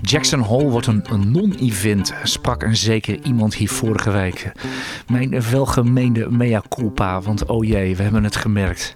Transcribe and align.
Jackson 0.00 0.40
Hole 0.40 0.70
wordt 0.70 0.86
een, 0.86 1.04
non-event, 1.30 2.14
sprak 2.22 2.62
een 2.62 2.76
zeker 2.76 3.18
iemand 3.22 3.54
hier 3.54 3.68
vorige 3.68 4.10
week. 4.10 4.52
Mijn 5.06 5.42
welgemeende 5.50 6.30
mea 6.30 6.62
culpa, 6.68 7.20
want 7.20 7.46
oh 7.46 7.64
jee, 7.64 7.96
we 7.96 8.02
hebben 8.02 8.24
het 8.24 8.36
gemerkt. 8.36 8.92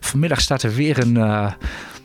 Vanmiddag 0.00 0.40
staat 0.40 0.62
er 0.62 0.74
weer 0.74 0.98
een 0.98 1.14
uh, 1.14 1.52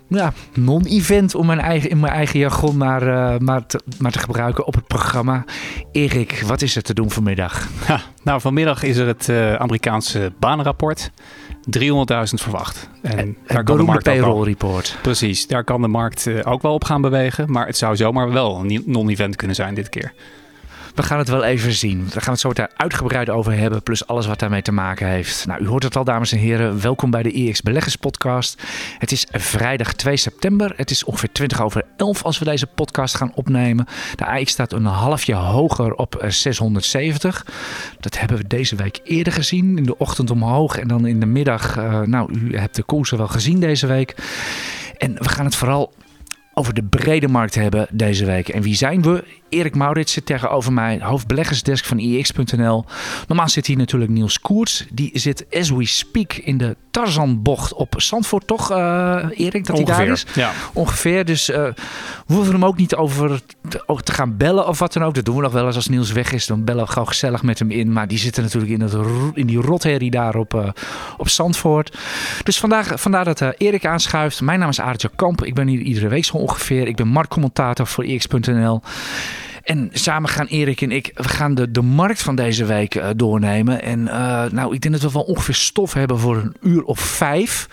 ja, 0.07 0.33
non-event 0.53 1.35
om 1.35 1.45
mijn 1.45 1.59
eigen, 1.59 1.89
in 1.89 1.99
mijn 1.99 2.13
eigen 2.13 2.39
jargon 2.39 2.77
maar, 2.77 3.07
uh, 3.07 3.37
maar, 3.37 3.65
te, 3.65 3.81
maar 3.99 4.11
te 4.11 4.19
gebruiken 4.19 4.65
op 4.65 4.73
het 4.73 4.87
programma. 4.87 5.45
Erik, 5.91 6.43
wat 6.45 6.61
is 6.61 6.75
er 6.75 6.81
te 6.81 6.93
doen 6.93 7.11
vanmiddag? 7.11 7.67
Nou, 8.23 8.41
vanmiddag 8.41 8.83
is 8.83 8.97
er 8.97 9.07
het 9.07 9.27
uh, 9.27 9.53
Amerikaanse 9.53 10.31
banenrapport. 10.39 11.11
300.000 11.79 12.33
verwacht. 12.33 12.89
En, 13.01 13.17
en 13.17 13.37
daar 13.47 13.63
kan 13.63 13.77
de 13.77 13.83
markt 13.83 14.03
payroll 14.03 14.43
report. 14.43 14.97
Precies, 15.01 15.47
daar 15.47 15.63
kan 15.63 15.81
de 15.81 15.87
markt 15.87 16.25
uh, 16.25 16.39
ook 16.43 16.61
wel 16.61 16.73
op 16.73 16.83
gaan 16.83 17.01
bewegen. 17.01 17.51
Maar 17.51 17.65
het 17.65 17.77
zou 17.77 17.95
zomaar 17.95 18.31
wel 18.31 18.59
een 18.59 18.83
non-event 18.85 19.35
kunnen 19.35 19.55
zijn 19.55 19.73
dit 19.73 19.89
keer. 19.89 20.13
We 20.97 21.03
gaan 21.03 21.17
het 21.17 21.27
wel 21.27 21.43
even 21.43 21.73
zien. 21.73 21.99
Daar 21.99 22.21
gaan 22.21 22.35
we 22.35 22.49
het 22.49 22.57
zo 22.57 22.65
uitgebreid 22.75 23.29
over 23.29 23.53
hebben. 23.53 23.83
Plus 23.83 24.07
alles 24.07 24.25
wat 24.25 24.39
daarmee 24.39 24.61
te 24.61 24.71
maken 24.71 25.07
heeft. 25.07 25.45
Nou, 25.47 25.63
u 25.63 25.67
hoort 25.67 25.83
het 25.83 25.95
al, 25.95 26.03
dames 26.03 26.31
en 26.31 26.37
heren. 26.37 26.81
Welkom 26.81 27.11
bij 27.11 27.23
de 27.23 27.31
EX 27.31 27.61
Beleggers 27.61 27.95
Podcast. 27.95 28.61
Het 28.97 29.11
is 29.11 29.27
vrijdag 29.31 29.93
2 29.93 30.17
september. 30.17 30.73
Het 30.75 30.91
is 30.91 31.03
ongeveer 31.03 31.31
20 31.31 31.61
over 31.61 31.83
11 31.97 32.23
als 32.23 32.39
we 32.39 32.45
deze 32.45 32.67
podcast 32.67 33.15
gaan 33.15 33.31
opnemen. 33.35 33.85
De 34.15 34.25
AX 34.25 34.51
staat 34.51 34.73
een 34.73 34.85
halfje 34.85 35.33
hoger 35.33 35.93
op 35.93 36.25
670. 36.27 37.45
Dat 37.99 38.19
hebben 38.19 38.37
we 38.37 38.47
deze 38.47 38.75
week 38.75 38.99
eerder 39.03 39.33
gezien. 39.33 39.77
In 39.77 39.83
de 39.83 39.97
ochtend 39.97 40.31
omhoog 40.31 40.77
en 40.77 40.87
dan 40.87 41.05
in 41.05 41.19
de 41.19 41.25
middag. 41.25 41.77
Uh, 41.77 42.01
nou, 42.01 42.33
u 42.33 42.57
hebt 42.57 42.75
de 42.75 42.83
koersen 42.83 43.17
wel 43.17 43.27
gezien 43.27 43.59
deze 43.59 43.87
week. 43.87 44.15
En 44.97 45.13
we 45.13 45.29
gaan 45.29 45.45
het 45.45 45.55
vooral 45.55 45.93
over 46.53 46.73
de 46.73 46.83
brede 46.83 47.27
markt 47.27 47.55
hebben 47.55 47.87
deze 47.91 48.25
week. 48.25 48.49
En 48.49 48.61
wie 48.61 48.75
zijn 48.75 49.01
we? 49.01 49.23
Erik 49.49 49.75
Maurits 49.75 50.13
zit 50.13 50.25
tegenover 50.25 50.73
mij, 50.73 50.99
hoofdbeleggersdesk 51.01 51.85
van 51.85 51.99
IX.nl. 51.99 52.85
Normaal 53.27 53.49
zit 53.49 53.65
hier 53.65 53.77
natuurlijk 53.77 54.11
Niels 54.11 54.39
Koerts. 54.39 54.85
Die 54.91 55.11
zit 55.13 55.45
as 55.51 55.69
we 55.69 55.85
speak 55.85 56.33
in 56.33 56.57
de 56.57 56.75
Tarzanbocht 56.91 57.73
op 57.73 57.93
Zandvoort, 57.97 58.47
toch 58.47 58.71
uh, 58.71 59.25
Erik? 59.35 59.65
Dat 59.65 59.75
Ongeveer, 59.77 59.95
hij 59.95 60.05
daar 60.05 60.13
is? 60.13 60.25
Ja. 60.33 60.51
Ongeveer. 60.73 61.25
Dus 61.25 61.49
uh, 61.49 61.55
we 62.27 62.33
hoeven 62.33 62.53
hem 62.53 62.65
ook 62.65 62.77
niet 62.77 62.95
over 62.95 63.41
te, 63.69 63.83
over 63.85 64.03
te, 64.03 64.11
gaan 64.11 64.37
bellen 64.37 64.67
of 64.67 64.79
wat 64.79 64.93
dan 64.93 65.03
ook. 65.03 65.13
Dat 65.13 65.25
doen 65.25 65.35
we 65.35 65.41
nog 65.41 65.51
wel 65.51 65.65
eens 65.65 65.75
als 65.75 65.87
Niels 65.87 66.11
weg 66.11 66.31
is. 66.31 66.45
Dan 66.45 66.63
bellen 66.63 66.85
we 66.85 66.91
gewoon 66.91 67.07
gezellig 67.07 67.43
met 67.43 67.59
hem 67.59 67.71
in. 67.71 67.93
Maar 67.93 68.07
die 68.07 68.17
zitten 68.17 68.43
natuurlijk 68.43 68.71
in, 68.71 68.81
het, 68.81 68.93
in 69.33 69.47
die 69.47 69.61
rotherrie 69.61 70.11
daar 70.11 70.35
op, 70.35 70.53
uh, 70.53 70.67
op 71.17 71.29
Zandvoort. 71.29 71.97
Dus 72.43 72.59
vandaag, 72.59 72.91
vandaar 73.01 73.25
dat 73.25 73.41
Erik 73.57 73.85
aanschuift. 73.85 74.41
Mijn 74.41 74.59
naam 74.59 74.69
is 74.69 74.81
Aartje 74.81 75.09
Kamp. 75.15 75.43
Ik 75.43 75.53
ben 75.53 75.67
hier 75.67 75.79
iedere 75.79 76.07
week 76.07 76.25
zo 76.25 76.37
ongeveer. 76.37 76.87
Ik 76.87 76.95
ben 76.95 77.07
marktcommentator 77.07 77.87
voor 77.87 78.05
IX.nl. 78.05 78.81
En 79.67 79.89
samen 79.93 80.29
gaan 80.29 80.45
Erik 80.45 80.81
en 80.81 80.91
ik, 80.91 81.11
we 81.13 81.27
gaan 81.27 81.55
de, 81.55 81.71
de 81.71 81.81
markt 81.81 82.21
van 82.21 82.35
deze 82.35 82.65
week 82.65 82.95
uh, 82.95 83.09
doornemen. 83.15 83.81
En 83.81 83.99
uh, 83.99 84.43
nou, 84.45 84.73
ik 84.73 84.81
denk 84.81 84.93
dat 84.93 85.03
we 85.03 85.11
wel 85.11 85.27
ongeveer 85.27 85.55
stof 85.55 85.93
hebben 85.93 86.19
voor 86.19 86.37
een 86.37 86.55
uur 86.61 86.83
of 86.83 86.99
vijf. 86.99 87.67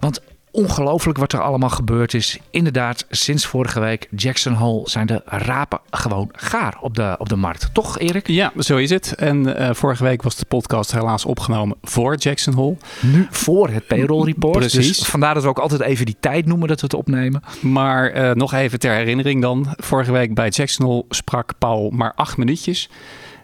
Want 0.00 0.20
ongelooflijk 0.50 1.18
wat 1.18 1.32
er 1.32 1.40
allemaal 1.40 1.70
gebeurd 1.70 2.14
is. 2.14 2.38
Inderdaad, 2.50 3.06
sinds 3.10 3.46
vorige 3.46 3.80
week 3.80 4.08
Jackson 4.16 4.52
Hole 4.52 4.90
zijn 4.90 5.06
de 5.06 5.22
rapen 5.24 5.80
gewoon 5.90 6.28
gaar 6.32 6.78
op 6.80 6.94
de, 6.94 7.14
op 7.18 7.28
de 7.28 7.36
markt. 7.36 7.70
Toch, 7.72 7.98
Erik? 7.98 8.26
Ja, 8.26 8.52
zo 8.58 8.76
is 8.76 8.90
het. 8.90 9.14
En 9.14 9.46
uh, 9.46 9.70
vorige 9.72 10.04
week 10.04 10.22
was 10.22 10.36
de 10.36 10.44
podcast 10.44 10.92
helaas 10.92 11.24
opgenomen 11.24 11.76
voor 11.82 12.16
Jackson 12.16 12.54
Hole. 12.54 12.76
Nu 13.00 13.26
voor 13.30 13.68
het 13.68 13.86
payroll 13.86 14.24
report. 14.24 14.58
Precies. 14.58 14.98
Dus 14.98 15.08
vandaar 15.08 15.34
dat 15.34 15.42
we 15.42 15.48
ook 15.48 15.58
altijd 15.58 15.80
even 15.80 16.06
die 16.06 16.16
tijd 16.20 16.46
noemen 16.46 16.68
dat 16.68 16.80
we 16.80 16.86
het 16.86 16.94
opnemen. 16.94 17.42
Maar 17.60 18.16
uh, 18.16 18.32
nog 18.32 18.52
even 18.52 18.78
ter 18.78 18.94
herinnering 18.94 19.42
dan. 19.42 19.66
Vorige 19.76 20.12
week 20.12 20.34
bij 20.34 20.48
Jackson 20.48 20.86
Hole 20.86 21.04
sprak 21.08 21.52
Paul 21.58 21.90
maar 21.90 22.12
acht 22.14 22.36
minuutjes. 22.36 22.88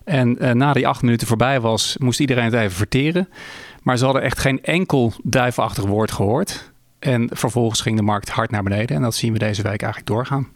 En 0.05 0.45
uh, 0.45 0.51
na 0.51 0.73
die 0.73 0.89
acht 0.89 1.03
minuten 1.03 1.27
voorbij 1.27 1.61
was, 1.61 1.97
moest 1.99 2.21
iedereen 2.21 2.45
het 2.45 2.55
even 2.55 2.77
verteren. 2.77 3.29
Maar 3.83 3.97
ze 3.97 4.05
hadden 4.05 4.23
echt 4.23 4.39
geen 4.39 4.63
enkel 4.63 5.13
duivenachtig 5.23 5.85
woord 5.85 6.11
gehoord. 6.11 6.73
En 7.05 7.29
vervolgens 7.33 7.81
ging 7.81 7.97
de 7.97 8.03
markt 8.03 8.29
hard 8.29 8.51
naar 8.51 8.63
beneden. 8.63 8.97
En 8.97 9.03
dat 9.03 9.15
zien 9.15 9.33
we 9.33 9.39
deze 9.39 9.63
week 9.63 9.83
eigenlijk 9.83 10.07
doorgaan. 10.07 10.49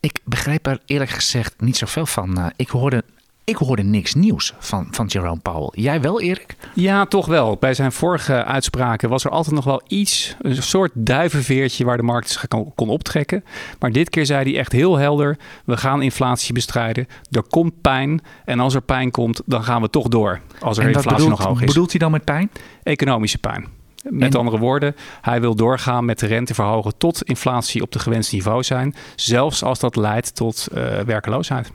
Ik 0.00 0.20
begreep 0.24 0.66
er 0.66 0.80
eerlijk 0.86 1.10
gezegd 1.10 1.54
niet 1.60 1.76
zoveel 1.76 2.06
van. 2.06 2.38
Uh, 2.38 2.46
ik 2.56 2.68
hoorde 2.68 3.04
ik 3.44 3.56
hoorde 3.56 3.82
niks 3.82 4.14
nieuws 4.14 4.54
van, 4.58 4.88
van 4.90 5.06
Jerome 5.06 5.40
Powell. 5.40 5.82
Jij 5.82 6.00
wel, 6.00 6.20
Erik? 6.20 6.56
Ja, 6.74 7.04
toch 7.06 7.26
wel. 7.26 7.56
Bij 7.56 7.74
zijn 7.74 7.92
vorige 7.92 8.44
uitspraken 8.44 9.08
was 9.08 9.24
er 9.24 9.30
altijd 9.30 9.54
nog 9.54 9.64
wel 9.64 9.82
iets, 9.86 10.36
een 10.40 10.62
soort 10.62 10.90
duivenveertje 10.94 11.84
waar 11.84 11.96
de 11.96 12.02
markt 12.02 12.30
zich 12.30 12.48
kon, 12.48 12.72
kon 12.74 12.88
optrekken. 12.88 13.44
Maar 13.78 13.92
dit 13.92 14.10
keer 14.10 14.26
zei 14.26 14.50
hij 14.50 14.58
echt 14.58 14.72
heel 14.72 14.96
helder: 14.96 15.38
we 15.64 15.76
gaan 15.76 16.02
inflatie 16.02 16.54
bestrijden. 16.54 17.06
Er 17.30 17.42
komt 17.42 17.80
pijn. 17.80 18.20
En 18.44 18.60
als 18.60 18.74
er 18.74 18.82
pijn 18.82 19.10
komt, 19.10 19.42
dan 19.46 19.64
gaan 19.64 19.82
we 19.82 19.90
toch 19.90 20.08
door. 20.08 20.40
Als 20.60 20.78
er 20.78 20.86
inflatie 20.86 21.10
bedoelt, 21.10 21.30
nog 21.30 21.44
hoog 21.44 21.60
is. 21.60 21.66
bedoelt 21.66 21.90
hij 21.90 22.00
dan 22.00 22.10
met 22.10 22.24
pijn? 22.24 22.50
Economische 22.82 23.38
pijn. 23.38 23.79
Met 24.08 24.34
andere 24.34 24.58
woorden, 24.58 24.96
hij 25.20 25.40
wil 25.40 25.54
doorgaan 25.54 26.04
met 26.04 26.18
de 26.18 26.26
rente 26.26 26.54
verhogen 26.54 26.96
tot 26.98 27.22
inflatie 27.22 27.82
op 27.82 27.92
de 27.92 27.98
gewenste 27.98 28.34
niveau 28.34 28.62
zijn. 28.62 28.94
Zelfs 29.14 29.62
als 29.62 29.78
dat 29.78 29.96
leidt 29.96 30.34
tot 30.34 30.68
uh, 30.74 30.98
werkeloosheid. 30.98 31.72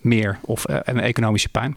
Meer 0.00 0.38
of 0.40 0.68
uh, 0.68 0.76
een 0.82 1.00
economische 1.00 1.48
pijn. 1.48 1.76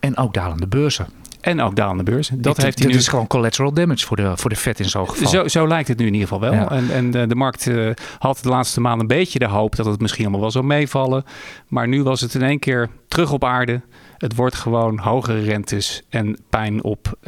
En 0.00 0.16
ook 0.16 0.34
dalende 0.34 0.66
beurzen. 0.66 1.06
En 1.40 1.60
ook 1.60 1.76
dalende 1.76 2.02
beurzen. 2.02 2.42
Dat 2.42 2.54
dit, 2.54 2.64
heeft 2.64 2.78
hij 2.78 2.86
dit 2.86 2.96
nu... 2.96 3.02
is 3.02 3.08
gewoon 3.08 3.26
collateral 3.26 3.72
damage 3.72 4.06
voor 4.06 4.16
de, 4.16 4.36
voor 4.36 4.50
de 4.50 4.56
vet 4.56 4.80
in 4.80 4.88
zo'n 4.88 5.08
geval. 5.08 5.28
Zo, 5.28 5.48
zo 5.48 5.68
lijkt 5.68 5.88
het 5.88 5.98
nu 5.98 6.06
in 6.06 6.12
ieder 6.12 6.28
geval 6.28 6.50
wel. 6.50 6.52
Ja. 6.52 6.70
En, 6.70 6.90
en 6.90 7.10
de, 7.10 7.26
de 7.26 7.34
markt 7.34 7.66
uh, 7.66 7.90
had 8.18 8.38
de 8.42 8.48
laatste 8.48 8.80
maanden 8.80 9.00
een 9.00 9.16
beetje 9.16 9.38
de 9.38 9.48
hoop 9.48 9.76
dat 9.76 9.86
het 9.86 10.00
misschien 10.00 10.22
allemaal 10.22 10.40
wel 10.40 10.50
zou 10.50 10.64
meevallen. 10.64 11.24
Maar 11.68 11.88
nu 11.88 12.02
was 12.02 12.20
het 12.20 12.34
in 12.34 12.42
één 12.42 12.58
keer 12.58 12.88
terug 13.08 13.32
op 13.32 13.44
aarde. 13.44 13.80
Het 14.18 14.34
wordt 14.34 14.54
gewoon 14.54 14.98
hogere 14.98 15.40
rentes 15.40 16.02
en 16.08 16.38
pijn 16.50 16.82
op, 16.82 17.18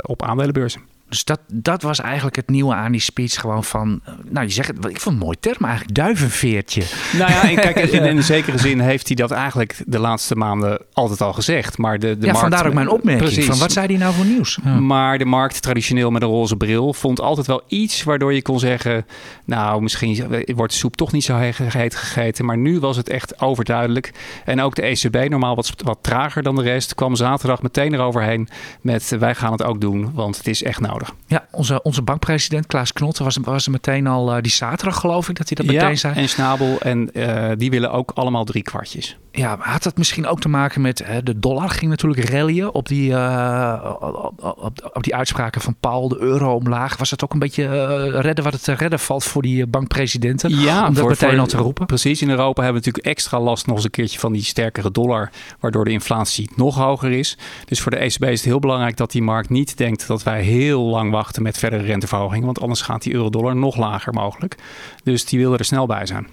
op 0.00 0.22
aandelenbeurzen. 0.22 0.80
Dus 1.08 1.24
dat, 1.24 1.40
dat 1.52 1.82
was 1.82 2.00
eigenlijk 2.00 2.36
het 2.36 2.48
nieuwe 2.48 2.74
aan 2.74 2.92
die 2.92 3.00
speech. 3.00 3.34
Gewoon 3.40 3.64
van, 3.64 4.00
nou 4.28 4.46
je 4.46 4.52
zegt 4.52 4.68
het, 4.68 4.76
ik 4.76 4.82
vond 4.82 5.00
het 5.00 5.06
een 5.06 5.18
mooi 5.18 5.36
term 5.40 5.64
eigenlijk, 5.64 5.94
duivenveertje. 5.94 6.82
Nou 7.18 7.30
ja, 7.30 7.48
en 7.48 7.54
kijk, 7.56 7.76
in, 7.92 8.04
in 8.04 8.22
zekere 8.22 8.58
zin 8.58 8.80
heeft 8.80 9.06
hij 9.06 9.16
dat 9.16 9.30
eigenlijk 9.30 9.82
de 9.86 9.98
laatste 9.98 10.34
maanden 10.34 10.80
altijd 10.92 11.20
al 11.20 11.32
gezegd. 11.32 11.78
Maar 11.78 11.98
de, 11.98 12.18
de 12.18 12.26
ja, 12.26 12.32
markt, 12.32 12.38
vandaar 12.38 12.66
ook 12.66 12.74
mijn 12.74 12.88
opmerking. 12.88 13.24
Precies. 13.24 13.46
Van 13.46 13.58
wat 13.58 13.72
zei 13.72 13.86
hij 13.86 13.96
nou 13.96 14.14
voor 14.14 14.24
nieuws? 14.24 14.58
Ja. 14.64 14.80
Maar 14.80 15.18
de 15.18 15.24
markt, 15.24 15.62
traditioneel 15.62 16.10
met 16.10 16.22
een 16.22 16.28
roze 16.28 16.56
bril, 16.56 16.92
vond 16.92 17.20
altijd 17.20 17.46
wel 17.46 17.62
iets 17.68 18.02
waardoor 18.02 18.34
je 18.34 18.42
kon 18.42 18.58
zeggen... 18.58 19.06
nou, 19.44 19.82
misschien 19.82 20.44
wordt 20.46 20.72
de 20.72 20.78
soep 20.78 20.96
toch 20.96 21.12
niet 21.12 21.24
zo 21.24 21.36
heet 21.36 21.96
gegeten. 21.96 22.44
Maar 22.44 22.58
nu 22.58 22.80
was 22.80 22.96
het 22.96 23.08
echt 23.08 23.40
overduidelijk. 23.40 24.12
En 24.44 24.60
ook 24.60 24.74
de 24.74 24.82
ECB, 24.82 25.30
normaal 25.30 25.56
wat, 25.56 25.72
wat 25.84 25.98
trager 26.00 26.42
dan 26.42 26.54
de 26.54 26.62
rest, 26.62 26.94
kwam 26.94 27.16
zaterdag 27.16 27.62
meteen 27.62 27.94
eroverheen 27.94 28.48
met... 28.80 29.16
wij 29.18 29.34
gaan 29.34 29.52
het 29.52 29.62
ook 29.62 29.80
doen, 29.80 30.10
want 30.14 30.36
het 30.36 30.46
is 30.46 30.62
echt 30.62 30.80
nodig. 30.98 31.14
Ja, 31.26 31.46
onze, 31.50 31.82
onze 31.82 32.02
bankpresident 32.02 32.66
Klaas 32.66 32.92
Knot 32.92 33.18
was, 33.18 33.38
was 33.42 33.66
er 33.66 33.70
meteen 33.70 34.06
al 34.06 34.36
uh, 34.36 34.42
die 34.42 34.52
zaterdag 34.52 35.00
geloof 35.00 35.28
ik 35.28 35.36
dat 35.36 35.48
hij 35.48 35.56
dat 35.56 35.74
meteen 35.74 35.90
ja, 35.90 35.96
zei. 35.96 36.14
en 36.14 36.28
Snabel 36.28 36.80
en 36.80 37.10
uh, 37.12 37.50
die 37.56 37.70
willen 37.70 37.92
ook 37.92 38.10
allemaal 38.14 38.44
drie 38.44 38.62
kwartjes. 38.62 39.16
Ja, 39.36 39.56
had 39.60 39.82
dat 39.82 39.96
misschien 39.96 40.26
ook 40.26 40.40
te 40.40 40.48
maken 40.48 40.80
met 40.80 41.02
hè, 41.04 41.22
de 41.22 41.38
dollar 41.38 41.70
ging 41.70 41.90
natuurlijk 41.90 42.28
rallyen 42.28 42.74
op 42.74 42.88
die, 42.88 43.10
uh, 43.10 43.96
op, 44.00 44.56
op, 44.58 44.90
op, 44.92 45.02
die 45.02 45.14
uitspraken 45.14 45.60
van 45.60 45.76
Paul, 45.80 46.08
de 46.08 46.18
euro 46.18 46.54
omlaag. 46.54 46.96
Was 46.96 47.10
het 47.10 47.24
ook 47.24 47.32
een 47.32 47.38
beetje 47.38 48.20
redden 48.20 48.44
wat 48.44 48.52
het 48.52 48.64
te 48.64 48.72
redden 48.72 48.98
valt 48.98 49.24
voor 49.24 49.42
die 49.42 49.66
bankpresidenten? 49.66 50.50
Ja, 50.50 50.86
om 50.86 50.94
dat 50.94 50.98
voor, 51.02 51.10
meteen 51.10 51.30
voor, 51.30 51.38
al 51.38 51.46
te 51.46 51.56
roepen. 51.56 51.86
Precies, 51.86 52.22
in 52.22 52.30
Europa 52.30 52.62
hebben 52.62 52.82
we 52.82 52.86
natuurlijk 52.86 53.16
extra 53.16 53.40
last 53.40 53.66
nog 53.66 53.76
eens 53.76 53.84
een 53.84 53.90
keertje 53.90 54.18
van 54.18 54.32
die 54.32 54.42
sterkere 54.42 54.90
dollar, 54.90 55.30
waardoor 55.60 55.84
de 55.84 55.90
inflatie 55.90 56.50
nog 56.54 56.76
hoger 56.76 57.10
is. 57.10 57.38
Dus 57.64 57.80
voor 57.80 57.90
de 57.90 57.98
ECB 57.98 58.24
is 58.24 58.40
het 58.40 58.44
heel 58.44 58.58
belangrijk 58.58 58.96
dat 58.96 59.10
die 59.10 59.22
markt 59.22 59.50
niet 59.50 59.76
denkt 59.76 60.06
dat 60.06 60.22
wij 60.22 60.42
heel 60.42 60.85
lang 60.90 61.10
wachten 61.10 61.42
met 61.42 61.58
verdere 61.58 61.82
renteverhoging, 61.82 62.44
want 62.44 62.60
anders 62.60 62.80
gaat 62.80 63.02
die 63.02 63.14
euro-dollar 63.14 63.56
nog 63.56 63.76
lager 63.76 64.12
mogelijk. 64.12 64.56
Dus 65.02 65.24
die 65.24 65.38
willen 65.38 65.58
er 65.58 65.64
snel 65.64 65.86
bij 65.86 66.06
zijn. 66.06 66.26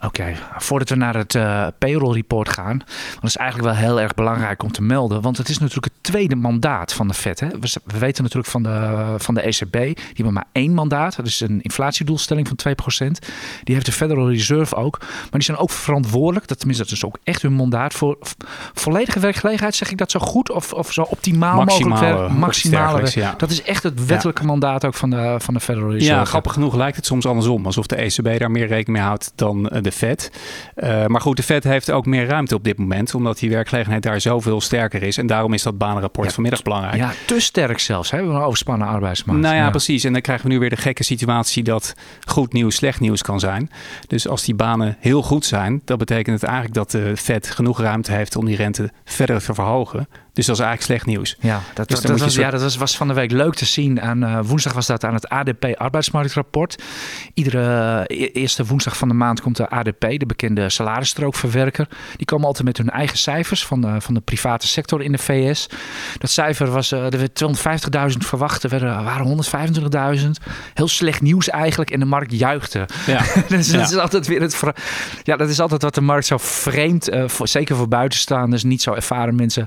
Oké, 0.00 0.34
voordat 0.56 0.88
we 0.88 0.94
naar 0.94 1.14
het 1.14 1.34
uh, 1.34 1.66
payroll 1.78 2.14
report 2.14 2.48
gaan, 2.48 2.78
dat 3.14 3.24
is 3.24 3.36
eigenlijk 3.36 3.74
wel 3.74 3.80
heel 3.86 4.00
erg 4.00 4.14
belangrijk 4.14 4.62
om 4.62 4.72
te 4.72 4.82
melden, 4.82 5.20
want 5.20 5.36
het 5.36 5.48
is 5.48 5.58
natuurlijk 5.58 5.94
het 5.94 6.02
tweede 6.02 6.36
mandaat 6.36 6.92
van 6.92 7.08
de 7.08 7.14
Fed. 7.14 7.40
Hè? 7.40 7.48
We, 7.48 7.80
we, 7.84 7.98
weten 7.98 8.22
natuurlijk 8.22 8.50
van 8.50 8.62
de, 8.62 9.14
van 9.18 9.34
de 9.34 9.40
ECB, 9.40 9.72
die 9.72 9.96
hebben 10.14 10.32
maar 10.32 10.46
één 10.52 10.74
mandaat, 10.74 11.16
dat 11.16 11.26
is 11.26 11.40
een 11.40 11.62
inflatiedoelstelling 11.62 12.48
van 12.48 12.74
2%. 13.08 13.10
Die 13.64 13.74
heeft 13.74 13.86
de 13.86 13.92
Federal 13.92 14.30
Reserve 14.30 14.74
ook, 14.74 14.98
maar 15.00 15.28
die 15.30 15.42
zijn 15.42 15.56
ook 15.56 15.70
verantwoordelijk, 15.70 16.48
dat, 16.48 16.58
tenminste 16.58 16.84
dat 16.84 16.92
is 16.92 17.04
ook 17.04 17.18
echt 17.24 17.42
hun 17.42 17.52
mandaat, 17.52 17.94
voor 17.94 18.18
volledige 18.74 19.20
werkgelegenheid, 19.20 19.74
zeg 19.74 19.90
ik 19.90 19.98
dat 19.98 20.10
zo 20.10 20.20
goed 20.20 20.50
of, 20.50 20.72
of 20.72 20.92
zo 20.92 21.02
optimaal 21.02 21.64
maximale, 21.64 22.00
mogelijk 22.00 22.18
werk, 22.18 22.38
maximale 22.38 23.10
ja. 23.14 23.34
Dat 23.36 23.50
is 23.50 23.62
echt 23.62 23.82
het 23.82 24.06
wettelijke 24.06 24.40
ja. 24.40 24.46
mandaat 24.46 24.84
ook 24.84 24.94
van 24.94 25.10
de, 25.10 25.34
van 25.38 25.54
de 25.54 25.60
Federal 25.60 25.90
Reserve. 25.90 26.14
Ja, 26.14 26.24
grappig 26.24 26.52
genoeg 26.52 26.74
lijkt 26.74 26.96
het 26.96 27.06
soms 27.06 27.26
andersom, 27.26 27.66
alsof 27.66 27.86
de 27.86 27.96
ECB 27.96 28.38
daar 28.38 28.50
meer 28.50 28.66
rekening 28.66 28.98
mee 28.98 29.06
houdt 29.06 29.32
dan 29.34 29.62
de 29.62 29.87
de 29.88 29.96
Fed. 29.96 30.30
Uh, 30.76 31.06
maar 31.06 31.20
goed, 31.20 31.36
de 31.36 31.42
Fed 31.42 31.64
heeft 31.64 31.90
ook 31.90 32.06
meer 32.06 32.26
ruimte 32.26 32.54
op 32.54 32.64
dit 32.64 32.78
moment, 32.78 33.14
omdat 33.14 33.38
die 33.38 33.50
werkgelegenheid 33.50 34.02
daar 34.02 34.20
zoveel 34.20 34.60
sterker 34.60 35.02
is. 35.02 35.16
En 35.16 35.26
daarom 35.26 35.52
is 35.52 35.62
dat 35.62 35.78
banenrapport 35.78 36.26
ja, 36.26 36.32
vanmiddag 36.34 36.62
belangrijk. 36.62 36.96
Ja, 36.96 37.12
te 37.26 37.40
sterk 37.40 37.78
zelfs. 37.78 38.10
Hebben 38.10 38.30
we 38.30 38.36
een 38.36 38.42
overspannen 38.42 38.88
arbeidsmarkt. 38.88 39.42
Nou 39.42 39.54
ja, 39.54 39.70
precies. 39.70 40.04
En 40.04 40.12
dan 40.12 40.20
krijgen 40.20 40.46
we 40.46 40.52
nu 40.52 40.58
weer 40.58 40.70
de 40.70 40.76
gekke 40.76 41.04
situatie 41.04 41.62
dat 41.62 41.94
goed 42.26 42.52
nieuws 42.52 42.74
slecht 42.74 43.00
nieuws 43.00 43.22
kan 43.22 43.40
zijn. 43.40 43.70
Dus 44.06 44.28
als 44.28 44.44
die 44.44 44.54
banen 44.54 44.96
heel 45.00 45.22
goed 45.22 45.44
zijn, 45.44 45.82
dan 45.84 45.98
betekent 45.98 46.40
het 46.40 46.50
eigenlijk 46.50 46.74
dat 46.74 46.90
de 46.90 47.16
Fed 47.16 47.50
genoeg 47.50 47.80
ruimte 47.80 48.12
heeft 48.12 48.36
om 48.36 48.44
die 48.44 48.56
rente 48.56 48.90
verder 49.04 49.42
te 49.42 49.54
verhogen. 49.54 50.08
Dus 50.38 50.46
dat 50.46 50.56
is 50.56 50.62
eigenlijk 50.62 50.92
slecht 50.92 51.06
nieuws. 51.06 51.36
Ja, 51.40 51.60
dat, 51.74 51.88
dus 51.88 52.00
dat, 52.00 52.20
was, 52.20 52.34
ja, 52.34 52.50
dat 52.50 52.62
was, 52.62 52.76
was, 52.76 52.96
van 52.96 53.08
de 53.08 53.14
week 53.14 53.30
leuk 53.30 53.54
te 53.54 53.64
zien. 53.64 54.00
Aan, 54.00 54.22
uh, 54.22 54.38
woensdag 54.42 54.72
was 54.72 54.86
dat 54.86 55.04
aan 55.04 55.14
het 55.14 55.28
ADP 55.28 55.64
arbeidsmarktrapport. 55.76 56.82
Iedere 57.34 58.04
uh, 58.08 58.28
eerste 58.32 58.64
woensdag 58.64 58.96
van 58.96 59.08
de 59.08 59.14
maand 59.14 59.40
komt 59.40 59.56
de 59.56 59.68
ADP, 59.68 60.00
de 60.00 60.26
bekende 60.26 60.68
salarisstrookverwerker. 60.68 61.88
Die 62.16 62.26
komen 62.26 62.46
altijd 62.46 62.64
met 62.64 62.76
hun 62.76 62.90
eigen 62.90 63.18
cijfers 63.18 63.66
van 63.66 63.80
de, 63.80 64.00
van 64.00 64.14
de 64.14 64.20
private 64.20 64.66
sector 64.66 65.02
in 65.02 65.12
de 65.12 65.18
VS. 65.18 65.66
Dat 66.18 66.30
cijfer 66.30 66.70
was, 66.70 66.92
uh, 66.92 67.12
er 67.12 67.18
werd 67.18 67.44
250.000 68.12 68.16
verwacht, 68.18 68.62
er 68.62 68.70
werden, 68.70 69.04
waren 69.04 69.44
125.000. 70.18 70.28
Heel 70.74 70.88
slecht 70.88 71.20
nieuws 71.20 71.48
eigenlijk 71.48 71.90
en 71.90 72.00
de 72.00 72.06
markt 72.06 72.32
juichte. 72.32 72.86
Ja. 73.06 73.22
dus 73.48 73.68
dat 73.70 73.90
is 73.90 73.96
altijd 73.96 74.26
weer 74.26 74.40
het... 74.40 74.62
Ja, 75.22 75.36
dat 75.36 75.48
is 75.48 75.60
altijd 75.60 75.82
wat 75.82 75.94
de 75.94 76.00
markt 76.00 76.26
zo 76.26 76.36
vreemd, 76.38 77.08
voor, 77.26 77.48
zeker 77.48 77.76
voor 77.76 77.88
buitenstaanders, 77.88 78.64
niet 78.64 78.82
zo 78.82 78.92
ervaren 78.92 79.34
mensen, 79.34 79.66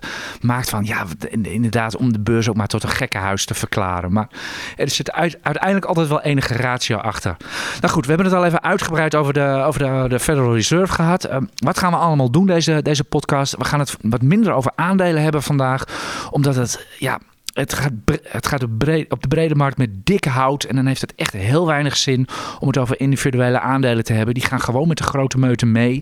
van 0.69 0.86
ja, 0.86 1.06
inderdaad, 1.42 1.96
om 1.96 2.13
de 2.13 2.19
beurs 2.19 2.50
ook 2.50 2.56
maar 2.56 2.68
tot 2.68 2.84
een 2.84 2.90
gekkenhuis 2.90 3.46
te 3.46 3.54
verklaren. 3.54 4.13
Maar 4.13 4.28
er 4.75 4.90
zit 4.90 5.12
uiteindelijk 5.12 5.86
altijd 5.86 6.08
wel 6.08 6.22
enige 6.22 6.54
ratio 6.54 6.98
achter. 6.98 7.38
Nou 7.81 7.94
goed, 7.94 8.06
we 8.06 8.12
hebben 8.12 8.28
het 8.28 8.36
al 8.36 8.46
even 8.46 8.63
uitgebreid 8.63 9.16
over 9.16 9.34
de, 9.34 9.63
over 9.66 9.80
de, 9.80 10.06
de 10.10 10.19
Federal 10.19 10.54
Reserve 10.54 10.94
gehad. 10.94 11.30
Uh, 11.30 11.38
wat 11.56 11.78
gaan 11.78 11.92
we 11.92 11.98
allemaal 11.98 12.31
doen 12.31 12.46
deze, 12.46 12.81
deze 12.81 13.04
podcast? 13.04 13.58
We 13.58 13.66
gaan 13.66 13.80
het 13.80 13.98
wat 14.02 14.22
minder 14.22 14.54
over 14.54 14.72
aandelen 14.75 15.24
hebben 15.24 15.44
vandaag, 15.44 15.84
omdat 16.31 16.56
het 16.56 16.88
ja, 17.00 17.19
het 17.53 17.74
gaat, 17.74 17.92
het 18.24 18.48
gaat 18.48 18.63
op, 18.63 18.80
de 19.21 19.27
brede 19.27 19.56
markt 19.56 19.77
met 19.77 20.06
dikke 20.06 20.30
hout. 20.30 20.63
En 20.63 20.75
dan 20.75 20.86
heeft 20.86 21.01
het 21.01 21.15
echt 21.15 21.33
heel 21.33 21.65
weinig 21.65 21.98
zin 21.98 22.27
om 22.59 22.68
het 22.68 22.77
over 22.77 23.00
individuele 23.00 23.59
aandelen 23.59 24.03
te 24.03 24.13
hebben. 24.13 24.33
Die 24.33 24.44
gaan 24.44 24.62
gewoon 24.62 24.88
met 24.88 24.98
de 24.98 25.03
grote 25.03 25.38
meuten 25.38 25.71
mee. 25.71 26.01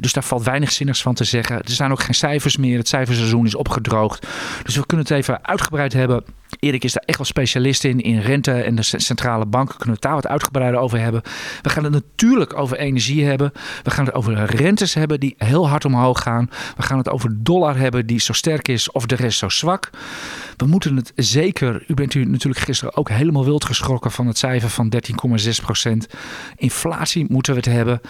Dus 0.00 0.12
daar 0.12 0.24
valt 0.24 0.44
weinig 0.44 0.72
zinnigs 0.72 1.02
van 1.02 1.14
te 1.14 1.24
zeggen. 1.24 1.56
Er 1.56 1.70
zijn 1.70 1.90
ook 1.90 2.02
geen 2.02 2.14
cijfers 2.14 2.56
meer. 2.56 2.78
Het 2.78 2.88
cijferseizoen 2.88 3.46
is 3.46 3.54
opgedroogd. 3.54 4.26
Dus 4.62 4.76
we 4.76 4.86
kunnen 4.86 5.06
het 5.06 5.16
even 5.16 5.46
uitgebreid 5.46 5.92
hebben 5.92 6.24
Erik 6.58 6.84
is 6.84 6.92
daar 6.92 7.02
echt 7.06 7.18
wel 7.18 7.26
specialist 7.26 7.84
in. 7.84 8.00
In 8.00 8.20
rente 8.20 8.52
en 8.52 8.74
de 8.74 8.82
centrale 8.82 9.46
banken 9.46 9.76
kunnen 9.76 9.86
we 9.86 10.00
het 10.00 10.02
daar 10.02 10.14
wat 10.14 10.26
uitgebreider 10.26 10.80
over 10.80 10.98
hebben. 10.98 11.22
We 11.62 11.68
gaan 11.68 11.84
het 11.84 11.92
natuurlijk 11.92 12.58
over 12.58 12.78
energie 12.78 13.24
hebben. 13.24 13.52
We 13.82 13.90
gaan 13.90 14.04
het 14.04 14.14
over 14.14 14.44
rentes 14.44 14.94
hebben 14.94 15.20
die 15.20 15.34
heel 15.38 15.68
hard 15.68 15.84
omhoog 15.84 16.22
gaan. 16.22 16.50
We 16.76 16.82
gaan 16.82 16.98
het 16.98 17.08
over 17.08 17.30
dollar 17.42 17.76
hebben 17.76 18.06
die 18.06 18.20
zo 18.20 18.32
sterk 18.32 18.68
is 18.68 18.90
of 18.90 19.06
de 19.06 19.16
rest 19.16 19.38
zo 19.38 19.48
zwak. 19.48 19.90
We 20.56 20.66
moeten 20.66 20.96
het 20.96 21.12
zeker, 21.16 21.84
u 21.86 21.94
bent 21.94 22.14
u 22.14 22.24
natuurlijk 22.24 22.64
gisteren 22.64 22.96
ook 22.96 23.08
helemaal 23.08 23.44
wild 23.44 23.64
geschrokken 23.64 24.10
van 24.10 24.26
het 24.26 24.38
cijfer 24.38 24.68
van 24.68 24.92
13,6%. 25.88 25.92
Inflatie 26.56 27.26
moeten 27.28 27.52
we 27.52 27.58
het 27.58 27.68
hebben. 27.68 28.00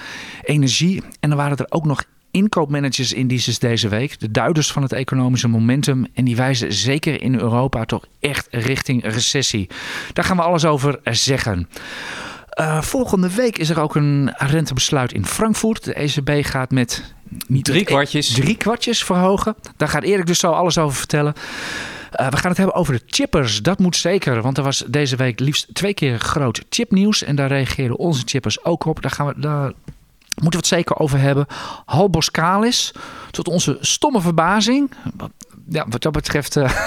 Energie. 0.43 1.03
En 1.21 1.29
dan 1.29 1.39
waren 1.39 1.57
er 1.57 1.67
ook 1.69 1.85
nog 1.85 2.05
inkoopmanagers 2.33 3.13
indices 3.13 3.59
deze 3.59 3.89
week. 3.89 4.21
De 4.21 4.31
duiders 4.31 4.73
van 4.73 4.83
het 4.83 4.93
economische 4.93 5.49
momentum. 5.49 6.07
En 6.15 6.25
die 6.25 6.37
wijzen 6.37 6.73
zeker 6.73 7.23
in 7.23 7.35
Europa 7.35 7.85
toch 7.85 8.05
echt 8.21 8.49
richting 8.51 9.05
recessie. 9.05 9.69
Daar 10.13 10.25
gaan 10.25 10.37
we 10.37 10.43
alles 10.43 10.65
over 10.65 11.01
zeggen. 11.05 11.69
Uh, 12.61 12.83
volgende 12.83 13.35
week 13.35 13.59
is 13.59 13.71
er 13.71 13.81
ook 13.81 13.95
een 13.95 14.33
rentebesluit 14.37 15.13
in 15.13 15.27
Frankfurt. 15.27 15.85
De 15.85 15.95
ECB 15.95 16.47
gaat 16.47 16.71
met 16.71 17.15
niet 17.47 17.65
drie 17.65 17.85
kwartjes. 17.85 18.33
drie 18.33 18.57
kwartjes 18.57 19.05
verhogen. 19.05 19.55
Daar 19.77 19.89
gaat 19.89 20.03
Erik 20.03 20.27
dus 20.27 20.39
zo 20.39 20.51
alles 20.51 20.79
over 20.79 20.97
vertellen. 20.97 21.35
Uh, 22.21 22.29
we 22.29 22.37
gaan 22.37 22.49
het 22.49 22.57
hebben 22.57 22.77
over 22.77 22.95
de 22.95 23.03
chippers. 23.07 23.63
Dat 23.63 23.79
moet 23.79 23.97
zeker, 23.97 24.43
want 24.43 24.59
er 24.59 24.65
was 24.65 24.85
deze 24.87 25.17
week 25.17 25.41
liefst 25.41 25.69
twee 25.73 25.95
keer 25.95 26.19
groot 26.19 26.63
chipnieuws. 26.69 27.23
En 27.23 27.37
daar 27.37 27.49
reageerden 27.49 27.99
onze 27.99 28.23
chippers 28.25 28.65
ook 28.65 28.85
op. 28.85 29.03
Daar 29.03 29.11
gaan 29.11 29.27
we, 29.27 29.35
daar 29.37 29.73
moeten 30.35 30.61
we 30.61 30.67
het 30.67 30.77
zeker 30.77 30.99
over 30.99 31.19
hebben. 31.19 31.47
Hal 31.85 32.11
Boskalis, 32.11 32.93
tot 33.31 33.49
onze 33.49 33.77
stomme 33.81 34.21
verbazing. 34.21 34.91
Ja, 35.69 35.87
wat 35.89 36.03
dat 36.03 36.13
betreft 36.13 36.57
uh, 36.57 36.63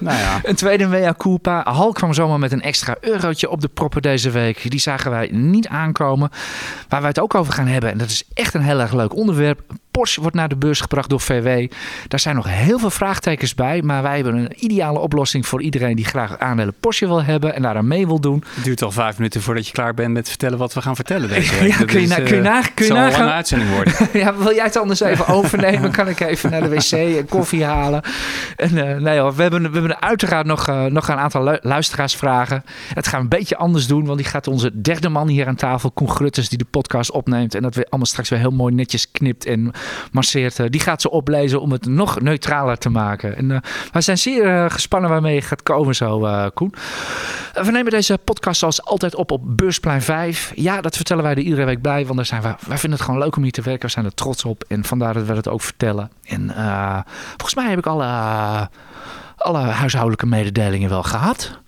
nou 0.00 0.18
ja. 0.18 0.40
een 0.42 0.54
tweede 0.54 0.86
mea 0.86 1.14
culpa. 1.18 1.62
Hal 1.64 1.92
kwam 1.92 2.14
zomaar 2.14 2.38
met 2.38 2.52
een 2.52 2.62
extra 2.62 2.96
eurotje 3.00 3.50
op 3.50 3.60
de 3.60 3.68
proppen 3.68 4.02
deze 4.02 4.30
week. 4.30 4.70
Die 4.70 4.80
zagen 4.80 5.10
wij 5.10 5.28
niet 5.32 5.68
aankomen. 5.68 6.30
Waar 6.88 7.00
wij 7.00 7.08
het 7.08 7.20
ook 7.20 7.34
over 7.34 7.52
gaan 7.52 7.66
hebben, 7.66 7.90
en 7.90 7.98
dat 7.98 8.08
is 8.08 8.24
echt 8.34 8.54
een 8.54 8.62
heel 8.62 8.80
erg 8.80 8.92
leuk 8.92 9.14
onderwerp. 9.14 9.62
Porsche 9.90 10.20
wordt 10.20 10.36
naar 10.36 10.48
de 10.48 10.56
beurs 10.56 10.80
gebracht 10.80 11.08
door 11.08 11.20
VW. 11.20 11.72
Daar 12.08 12.20
zijn 12.20 12.34
nog 12.34 12.46
heel 12.48 12.78
veel 12.78 12.90
vraagtekens 12.90 13.54
bij. 13.54 13.82
Maar 13.82 14.02
wij 14.02 14.14
hebben 14.14 14.34
een 14.34 14.64
ideale 14.64 14.98
oplossing 14.98 15.46
voor 15.46 15.62
iedereen 15.62 15.96
die 15.96 16.04
graag 16.04 16.38
aandelen 16.38 16.74
Porsche 16.80 17.06
wil 17.06 17.22
hebben 17.22 17.54
en 17.54 17.62
daaraan 17.62 17.88
mee 17.88 18.06
wil 18.06 18.20
doen. 18.20 18.44
Het 18.54 18.64
duurt 18.64 18.82
al 18.82 18.90
vijf 18.90 19.16
minuten 19.16 19.42
voordat 19.42 19.66
je 19.66 19.72
klaar 19.72 19.94
bent 19.94 20.12
met 20.12 20.28
vertellen 20.28 20.58
wat 20.58 20.74
we 20.74 20.82
gaan 20.82 20.96
vertellen 20.96 21.28
deze 21.28 21.54
week. 21.60 21.70
ja, 21.70 21.84
kun 21.84 22.00
je, 22.00 22.06
na, 22.06 22.14
kun 22.14 22.36
je, 22.36 22.42
na, 22.42 22.62
kun 22.74 22.86
je 22.86 22.92
een 22.92 23.10
lange 23.10 23.30
uitzending 23.30 23.70
worden. 23.70 23.94
ja, 24.20 24.36
wil 24.36 24.54
jij 24.54 24.64
het 24.64 24.76
anders 24.76 25.00
even 25.00 25.26
overnemen? 25.36 25.90
kan 25.90 26.08
ik 26.08 26.20
even 26.20 26.50
naar 26.50 26.62
de 26.62 26.68
wc 26.68 26.92
en 26.92 27.28
koffie 27.28 27.64
halen? 27.64 28.02
En, 28.56 28.76
uh, 28.76 28.96
nee 28.96 29.18
hoor, 29.18 29.34
we 29.34 29.42
hebben, 29.42 29.62
we 29.72 29.78
hebben 29.78 30.02
uiteraard 30.02 30.46
nog, 30.46 30.68
uh, 30.68 30.84
nog 30.84 31.08
een 31.08 31.16
aantal 31.16 31.58
luisteraarsvragen. 31.62 32.64
Het 32.94 33.06
gaan 33.06 33.18
we 33.18 33.24
een 33.24 33.38
beetje 33.38 33.56
anders 33.56 33.86
doen, 33.86 34.04
want 34.04 34.18
die 34.18 34.28
gaat 34.28 34.46
onze 34.46 34.80
derde 34.80 35.08
man 35.08 35.28
hier 35.28 35.46
aan 35.46 35.54
tafel, 35.54 35.90
Koen 35.90 36.10
Grutters, 36.10 36.48
die 36.48 36.58
de 36.58 36.66
podcast 36.70 37.10
opneemt. 37.10 37.54
En 37.54 37.62
dat 37.62 37.74
we 37.74 37.86
allemaal 37.88 38.06
straks 38.06 38.28
weer 38.28 38.38
heel 38.38 38.50
mooi 38.50 38.74
netjes 38.74 39.10
knipt 39.10 39.46
en 39.46 39.72
masseert. 40.12 40.58
Uh, 40.58 40.66
die 40.70 40.80
gaat 40.80 41.00
ze 41.00 41.10
oplezen 41.10 41.60
om 41.60 41.72
het 41.72 41.86
nog 41.86 42.20
neutraler 42.20 42.78
te 42.78 42.88
maken. 42.88 43.36
En 43.36 43.50
uh, 43.50 43.58
wij 43.92 44.02
zijn 44.02 44.18
zeer 44.18 44.46
uh, 44.46 44.70
gespannen 44.70 45.10
waarmee 45.10 45.34
je 45.34 45.42
gaat 45.42 45.62
komen 45.62 45.94
zo, 45.94 46.48
Koen. 46.54 46.74
we 47.52 47.70
nemen 47.70 47.90
deze 47.90 48.18
podcast 48.24 48.58
zoals 48.58 48.84
altijd 48.84 49.14
op 49.14 49.30
op 49.30 49.42
Beursplein 49.44 50.02
5. 50.02 50.52
Ja, 50.54 50.80
dat 50.80 50.96
vertellen 50.96 51.22
wij 51.22 51.32
er 51.32 51.38
iedere 51.38 51.64
week 51.64 51.82
bij, 51.82 52.04
want 52.04 52.16
daar 52.16 52.26
zijn 52.26 52.42
we, 52.42 52.48
wij 52.66 52.78
vinden 52.78 52.98
het 52.98 53.08
gewoon 53.08 53.20
leuk 53.20 53.36
om 53.36 53.42
hier 53.42 53.52
te 53.52 53.62
werken. 53.62 53.86
We 53.86 53.92
zijn 53.92 54.04
er 54.04 54.14
trots 54.14 54.44
op 54.44 54.64
en 54.68 54.84
vandaar 54.84 55.14
dat 55.14 55.26
we 55.26 55.34
het 55.34 55.48
ook 55.48 55.62
vertellen. 55.62 56.10
En 56.24 56.50
volgens 57.28 57.54
mij 57.54 57.68
heb 57.68 57.78
ik 57.78 57.86
alle, 57.86 58.06
alle 59.36 59.58
huishoudelijke 59.58 60.26
mededelingen 60.26 60.88
wel 60.88 61.02
gehad. 61.02 61.58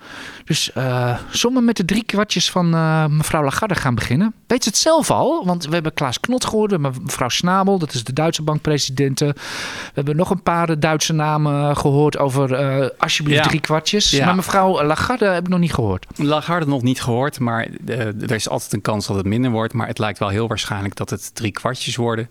Dus 0.44 0.70
uh, 0.76 1.18
zullen 1.30 1.64
met 1.64 1.76
de 1.76 1.84
drie 1.84 2.04
kwartjes 2.04 2.50
van 2.50 2.75
uh, 2.75 3.06
mevrouw 3.06 3.42
Lagarde 3.42 3.75
gaan 3.75 3.94
beginnen? 3.94 4.34
Weet 4.46 4.62
ze 4.62 4.68
het 4.68 4.78
zelf 4.78 5.11
al? 5.11 5.46
Want 5.46 5.64
we 5.66 5.75
hebben 5.75 5.94
Klaas 5.94 6.20
Knot 6.20 6.44
gehoord, 6.44 6.78
mevrouw 6.78 7.28
Snabel, 7.28 7.78
dat 7.78 7.94
is 7.94 8.04
de 8.04 8.12
Duitse 8.12 8.42
bankpresidente. 8.42 9.25
We 9.25 9.90
hebben 9.94 10.16
nog 10.16 10.30
een 10.30 10.42
paar 10.42 10.80
Duitse 10.80 11.12
namen 11.12 11.76
gehoord 11.76 12.18
over 12.18 12.80
uh, 12.80 12.88
alsjeblieft 12.99 13.42
drie 13.42 13.61
kwartjes. 13.61 14.11
Ja. 14.11 14.25
Maar 14.25 14.34
mevrouw 14.34 14.82
Lagarde 14.82 15.25
heb 15.25 15.42
ik 15.42 15.49
nog 15.49 15.58
niet 15.58 15.75
gehoord. 15.75 16.06
Lagarde 16.16 16.66
nog 16.66 16.82
niet 16.82 17.02
gehoord, 17.02 17.38
maar 17.38 17.68
er 17.87 18.32
is 18.32 18.49
altijd 18.49 18.72
een 18.72 18.80
kans 18.80 19.06
dat 19.06 19.16
het 19.16 19.26
minder 19.26 19.50
wordt. 19.50 19.72
Maar 19.72 19.87
het 19.87 19.99
lijkt 19.99 20.18
wel 20.18 20.28
heel 20.28 20.49
waarschijnlijk 20.49 20.96
dat 20.96 21.11
het 21.11 21.34
drie 21.34 21.52
kwartjes 21.52 21.96
worden. 21.96 22.28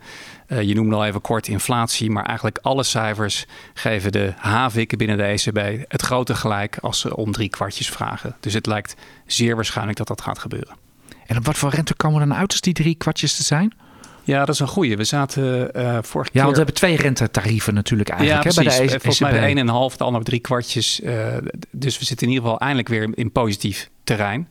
Uh, 0.52 0.62
je 0.62 0.76
noemde 0.76 0.96
al 0.96 1.06
even 1.06 1.22
kort 1.22 1.48
inflatie, 1.48 2.10
maar 2.10 2.26
eigenlijk 2.26 2.60
alle 2.62 2.84
cijfers 2.84 3.46
geven 3.74 4.12
de 4.12 4.34
haviken 4.38 4.98
binnen 4.98 5.18
de 5.18 5.24
ECB 5.24 5.86
het 5.88 6.02
grote 6.02 6.36
gelijk 6.36 6.78
als 6.82 7.00
ze 7.00 7.16
om 7.16 7.32
drie 7.32 7.50
kwartjes 7.50 7.90
vragen. 7.90 8.36
Dus 8.40 8.54
het 8.54 8.66
lijkt 8.66 8.96
zeer 9.26 9.56
waarschijnlijk 9.56 9.98
dat 9.98 10.08
dat 10.08 10.22
gaat 10.22 10.40
gebeuren. 10.40 10.76
En 11.26 11.38
op 11.38 11.46
wat 11.46 11.58
voor 11.58 11.70
rente 11.70 11.94
komen 11.94 12.20
we 12.20 12.28
dan 12.28 12.38
uit 12.38 12.52
als 12.52 12.62
die 12.62 12.74
drie 12.74 12.96
kwartjes 12.96 13.36
te 13.36 13.44
zijn? 13.44 13.74
Ja, 14.24 14.46
dat 14.46 14.56
is 14.56 14.60
een 14.60 14.68
goede. 14.68 14.96
We 14.96 15.04
zaten 15.04 15.72
uh, 15.76 15.98
vorige 16.02 16.30
ja, 16.34 16.42
want 16.42 16.52
we 16.52 16.58
hebben 16.58 16.76
twee 16.76 16.96
rentetarieven 16.96 17.74
natuurlijk 17.74 18.10
eigenlijk. 18.10 18.44
Ja, 18.44 18.50
hè, 18.50 18.64
bij 18.64 18.88
de 18.88 18.90
Volgens 18.90 19.20
mij 19.20 19.54
de 19.54 19.62
1,5, 19.92 19.98
de 19.98 20.04
andere 20.04 20.24
drie 20.24 20.40
kwartjes. 20.40 21.00
Uh, 21.00 21.26
dus 21.72 22.00
we 22.00 22.06
zitten 22.06 22.28
in 22.28 22.34
ieder 22.34 22.46
geval 22.46 22.60
eindelijk 22.60 22.88
weer 22.88 23.10
in 23.14 23.32
positief 23.32 23.90
terrein. 24.16 24.48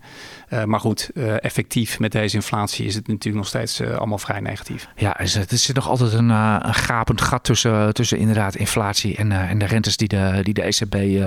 Uh, 0.52 0.64
maar 0.64 0.81
goed, 0.81 1.11
uh, 1.14 1.45
effectief 1.45 1.99
met 1.99 2.12
deze 2.12 2.37
inflatie 2.37 2.87
is 2.87 2.95
het 2.95 3.07
natuurlijk 3.07 3.37
nog 3.37 3.47
steeds 3.47 3.81
uh, 3.81 3.97
allemaal 3.97 4.19
vrij 4.19 4.40
negatief. 4.40 4.88
Ja, 4.97 5.19
er 5.19 5.47
zit 5.49 5.75
nog 5.75 5.88
altijd 5.88 6.12
een, 6.12 6.29
een 6.29 6.75
gapend 6.75 7.21
gat 7.21 7.45
tussen, 7.45 7.95
tussen 7.95 8.19
inderdaad 8.19 8.55
inflatie 8.55 9.17
en, 9.17 9.33
en 9.33 9.59
de 9.59 9.64
rentes 9.64 9.97
die 9.97 10.09
de, 10.09 10.40
die 10.43 10.55
de 10.55 10.62
ECB 10.62 11.25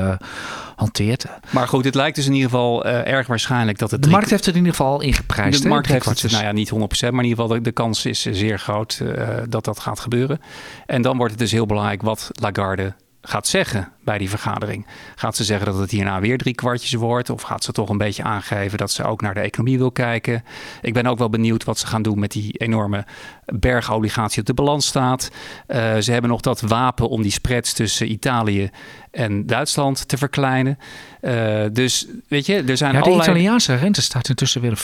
hanteert. 0.75 1.25
Maar 1.49 1.67
goed, 1.67 1.85
het 1.85 1.95
lijkt 1.95 2.15
dus 2.15 2.25
in 2.25 2.33
ieder 2.33 2.49
geval 2.49 2.85
erg 2.85 3.27
waarschijnlijk 3.27 3.77
dat 3.77 3.91
het... 3.91 4.03
De 4.03 4.09
markt 4.09 4.29
heeft 4.29 4.45
het 4.45 4.55
in 4.55 4.59
ieder 4.59 4.75
geval 4.75 4.93
al 4.93 5.01
ingeprijsd. 5.01 5.61
De 5.61 5.67
markt 5.67 5.87
heeft 5.87 6.21
het, 6.21 6.31
nou 6.31 6.43
ja, 6.43 6.51
niet 6.51 6.71
100%, 6.71 6.75
maar 6.75 7.23
in 7.23 7.29
ieder 7.29 7.29
geval 7.29 7.47
de, 7.47 7.61
de 7.61 7.71
kans 7.71 8.05
is 8.05 8.21
zeer 8.21 8.59
groot 8.59 9.01
dat 9.49 9.65
dat 9.65 9.79
gaat 9.79 9.99
gebeuren. 9.99 10.39
En 10.85 11.01
dan 11.01 11.17
wordt 11.17 11.31
het 11.31 11.41
dus 11.41 11.51
heel 11.51 11.65
belangrijk 11.65 12.01
wat 12.01 12.29
Lagarde 12.31 12.93
gaat 13.21 13.47
zeggen 13.47 13.92
bij 14.03 14.17
die 14.17 14.29
vergadering. 14.29 14.85
Gaat 15.15 15.35
ze 15.35 15.43
zeggen 15.43 15.65
dat 15.65 15.77
het 15.77 15.91
hierna 15.91 16.19
weer 16.19 16.37
drie 16.37 16.55
kwartjes 16.55 16.93
wordt? 16.93 17.29
Of 17.29 17.41
gaat 17.41 17.63
ze 17.63 17.71
toch 17.71 17.89
een 17.89 17.97
beetje 17.97 18.23
aangeven 18.23 18.77
dat 18.77 18.91
ze 18.91 19.03
ook 19.03 19.21
naar 19.21 19.33
de 19.33 19.39
economie 19.39 19.77
wil 19.77 19.91
kijken? 19.91 20.43
Ik 20.81 20.93
ben 20.93 21.05
ook 21.05 21.17
wel 21.17 21.29
benieuwd 21.29 21.63
wat 21.63 21.77
ze 21.77 21.87
gaan 21.87 22.01
doen 22.01 22.19
met 22.19 22.31
die 22.31 22.57
enorme 22.57 23.05
bergobligatie 23.45 24.39
op 24.39 24.45
de 24.45 24.53
balans 24.53 24.85
staat. 24.85 25.31
Uh, 25.67 25.97
ze 25.97 26.11
hebben 26.11 26.29
nog 26.29 26.41
dat 26.41 26.61
wapen 26.61 27.09
om 27.09 27.21
die 27.21 27.31
spreads 27.31 27.73
tussen 27.73 28.11
Italië 28.11 28.69
en 29.11 29.45
Duitsland 29.45 30.07
te 30.07 30.17
verkleinen. 30.17 30.77
Uh, 31.21 31.63
dus 31.71 32.07
weet 32.27 32.45
je, 32.45 32.63
er 32.67 32.77
zijn 32.77 32.93
ja, 32.93 33.01
de 33.01 33.11
Italiaanse 33.11 33.75
rente 33.75 34.01
staat 34.01 34.29
intussen 34.29 34.61
weer 34.61 34.71
op 34.71 34.77
4%, 34.77 34.81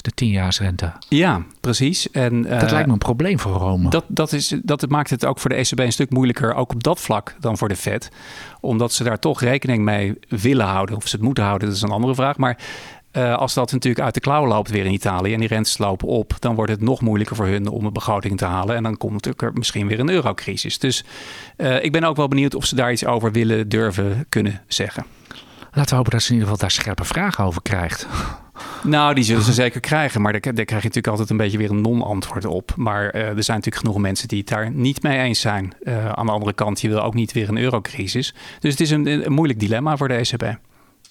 de 0.00 0.24
10-jaarsrente. 0.24 0.92
Ja, 1.08 1.42
precies. 1.60 2.10
En, 2.10 2.34
uh, 2.34 2.60
dat 2.60 2.70
lijkt 2.70 2.86
me 2.86 2.92
een 2.92 2.98
probleem 2.98 3.38
voor 3.38 3.52
Rome. 3.52 3.90
Dat, 3.90 4.04
dat, 4.08 4.32
is, 4.32 4.54
dat 4.62 4.88
maakt 4.88 5.10
het 5.10 5.24
ook 5.24 5.38
voor 5.38 5.50
de 5.50 5.56
ECB 5.56 5.78
een 5.78 5.92
stuk 5.92 6.10
moeilijker, 6.10 6.54
ook 6.54 6.72
op 6.72 6.82
dat 6.82 7.00
vlak, 7.00 7.36
dan 7.40 7.58
voor 7.58 7.68
de 7.68 7.76
Fed 7.76 8.08
omdat 8.60 8.92
ze 8.92 9.04
daar 9.04 9.18
toch 9.18 9.40
rekening 9.40 9.84
mee 9.84 10.18
willen 10.28 10.66
houden. 10.66 10.96
Of 10.96 11.08
ze 11.08 11.16
het 11.16 11.24
moeten 11.24 11.44
houden, 11.44 11.68
dat 11.68 11.76
is 11.76 11.82
een 11.82 11.90
andere 11.90 12.14
vraag. 12.14 12.36
Maar 12.36 12.58
uh, 13.12 13.36
als 13.36 13.54
dat 13.54 13.72
natuurlijk 13.72 14.04
uit 14.04 14.14
de 14.14 14.20
klauwen 14.20 14.48
loopt 14.48 14.70
weer 14.70 14.84
in 14.84 14.92
Italië 14.92 15.32
en 15.32 15.38
die 15.38 15.48
rentes 15.48 15.78
lopen 15.78 16.08
op, 16.08 16.32
dan 16.38 16.54
wordt 16.54 16.70
het 16.70 16.80
nog 16.80 17.00
moeilijker 17.00 17.36
voor 17.36 17.46
hun 17.46 17.68
om 17.68 17.84
een 17.84 17.92
begroting 17.92 18.38
te 18.38 18.44
halen. 18.44 18.76
En 18.76 18.82
dan 18.82 18.96
komt 18.96 19.12
natuurlijk 19.12 19.42
er 19.42 19.52
misschien 19.52 19.86
weer 19.86 20.00
een 20.00 20.10
eurocrisis. 20.10 20.78
Dus 20.78 21.04
uh, 21.56 21.84
ik 21.84 21.92
ben 21.92 22.04
ook 22.04 22.16
wel 22.16 22.28
benieuwd 22.28 22.54
of 22.54 22.64
ze 22.64 22.74
daar 22.74 22.92
iets 22.92 23.04
over 23.04 23.32
willen, 23.32 23.68
durven, 23.68 24.26
kunnen 24.28 24.62
zeggen. 24.66 25.04
Laten 25.72 25.90
we 25.90 25.96
hopen 25.96 26.12
dat 26.12 26.22
ze 26.22 26.28
in 26.28 26.34
ieder 26.34 26.50
geval 26.50 26.68
daar 26.68 26.76
scherpe 26.76 27.04
vragen 27.04 27.44
over 27.44 27.62
krijgt. 27.62 28.06
Nou, 28.84 29.14
die 29.14 29.24
zullen 29.24 29.42
ze 29.42 29.52
zeker 29.52 29.80
krijgen. 29.80 30.22
Maar 30.22 30.32
daar, 30.32 30.40
daar 30.40 30.52
krijg 30.52 30.68
je 30.68 30.88
natuurlijk 30.88 31.06
altijd 31.06 31.30
een 31.30 31.36
beetje 31.36 31.58
weer 31.58 31.70
een 31.70 31.80
non-antwoord 31.80 32.44
op. 32.44 32.72
Maar 32.76 33.02
uh, 33.14 33.22
er 33.22 33.42
zijn 33.42 33.56
natuurlijk 33.56 33.84
genoeg 33.84 33.98
mensen 33.98 34.28
die 34.28 34.38
het 34.38 34.48
daar 34.48 34.70
niet 34.70 35.02
mee 35.02 35.18
eens 35.18 35.40
zijn. 35.40 35.72
Uh, 35.82 36.08
aan 36.08 36.26
de 36.26 36.32
andere 36.32 36.52
kant, 36.52 36.80
je 36.80 36.88
wil 36.88 37.02
ook 37.02 37.14
niet 37.14 37.32
weer 37.32 37.48
een 37.48 37.58
eurocrisis. 37.58 38.34
Dus 38.58 38.70
het 38.70 38.80
is 38.80 38.90
een, 38.90 39.06
een 39.06 39.32
moeilijk 39.32 39.60
dilemma 39.60 39.96
voor 39.96 40.08
de 40.08 40.14
ECB. 40.14 40.56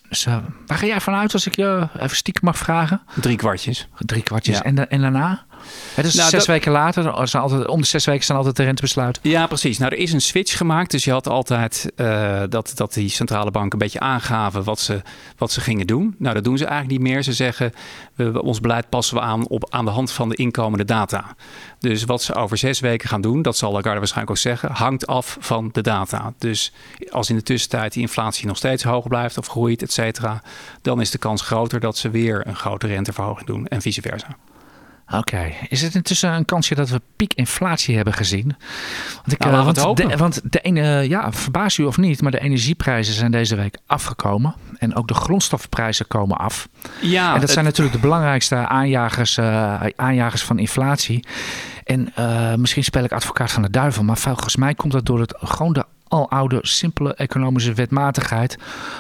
Dus, 0.10 0.26
uh, 0.26 0.38
waar 0.68 0.78
ga 0.78 0.86
jij 0.86 1.02
vanuit 1.02 1.34
als 1.34 1.48
ik 1.48 1.56
je 1.56 1.88
even 2.00 2.16
stiekem 2.16 2.46
mag 2.46 2.58
vragen? 2.58 3.02
Drie 3.22 3.38
kwartjes. 3.38 3.88
Drie 3.98 4.24
kwartjes. 4.24 4.58
Ja. 4.58 4.64
En, 4.64 4.90
en 4.90 5.02
daarna? 5.02 5.46
Het 5.94 6.06
is 6.06 6.14
nou, 6.14 6.30
zes 6.30 6.46
weken 6.46 6.72
later, 6.72 7.12
altijd, 7.12 7.68
om 7.68 7.82
de 7.82 7.88
zes 7.88 8.06
weken 8.06 8.24
staan 8.24 8.38
altijd 8.38 8.56
de 8.56 8.64
rentebesluit. 8.64 9.20
Ja, 9.22 9.48
precies. 9.48 9.78
Nou, 9.78 9.92
er 9.92 9.98
is 9.98 10.14
een 10.14 10.22
switch 10.22 10.58
gemaakt. 10.58 10.92
Dus 10.92 11.04
je 11.04 11.12
had 11.12 11.28
altijd 11.28 11.92
uh, 11.96 12.42
dat, 12.50 12.72
dat 12.76 12.94
die 12.94 13.10
centrale 13.10 13.52
banken 13.52 13.72
een 13.72 13.86
beetje 13.86 14.00
aangaven 14.00 14.64
wat 14.64 14.80
ze, 14.80 15.02
wat 15.38 15.52
ze 15.52 15.62
gingen 15.62 15.88
doen. 15.88 16.16
Nou, 16.18 16.34
dat 16.34 16.44
doen 16.44 16.58
ze 16.58 16.66
eigenlijk 16.66 17.02
niet 17.02 17.12
meer. 17.12 17.24
Ze 17.24 17.34
zeggen, 17.34 17.74
we, 18.16 18.42
ons 18.42 18.60
beleid 18.60 18.90
passen 18.90 19.16
we 19.16 19.22
aan 19.22 19.48
op, 19.48 19.68
aan 19.70 19.86
de 19.86 19.92
hand 19.92 20.12
van 20.12 20.30
de 20.30 20.36
inkomende 20.36 20.86
data. 20.86 21.36
Dus 21.80 22.04
wat 22.04 22.22
ze 22.24 22.36
over 22.36 22.58
zes 22.58 22.80
weken 22.80 23.10
gaan 23.10 23.22
doen, 23.22 23.42
dat 23.42 23.58
zal 23.58 23.72
Lagarde 23.72 24.00
waarschijnlijk 24.00 24.38
ook 24.38 24.44
zeggen, 24.44 24.72
hangt 24.72 25.08
af 25.08 25.38
van 25.40 25.70
de 25.72 25.82
data. 25.82 26.34
Dus 26.38 26.74
als 27.12 27.30
in 27.30 27.36
de 27.36 27.44
tussentijd 27.44 27.94
die 27.94 28.02
inflatie 28.02 28.48
nog 28.48 28.58
steeds 28.58 28.84
hoog 28.84 29.08
blijft 29.08 29.38
of 29.38 29.48
groeit, 29.48 29.82
et 29.82 29.92
cetera, 29.92 30.42
dan 30.82 31.02
is 31.02 31.12
de 31.12 31.18
kans 31.18 31.42
groter 31.42 31.80
dat 31.80 31.98
ze 31.98 32.10
weer 32.10 32.48
een 32.48 32.56
grote 32.56 32.88
renteverhoging 32.88 33.48
doen 33.48 33.68
en 33.68 33.82
vice 33.82 34.02
versa. 34.02 34.38
Oké. 35.12 35.52
Is 35.70 35.82
het 35.82 35.96
intussen 35.96 36.34
een 36.34 36.46
kansje 36.46 36.76
dat 36.76 36.90
we 36.90 37.02
piekinflatie 37.16 37.96
hebben 37.96 38.14
gezien? 38.14 38.56
Want, 39.16 39.32
ik, 39.32 39.40
nou, 39.40 39.54
uh, 39.54 39.64
want, 39.64 39.98
de, 39.98 40.18
want 40.18 40.42
de 40.44 40.60
ene, 40.60 41.10
ja, 41.10 41.32
verbaas 41.32 41.78
u 41.78 41.84
of 41.84 41.98
niet, 41.98 42.22
maar 42.22 42.32
de 42.32 42.40
energieprijzen 42.40 43.14
zijn 43.14 43.32
deze 43.32 43.56
week 43.56 43.78
afgekomen. 43.86 44.56
En 44.78 44.96
ook 44.96 45.08
de 45.08 45.14
grondstoffenprijzen 45.14 46.08
komen 46.08 46.38
af. 46.38 46.68
Ja, 47.02 47.34
en 47.34 47.40
dat 47.40 47.50
zijn 47.50 47.66
natuurlijk 47.66 47.96
de 47.96 48.02
belangrijkste 48.02 48.56
aanjagers, 48.56 49.38
uh, 49.38 49.84
aanjagers 49.96 50.44
van 50.44 50.60
inflatie. 50.60 51.26
En 51.84 52.14
uh, 52.20 52.54
misschien 52.54 52.84
speel 52.84 53.04
ik 53.04 53.12
advocaat 53.12 53.52
van 53.52 53.62
de 53.62 53.70
duivel, 53.70 54.04
maar 54.04 54.18
volgens 54.18 54.56
mij 54.56 54.74
komt 54.74 54.92
dat 54.94 55.06
door 55.06 55.20
het 55.20 55.36
gewoon 55.38 55.74
de 55.74 55.86
al 56.14 56.30
oude, 56.30 56.60
simpele 56.62 57.14
economische 57.14 57.74
wetmatigheid. 57.74 58.58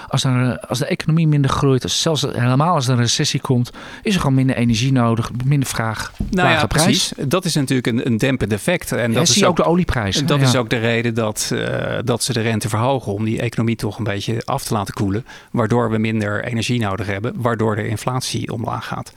Als, 0.07 0.23
er, 0.23 0.59
als 0.59 0.79
de 0.79 0.85
economie 0.85 1.27
minder 1.27 1.51
groeit, 1.51 1.91
zelfs 1.91 2.21
helemaal 2.21 2.73
als 2.73 2.87
er 2.87 2.93
een 2.93 2.99
recessie 2.99 3.41
komt, 3.41 3.71
is 4.01 4.13
er 4.13 4.19
gewoon 4.19 4.35
minder 4.35 4.55
energie 4.55 4.91
nodig, 4.91 5.31
minder 5.45 5.69
vraag, 5.69 6.13
nou 6.29 6.49
ja, 6.49 6.65
prijs. 6.65 6.83
precies. 6.83 7.13
Dat 7.27 7.45
is 7.45 7.55
natuurlijk 7.55 7.87
een, 7.87 8.05
een 8.05 8.17
dempend 8.17 8.53
effect. 8.53 8.91
En 8.91 9.13
dat 9.13 9.27
is 9.27 9.43
ook, 9.43 9.55
de 9.55 9.63
olieprijs. 9.63 10.25
Dat 10.25 10.41
is 10.41 10.55
ook 10.55 10.69
de 10.69 10.77
reden 10.77 11.13
dat, 11.13 11.49
uh, 11.53 11.97
dat 12.03 12.23
ze 12.23 12.33
de 12.33 12.41
rente 12.41 12.69
verhogen 12.69 13.13
om 13.13 13.23
die 13.23 13.41
economie 13.41 13.75
toch 13.75 13.97
een 13.97 14.03
beetje 14.03 14.41
af 14.45 14.63
te 14.63 14.73
laten 14.73 14.93
koelen, 14.93 15.25
waardoor 15.51 15.89
we 15.89 15.97
minder 15.97 16.43
energie 16.43 16.79
nodig 16.79 17.07
hebben, 17.07 17.33
waardoor 17.35 17.75
de 17.75 17.87
inflatie 17.87 18.51
omlaag 18.51 18.87
gaat. 18.87 19.13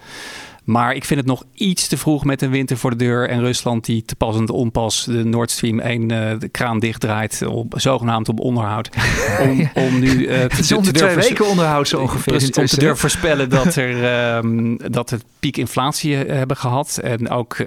Maar 0.67 0.95
ik 0.95 1.05
vind 1.05 1.21
het 1.21 1.29
nog 1.29 1.45
iets 1.53 1.89
te 1.89 1.97
vroeg 1.97 2.25
met 2.25 2.43
een 2.43 2.51
winter 2.51 2.77
voor 2.77 2.91
de 2.91 2.97
deur. 2.97 3.29
En 3.29 3.41
Rusland 3.41 3.85
die 3.85 4.05
te 4.05 4.17
pas 4.17 4.37
en 4.37 4.47
te 4.47 4.53
onpas 4.53 5.05
de 5.05 5.25
Nord 5.25 5.51
Stream 5.51 5.81
1 5.81 6.11
uh, 6.11 6.31
eh, 6.31 6.41
de 6.41 6.49
kraan 6.49 6.79
dichtdraait. 6.79 7.43
Op, 7.47 7.75
zogenaamd 7.77 8.29
op 8.29 8.41
onderhoud. 8.41 8.89
Om, 9.43 9.71
om 9.75 9.99
nu 9.99 10.09
uh, 10.09 10.45
te, 10.45 10.63
te, 10.63 10.81
te 10.81 10.91
twee 10.91 11.15
weken 11.15 11.49
onderhoud 11.49 11.89
zo 11.89 12.01
ongeveer. 12.01 12.33
om 12.33 12.67
te 12.67 12.81
durven 12.81 12.97
voorspellen 12.97 13.49
dat, 13.49 13.77
er, 13.77 14.37
um, 14.37 14.79
dat 14.93 15.11
het 15.11 15.25
piek 15.41 15.57
inflatie 15.57 16.27
uh, 16.27 16.33
hebben 16.33 16.57
gehad. 16.57 16.99
En 17.03 17.31
ook 17.31 17.67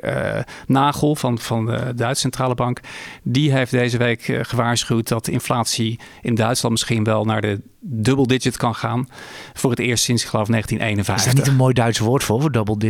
Nagel 0.67 1.15
van, 1.15 1.39
van 1.39 1.65
de 1.65 1.93
Duitse 1.95 2.21
Centrale 2.21 2.55
Bank. 2.55 2.79
Die 3.23 3.51
heeft 3.51 3.71
deze 3.71 3.97
week 3.97 4.39
gewaarschuwd 4.41 5.07
dat 5.07 5.25
de 5.25 5.31
inflatie 5.31 5.99
in 6.21 6.35
Duitsland 6.35 6.75
misschien 6.75 7.03
wel 7.03 7.25
naar 7.25 7.41
de 7.41 7.61
double 7.79 8.27
digit 8.27 8.57
kan 8.57 8.75
gaan. 8.75 9.07
Voor 9.53 9.69
het 9.69 9.79
eerst 9.79 10.03
sinds, 10.03 10.23
ik 10.23 10.29
geloof, 10.29 10.47
1951. 10.47 11.25
Is 11.25 11.35
dat 11.35 11.43
niet 11.43 11.53
een 11.53 11.63
mooi 11.63 11.73
Duits 11.73 11.99
woord 11.99 12.23
voor, 12.23 12.41
voor 12.41 12.51
double 12.51 12.77
digit? 12.77 12.88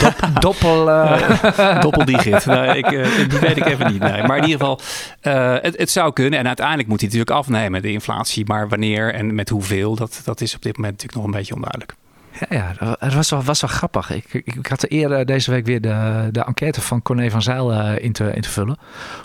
Dop, 0.00 0.16
doppel... 0.40 0.88
Uh... 0.88 1.80
Doppeldigit. 1.86 2.46
Nee, 2.46 2.78
ik, 2.78 2.90
uh, 2.90 3.28
die 3.28 3.38
weet 3.38 3.56
ik 3.56 3.66
even 3.66 3.92
niet. 3.92 4.00
Nee. 4.00 4.22
Maar 4.22 4.36
in 4.36 4.44
ieder 4.44 4.58
geval, 4.58 4.80
uh, 5.22 5.56
het, 5.62 5.76
het, 5.78 5.90
zou 5.90 6.12
kunnen. 6.12 6.38
En 6.38 6.46
uiteindelijk 6.46 6.88
moet 6.88 7.00
hij 7.00 7.08
natuurlijk 7.08 7.38
afnemen, 7.38 7.82
de 7.82 7.92
inflatie. 7.92 8.46
Maar 8.46 8.68
wanneer 8.68 9.14
en 9.14 9.34
met 9.34 9.48
hoeveel, 9.48 9.94
dat, 9.94 10.20
dat 10.24 10.40
is 10.40 10.54
op 10.54 10.62
dit 10.62 10.76
moment 10.76 10.92
natuurlijk 10.92 11.18
nog 11.18 11.24
een 11.24 11.38
beetje 11.38 11.54
onduidelijk. 11.54 11.94
Ja, 12.38 12.46
ja 12.78 12.96
het 12.98 13.14
was 13.14 13.30
wel, 13.30 13.42
was 13.42 13.60
wel 13.60 13.70
grappig. 13.70 14.10
Ik, 14.10 14.24
ik, 14.32 14.54
ik 14.54 14.66
had 14.66 14.84
eerder 14.84 15.26
deze 15.26 15.50
week 15.50 15.66
weer 15.66 15.80
de, 15.80 16.28
de 16.32 16.44
enquête 16.44 16.80
van 16.80 17.02
Corné 17.02 17.30
van 17.30 17.42
Zijl 17.42 17.72
uh, 17.72 17.98
in, 17.98 18.12
te, 18.12 18.32
in 18.34 18.40
te 18.40 18.48
vullen. 18.48 18.78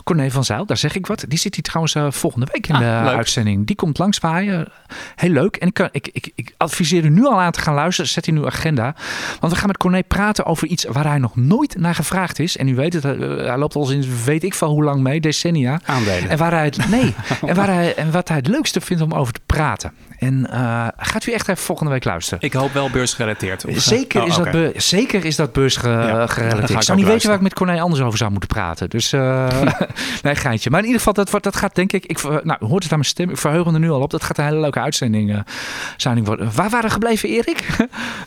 Corné 0.03 0.31
van 0.31 0.43
Zijl, 0.43 0.65
daar 0.65 0.77
zeg 0.77 0.95
ik 0.95 1.07
wat. 1.07 1.25
Die 1.27 1.39
zit 1.39 1.55
hier 1.55 1.63
trouwens 1.63 1.95
uh, 1.95 2.07
volgende 2.09 2.47
week 2.51 2.67
in 2.67 2.75
ah, 2.75 2.79
de 2.79 3.09
leuk. 3.09 3.17
uitzending. 3.17 3.67
Die 3.67 3.75
komt 3.75 3.97
langs 3.97 4.17
waaien. 4.17 4.67
Heel 5.15 5.29
leuk. 5.29 5.55
En 5.55 5.67
ik, 5.67 5.73
kan, 5.73 5.89
ik, 5.91 6.09
ik, 6.11 6.31
ik 6.35 6.53
adviseer 6.57 7.05
u 7.05 7.09
nu 7.09 7.25
al 7.25 7.41
aan 7.41 7.51
te 7.51 7.61
gaan 7.61 7.73
luisteren. 7.73 8.09
Zet 8.09 8.27
in 8.27 8.37
uw 8.37 8.45
agenda. 8.45 8.95
Want 9.39 9.53
we 9.53 9.59
gaan 9.59 9.67
met 9.67 9.77
Corné 9.77 10.03
praten 10.03 10.45
over 10.45 10.67
iets 10.67 10.85
waar 10.85 11.07
hij 11.07 11.17
nog 11.17 11.35
nooit 11.35 11.75
naar 11.77 11.95
gevraagd 11.95 12.39
is. 12.39 12.57
En 12.57 12.67
u 12.67 12.75
weet 12.75 12.93
het, 12.93 13.03
hij 13.03 13.57
loopt 13.57 13.75
al 13.75 13.85
sinds 13.85 14.07
weet 14.25 14.43
ik 14.43 14.53
van 14.53 14.69
hoe 14.69 14.83
lang 14.83 15.01
mee, 15.01 15.21
decennia. 15.21 15.79
Aandelen. 15.85 16.29
En, 16.29 16.37
waar 16.37 16.51
hij 16.51 16.65
het, 16.65 16.89
nee, 16.89 17.15
en, 17.49 17.55
waar 17.55 17.67
hij, 17.67 17.95
en 17.95 18.11
wat 18.11 18.27
hij 18.27 18.37
het 18.37 18.47
leukste 18.47 18.81
vindt 18.81 19.03
om 19.03 19.13
over 19.13 19.33
te 19.33 19.41
praten. 19.45 19.93
En 20.17 20.47
uh, 20.51 20.87
gaat 20.97 21.25
u 21.25 21.31
echt 21.31 21.47
even 21.47 21.63
volgende 21.63 21.91
week 21.91 22.03
luisteren? 22.03 22.43
Ik 22.43 22.53
hoop 22.53 22.73
wel 22.73 22.89
beursgerelateerd. 23.01 23.65
Zeker, 23.67 24.21
oh, 24.21 24.27
is 24.27 24.37
okay. 24.37 24.51
dat 24.51 24.83
zeker 24.83 25.25
is 25.25 25.35
dat 25.35 25.51
beursgerelateerd. 25.51 26.69
Ja, 26.69 26.75
ik 26.75 26.81
zou 26.81 26.97
niet 26.97 27.07
weten 27.07 27.27
waar 27.27 27.37
ik 27.37 27.43
met 27.43 27.53
Corné 27.53 27.81
anders 27.81 28.01
over 28.01 28.17
zou 28.17 28.31
moeten 28.31 28.49
praten. 28.49 28.89
Dus 28.89 29.13
uh, 29.13 29.47
nee, 30.23 30.35
geintje. 30.35 30.69
Maar 30.69 30.79
in 30.79 30.85
ieder 30.85 31.01
geval, 31.01 31.13
dat, 31.25 31.43
dat 31.43 31.55
gaat 31.55 31.75
denk 31.75 31.91
ik... 31.91 32.05
ik 32.05 32.23
nou, 32.23 32.65
hoort 32.65 32.83
het 32.83 32.91
aan 32.91 32.97
mijn 32.97 33.09
stem? 33.09 33.29
Ik 33.29 33.37
verheug 33.37 33.65
me 33.65 33.73
er 33.73 33.79
nu 33.79 33.89
al 33.89 34.01
op. 34.01 34.09
Dat 34.09 34.23
gaat 34.23 34.37
een 34.37 34.43
hele 34.43 34.59
leuke 34.59 34.79
uitzending, 34.79 35.29
uh, 35.29 36.23
worden. 36.23 36.51
Waar 36.55 36.69
waren 36.69 36.85
we 36.85 36.91
gebleven, 36.91 37.29
Erik? 37.29 37.65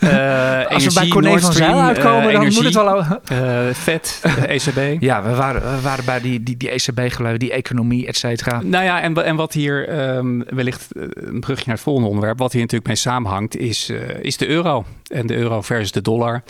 Uh, 0.01 0.67
Als 0.75 0.85
we 0.85 0.93
bij 0.95 1.09
Corné 1.09 1.39
van 1.39 1.53
Zijl 1.53 1.81
uitkomen, 1.81 2.23
dan 2.23 2.43
energie, 2.43 2.55
moet 2.55 2.65
het 2.65 2.75
wel... 2.75 3.73
vet, 3.73 4.23
ECB. 4.47 4.97
ja, 5.03 5.23
we 5.23 5.35
waren, 5.35 5.63
we 5.75 5.81
waren 5.81 6.05
bij 6.05 6.21
die, 6.21 6.43
die, 6.43 6.57
die 6.57 6.71
ECB 6.71 7.01
gebleven, 7.13 7.39
die 7.39 7.53
economie, 7.53 8.07
et 8.07 8.17
cetera. 8.17 8.61
Nou 8.63 8.85
ja, 8.85 9.01
en, 9.01 9.25
en 9.25 9.37
wat 9.37 9.53
hier 9.53 10.09
um, 10.17 10.45
wellicht 10.49 10.87
een 11.15 11.41
brugje 11.41 11.65
naar 11.67 11.75
het 11.75 11.85
volgende 11.85 12.09
onderwerp, 12.09 12.39
wat 12.39 12.53
hier 12.53 12.61
natuurlijk 12.61 12.89
mee 12.89 12.97
samenhangt, 12.97 13.57
is, 13.57 13.91
uh, 13.91 14.01
is 14.21 14.37
de 14.37 14.49
euro. 14.49 14.64
En 15.07 15.27
de 15.27 15.35
euro 15.35 15.63
versus 15.63 15.93
de 15.93 16.03
dollar. 16.03 16.43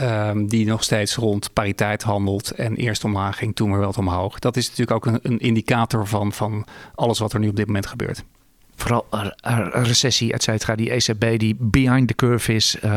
Um, 0.00 0.46
die 0.48 0.66
nog 0.66 0.82
steeds 0.82 1.14
rond 1.14 1.52
pariteit 1.52 2.02
handelt. 2.02 2.50
En 2.50 2.76
eerst 2.76 3.04
omlaag 3.04 3.38
ging, 3.38 3.54
toen 3.54 3.70
weer 3.70 3.80
wat 3.80 3.98
omhoog. 3.98 4.38
Dat 4.38 4.56
is 4.56 4.68
natuurlijk 4.68 4.96
ook 4.96 5.06
een, 5.06 5.18
een 5.22 5.38
indicator 5.38 6.06
van, 6.06 6.32
van 6.32 6.66
alles 6.94 7.18
wat 7.18 7.32
er 7.32 7.38
nu 7.38 7.48
op 7.48 7.56
dit 7.56 7.66
moment 7.66 7.86
gebeurt. 7.86 8.24
Vooral 8.76 9.06
recessie, 9.72 10.32
et 10.32 10.42
cetera. 10.42 10.74
Die 10.74 10.90
ECB 10.90 11.38
die 11.38 11.56
behind 11.58 12.08
the 12.08 12.14
curve 12.14 12.54
is. 12.54 12.76
Uh, 12.84 12.90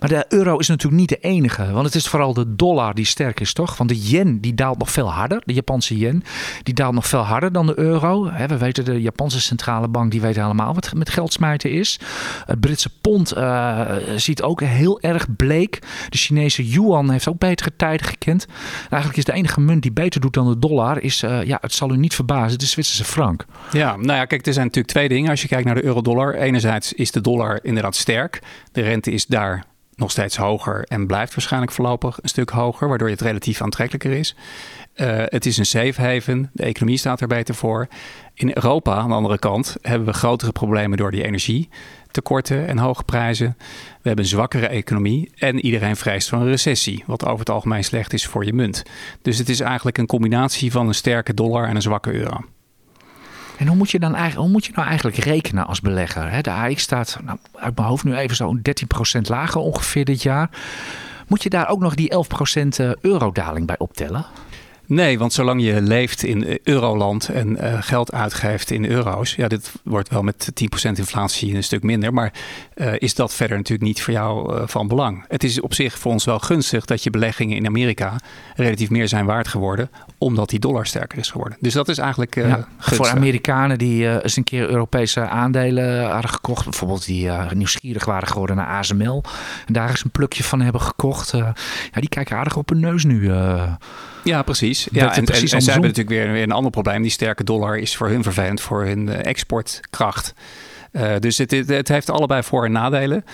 maar 0.00 0.08
de 0.08 0.24
euro 0.28 0.58
is 0.58 0.68
natuurlijk 0.68 1.00
niet 1.00 1.08
de 1.08 1.18
enige. 1.28 1.70
Want 1.72 1.86
het 1.86 1.94
is 1.94 2.08
vooral 2.08 2.34
de 2.34 2.56
dollar 2.56 2.94
die 2.94 3.04
sterk 3.04 3.40
is, 3.40 3.52
toch? 3.52 3.76
Want 3.76 3.90
de 3.90 4.00
yen 4.00 4.40
die 4.40 4.54
daalt 4.54 4.78
nog 4.78 4.90
veel 4.90 5.12
harder. 5.12 5.42
De 5.44 5.52
Japanse 5.52 5.98
yen 5.98 6.22
die 6.62 6.74
daalt 6.74 6.94
nog 6.94 7.06
veel 7.06 7.20
harder 7.20 7.52
dan 7.52 7.66
de 7.66 7.78
euro. 7.78 8.30
we 8.46 8.58
weten, 8.58 8.84
de 8.84 9.00
Japanse 9.00 9.40
centrale 9.40 9.88
bank 9.88 10.10
die 10.10 10.20
weet 10.20 10.36
helemaal 10.36 10.74
wat 10.74 10.94
met 10.94 11.10
geld 11.10 11.32
smijten 11.32 11.70
is. 11.70 12.00
Het 12.46 12.60
Britse 12.60 12.90
pond 13.00 13.36
uh, 13.36 13.80
ziet 14.16 14.42
ook 14.42 14.60
heel 14.60 15.00
erg 15.00 15.36
bleek. 15.36 15.78
De 16.08 16.18
Chinese 16.18 16.68
yuan 16.68 17.10
heeft 17.10 17.28
ook 17.28 17.38
betere 17.38 17.72
tijden 17.76 18.06
gekend. 18.06 18.46
eigenlijk 18.80 19.16
is 19.16 19.24
de 19.24 19.32
enige 19.32 19.60
munt 19.60 19.82
die 19.82 19.92
beter 19.92 20.20
doet 20.20 20.34
dan 20.34 20.48
de 20.48 20.58
dollar... 20.58 21.02
is, 21.02 21.22
uh, 21.22 21.44
ja, 21.44 21.58
het 21.60 21.72
zal 21.72 21.92
u 21.92 21.96
niet 21.96 22.14
verbazen, 22.14 22.58
de 22.58 22.66
Zwitserse 22.66 23.04
frank. 23.04 23.44
Ja, 23.72 23.96
nou 23.96 24.18
ja, 24.18 24.24
kijk, 24.24 24.46
er 24.46 24.52
zijn 24.52 24.66
natuurlijk 24.66 24.94
twee 24.94 25.08
als 25.12 25.42
je 25.42 25.48
kijkt 25.48 25.64
naar 25.64 25.74
de 25.74 25.84
euro-dollar. 25.84 26.34
Enerzijds 26.34 26.92
is 26.92 27.10
de 27.10 27.20
dollar 27.20 27.58
inderdaad 27.62 27.96
sterk. 27.96 28.42
De 28.72 28.80
rente 28.80 29.10
is 29.10 29.26
daar 29.26 29.64
nog 29.94 30.10
steeds 30.10 30.36
hoger 30.36 30.84
en 30.84 31.06
blijft 31.06 31.34
waarschijnlijk 31.34 31.72
voorlopig 31.72 32.18
een 32.22 32.28
stuk 32.28 32.50
hoger, 32.50 32.88
waardoor 32.88 33.08
het 33.08 33.20
relatief 33.20 33.62
aantrekkelijker 33.62 34.10
is. 34.10 34.36
Uh, 34.96 35.22
het 35.24 35.46
is 35.46 35.56
een 35.58 35.66
safe 35.66 36.00
haven, 36.00 36.50
de 36.52 36.62
economie 36.62 36.98
staat 36.98 37.20
er 37.20 37.26
beter 37.26 37.54
voor. 37.54 37.88
In 38.34 38.50
Europa, 38.54 38.94
aan 38.94 39.08
de 39.08 39.14
andere 39.14 39.38
kant, 39.38 39.76
hebben 39.82 40.06
we 40.06 40.12
grotere 40.12 40.52
problemen 40.52 40.98
door 40.98 41.10
die 41.10 41.24
energietekorten 41.24 42.66
en 42.66 42.78
hoge 42.78 43.04
prijzen. 43.04 43.54
We 43.58 44.08
hebben 44.08 44.24
een 44.24 44.30
zwakkere 44.30 44.66
economie 44.66 45.30
en 45.34 45.60
iedereen 45.60 45.96
vreest 45.96 46.28
van 46.28 46.40
een 46.40 46.48
recessie, 46.48 47.04
wat 47.06 47.24
over 47.24 47.38
het 47.38 47.50
algemeen 47.50 47.84
slecht 47.84 48.12
is 48.12 48.26
voor 48.26 48.44
je 48.44 48.52
munt. 48.52 48.82
Dus 49.22 49.38
het 49.38 49.48
is 49.48 49.60
eigenlijk 49.60 49.98
een 49.98 50.06
combinatie 50.06 50.72
van 50.72 50.88
een 50.88 50.94
sterke 50.94 51.34
dollar 51.34 51.68
en 51.68 51.74
een 51.74 51.82
zwakke 51.82 52.12
euro. 52.12 52.40
En 53.62 53.68
hoe 53.68 53.76
moet 53.76 53.90
je, 53.90 53.98
dan 53.98 54.14
eigenlijk, 54.14 54.42
hoe 54.42 54.52
moet 54.52 54.64
je 54.64 54.72
nou 54.74 54.86
eigenlijk 54.86 55.16
rekenen 55.16 55.66
als 55.66 55.80
belegger? 55.80 56.42
De 56.42 56.50
AX 56.50 56.82
staat 56.82 57.18
nou, 57.24 57.38
uit 57.54 57.76
mijn 57.76 57.88
hoofd 57.88 58.04
nu 58.04 58.16
even 58.16 58.36
zo'n 58.36 58.62
13% 59.16 59.20
lager 59.20 59.60
ongeveer 59.60 60.04
dit 60.04 60.22
jaar. 60.22 60.50
Moet 61.26 61.42
je 61.42 61.50
daar 61.50 61.68
ook 61.68 61.80
nog 61.80 61.94
die 61.94 62.12
11% 62.14 62.16
eh, 62.76 62.90
eurodaling 63.00 63.66
bij 63.66 63.78
optellen? 63.78 64.24
Nee, 64.92 65.18
want 65.18 65.32
zolang 65.32 65.62
je 65.62 65.82
leeft 65.82 66.22
in 66.22 66.46
eh, 66.46 66.58
euroland 66.62 67.28
en 67.28 67.48
uh, 67.48 67.82
geld 67.82 68.12
uitgeeft 68.12 68.70
in 68.70 68.84
euro's, 68.84 69.34
ja, 69.34 69.48
dit 69.48 69.72
wordt 69.84 70.08
wel 70.08 70.22
met 70.22 70.52
10% 70.88 70.90
inflatie 70.92 71.54
een 71.54 71.64
stuk 71.64 71.82
minder, 71.82 72.12
maar 72.12 72.32
uh, 72.74 72.92
is 72.98 73.14
dat 73.14 73.34
verder 73.34 73.56
natuurlijk 73.56 73.88
niet 73.88 74.02
voor 74.02 74.12
jou 74.12 74.54
uh, 74.54 74.62
van 74.66 74.88
belang. 74.88 75.24
Het 75.28 75.44
is 75.44 75.60
op 75.60 75.74
zich 75.74 75.98
voor 75.98 76.12
ons 76.12 76.24
wel 76.24 76.38
gunstig 76.38 76.84
dat 76.84 77.02
je 77.02 77.10
beleggingen 77.10 77.56
in 77.56 77.66
Amerika 77.66 78.16
relatief 78.56 78.90
meer 78.90 79.08
zijn 79.08 79.26
waard 79.26 79.48
geworden, 79.48 79.90
omdat 80.18 80.48
die 80.48 80.58
dollar 80.58 80.86
sterker 80.86 81.18
is 81.18 81.30
geworden. 81.30 81.58
Dus 81.60 81.72
dat 81.72 81.88
is 81.88 81.98
eigenlijk 81.98 82.34
ja, 82.34 82.68
voor 82.78 83.08
Amerikanen 83.08 83.78
die 83.78 84.22
eens 84.22 84.36
een 84.36 84.44
keer 84.44 84.68
Europese 84.68 85.20
aandelen 85.20 86.10
hadden 86.10 86.30
gekocht, 86.30 86.64
bijvoorbeeld 86.64 87.06
die 87.06 87.30
nieuwsgierig 87.54 88.04
waren 88.04 88.28
geworden 88.28 88.56
naar 88.56 88.66
ASML 88.66 89.22
en 89.66 89.72
daar 89.72 89.90
eens 89.90 90.04
een 90.04 90.10
plukje 90.10 90.44
van 90.44 90.60
hebben 90.60 90.80
gekocht, 90.80 91.30
ja, 91.30 91.54
die 91.92 92.08
kijken 92.08 92.36
aardig 92.36 92.56
op 92.56 92.68
hun 92.68 92.80
neus 92.80 93.04
nu. 93.04 93.30
Ja, 94.24 94.42
precies. 94.42 94.88
Ja, 94.92 95.16
en, 95.16 95.24
precies 95.24 95.50
en, 95.50 95.56
en 95.56 95.62
zij 95.62 95.72
hebben 95.72 95.90
natuurlijk 95.90 96.16
weer, 96.16 96.32
weer, 96.32 96.42
een 96.42 96.52
ander 96.52 96.70
probleem. 96.70 97.02
Die 97.02 97.10
sterke 97.10 97.44
dollar 97.44 97.78
is 97.78 97.96
voor 97.96 98.08
hun 98.08 98.22
vervelend 98.22 98.60
voor 98.60 98.84
hun 98.84 99.08
eh, 99.08 99.26
exportkracht. 99.30 100.34
Uh, 100.92 101.16
dus 101.18 101.38
het, 101.38 101.50
het, 101.50 101.88
heeft 101.88 102.10
allebei 102.10 102.42
voor- 102.42 102.64
en 102.64 102.72
nadelen. 102.72 103.24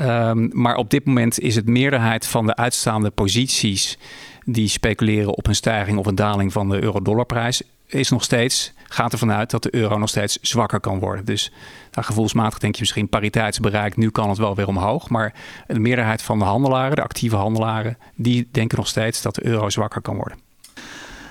Um, 0.00 0.50
maar 0.52 0.76
op 0.76 0.90
dit 0.90 1.04
moment 1.04 1.40
is 1.40 1.54
het 1.54 1.66
meerderheid 1.68 2.26
van 2.26 2.46
de 2.46 2.56
uitstaande 2.56 3.10
posities 3.10 3.98
die 4.44 4.68
speculeren 4.68 5.34
op 5.34 5.46
een 5.46 5.54
stijging 5.54 5.98
of 5.98 6.06
een 6.06 6.14
daling 6.14 6.52
van 6.52 6.68
de 6.68 6.82
euro-dollarprijs, 6.82 7.62
is 7.86 8.10
nog 8.10 8.24
steeds, 8.24 8.72
gaat 8.88 9.12
ervan 9.12 9.32
uit 9.32 9.50
dat 9.50 9.62
de 9.62 9.74
euro 9.74 9.98
nog 9.98 10.08
steeds 10.08 10.38
zwakker 10.40 10.80
kan 10.80 10.98
worden. 10.98 11.24
Dus 11.24 11.52
nou, 11.90 12.06
gevoelsmatig 12.06 12.58
denk 12.58 12.74
je 12.74 12.80
misschien 12.80 13.08
pariteitsbereik, 13.08 13.96
nu 13.96 14.10
kan 14.10 14.28
het 14.28 14.38
wel 14.38 14.54
weer 14.54 14.68
omhoog. 14.68 15.08
Maar 15.08 15.34
de 15.66 15.78
meerderheid 15.78 16.22
van 16.22 16.38
de 16.38 16.44
handelaren, 16.44 16.96
de 16.96 17.02
actieve 17.02 17.36
handelaren, 17.36 17.98
die 18.14 18.48
denken 18.52 18.78
nog 18.78 18.88
steeds 18.88 19.22
dat 19.22 19.34
de 19.34 19.46
euro 19.46 19.70
zwakker 19.70 20.00
kan 20.00 20.16
worden. 20.16 20.45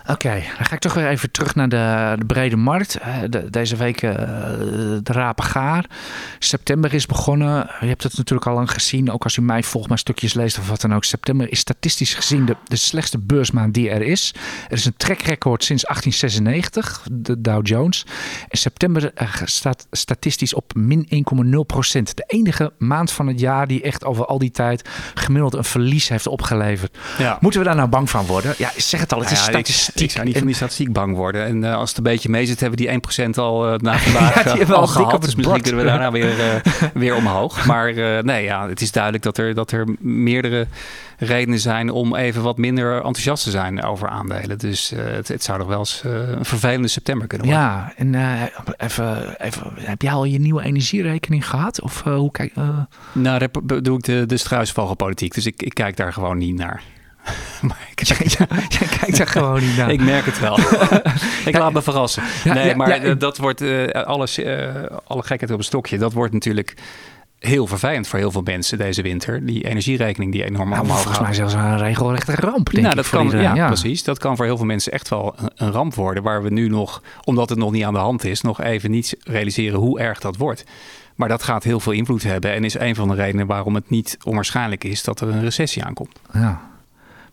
Oké, 0.08 0.44
dan 0.58 0.66
ga 0.66 0.74
ik 0.76 0.80
toch 0.80 0.94
weer 0.94 1.08
even 1.08 1.32
terug 1.32 1.56
naar 1.56 1.70
de, 1.70 2.16
de 2.18 2.26
brede 2.26 2.56
markt. 2.56 2.96
Eh, 2.96 3.18
de, 3.30 3.50
deze 3.50 3.76
week 3.76 4.02
uh, 4.02 4.12
de 4.12 5.12
rapen 5.12 5.44
gaar. 5.44 5.86
September 6.40 6.94
is 6.94 7.06
begonnen. 7.06 7.70
Je 7.80 7.88
hebt 7.88 8.04
het 8.04 8.18
natuurlijk 8.18 8.48
al 8.48 8.54
lang 8.54 8.72
gezien. 8.72 9.12
Ook 9.12 9.24
als 9.24 9.38
u 9.38 9.42
mij 9.42 9.64
volgt, 9.64 9.90
maar 9.90 9.98
stukjes 9.98 10.34
leest 10.34 10.58
of 10.58 10.70
wat 10.70 10.82
dan 10.82 10.94
ook. 10.94 11.04
September 11.04 11.52
is 11.52 11.60
statistisch 11.60 12.14
gezien 12.14 12.46
de, 12.46 12.56
de 12.64 12.76
slechtste 12.76 13.18
beursmaand 13.18 13.74
die 13.74 13.90
er 13.90 14.02
is. 14.02 14.34
Er 14.68 14.78
is 14.78 14.86
een 14.86 14.98
trackrecord 14.98 15.64
sinds 15.64 15.84
1896, 15.84 17.08
de 17.12 17.42
Dow 17.42 17.68
Jones. 17.68 18.06
En 18.50 18.58
september 18.58 19.12
uh, 19.22 19.30
staat 19.44 19.88
statistisch 19.92 20.54
op 20.54 20.74
min 20.76 21.26
1,0 21.54 21.60
procent. 21.68 22.16
De 22.18 22.24
enige 22.28 22.74
maand 22.78 23.12
van 23.12 23.28
het 23.28 23.40
jaar 23.40 23.68
die 23.68 23.82
echt 23.82 24.04
over 24.04 24.26
al 24.26 24.40
die 24.40 24.52
tijd 24.52 24.90
gemiddeld 25.14 25.54
een 25.54 25.64
verlies 25.64 26.08
heeft 26.08 26.28
opgeleverd. 26.28 26.98
Ja. 27.18 27.38
Moeten 27.42 27.60
we 27.60 27.66
daar 27.66 27.76
nou 27.76 27.90
bang 27.90 28.10
van 28.10 28.26
worden? 28.26 28.54
Ja, 28.58 28.72
zeg 28.78 29.00
het 29.00 29.14
al, 29.14 29.20
het 29.20 29.32
is 29.32 29.38
nou 29.38 29.52
ja, 29.52 29.58
statistisch 29.58 29.95
ik 30.02 30.12
zou 30.12 30.26
niet 30.26 30.38
van 30.38 30.46
die 30.46 30.56
statistiek 30.56 30.94
bang 30.94 31.16
worden. 31.16 31.46
En 31.46 31.64
uh, 31.64 31.76
als 31.76 31.90
het 31.90 31.98
een 31.98 32.04
beetje 32.04 32.30
mee 32.30 32.46
zit, 32.46 32.60
hebben 32.60 32.80
we 32.80 33.00
die 33.14 33.26
1% 33.26 33.30
al 33.36 33.74
uh, 33.74 33.80
na 33.80 33.98
vandaag 34.08 34.44
ja, 34.44 34.58
uh, 34.58 34.70
al 34.70 34.88
gehad. 34.88 35.22
Dus 35.22 35.36
misschien 35.36 35.62
kunnen 35.62 35.82
we 35.82 35.88
daarna 35.88 36.12
weer, 36.12 36.62
weer 36.94 37.16
omhoog. 37.16 37.66
Maar 37.66 37.94
nee, 38.24 38.44
ja, 38.44 38.70
het 38.70 38.82
is 38.82 38.92
duidelijk 38.92 39.24
dat 39.24 39.38
er, 39.38 39.54
dat 39.54 39.72
er 39.72 39.88
meerdere 40.00 40.68
redenen 41.18 41.60
zijn 41.60 41.90
om 41.90 42.16
even 42.16 42.42
wat 42.42 42.58
minder 42.58 42.96
enthousiast 42.96 43.44
te 43.44 43.50
zijn 43.50 43.84
over 43.84 44.08
aandelen. 44.08 44.58
Dus 44.58 44.94
het, 44.96 45.28
het, 45.28 45.44
zou 45.44 45.60
toch 45.60 45.68
wel 45.68 45.80
eens 45.80 46.02
een 46.04 46.46
vervelende 46.46 46.88
september 46.88 47.28
kunnen 47.28 47.48
worden. 47.48 47.66
Ja, 47.66 47.94
en 47.96 48.16
even, 48.78 49.42
even, 49.42 49.74
heb 49.76 50.02
jij 50.02 50.12
al 50.12 50.26
je 50.26 50.40
nieuwe 50.40 50.64
energierekening 50.64 51.48
gehad? 51.48 51.82
Of 51.82 52.04
hoe 52.04 52.32
kijk 52.32 52.54
Nou, 53.12 53.40
daar 53.40 53.82
doe 53.84 53.98
ik 53.98 54.04
de, 54.04 54.26
de 54.26 54.38
struisvogelpolitiek. 54.38 55.34
Dus 55.34 55.46
ik, 55.46 55.62
ik 55.62 55.74
kijk 55.74 55.98
daar 55.98 56.14
gewoon 56.14 56.38
niet 56.38 56.56
naar. 56.56 56.84
maar 57.68 57.88
ik, 57.96 58.04
jij, 58.08 58.88
kijkt 59.00 59.20
er 59.20 59.28
gewoon 59.28 59.62
niet 59.62 59.78
naar. 59.78 59.92
ik 59.92 60.02
merk 60.02 60.26
het 60.26 60.40
wel. 60.40 60.60
ik 61.52 61.58
laat 61.58 61.74
me 61.74 61.82
verrassen. 61.82 62.24
nee, 62.44 62.76
maar 62.76 63.18
dat 63.18 63.38
wordt 63.38 63.62
uh, 63.62 63.88
alles, 63.88 64.40
uh, 64.40 64.68
alle 65.08 65.24
gekheid 65.24 65.52
op 65.52 65.58
een 65.58 65.64
stokje. 65.64 65.98
Dat 65.98 66.14
wordt 66.14 66.34
natuurlijk 66.34 66.74
heel 67.40 67.68
vervelend 67.68 68.08
voor 68.08 68.20
heel 68.20 68.32
veel 68.32 68.42
mensen 68.42 68.78
deze 68.78 69.02
winter. 69.02 69.46
Die 69.46 69.68
energierekening 69.68 70.32
die 70.32 70.44
enorm 70.44 70.70
nou, 70.70 70.82
omhoog 70.82 71.02
Volgens 71.02 71.20
mij 71.20 71.34
zelfs 71.34 71.54
een 71.54 71.78
regelrechte 71.78 72.36
ramp, 72.36 72.70
denk 72.72 72.84
nou, 72.84 72.96
dat 72.96 73.10
kan, 73.10 73.30
ja, 73.30 73.56
ja, 73.56 73.68
precies. 73.68 74.04
Dat 74.04 74.20
kan 74.20 74.36
voor 74.36 74.46
heel 74.46 74.58
veel 74.58 74.66
mensen 74.66 74.92
echt 74.92 75.10
wel 75.10 75.34
een, 75.38 75.52
een, 75.56 75.72
ramp 75.72 75.94
worden. 75.94 76.24
Waar 76.24 76.44
we 76.44 76.50
nu 76.50 76.70
nog, 76.70 77.02
omdat 77.24 77.50
het 77.50 77.58
nog 77.58 77.72
niet 77.72 77.84
aan 77.84 77.94
de 77.94 78.00
hand 78.00 78.24
is, 78.24 78.42
nog 78.42 78.62
even 78.62 78.92
niet 78.92 79.18
realiseren 79.24 79.80
hoe 79.80 80.00
erg 80.00 80.20
dat 80.20 80.38
wordt. 80.38 80.66
Maar 81.16 81.30
dat 81.30 81.44
gaat 81.44 81.64
heel 81.64 81.80
veel 81.80 81.92
invloed 81.92 82.24
hebben 82.24 82.54
en 82.54 82.64
is 82.64 82.80
een 82.80 82.96
van 82.96 83.08
de 83.08 83.16
redenen 83.16 83.48
waarom 83.48 83.76
het 83.76 83.90
niet 83.90 84.18
onwaarschijnlijk 84.24 84.84
is 84.84 85.04
dat 85.04 85.22
er 85.22 85.28
een 85.28 85.42
recessie 85.42 85.84
aankomt. 85.84 86.20
Ja. 86.34 86.62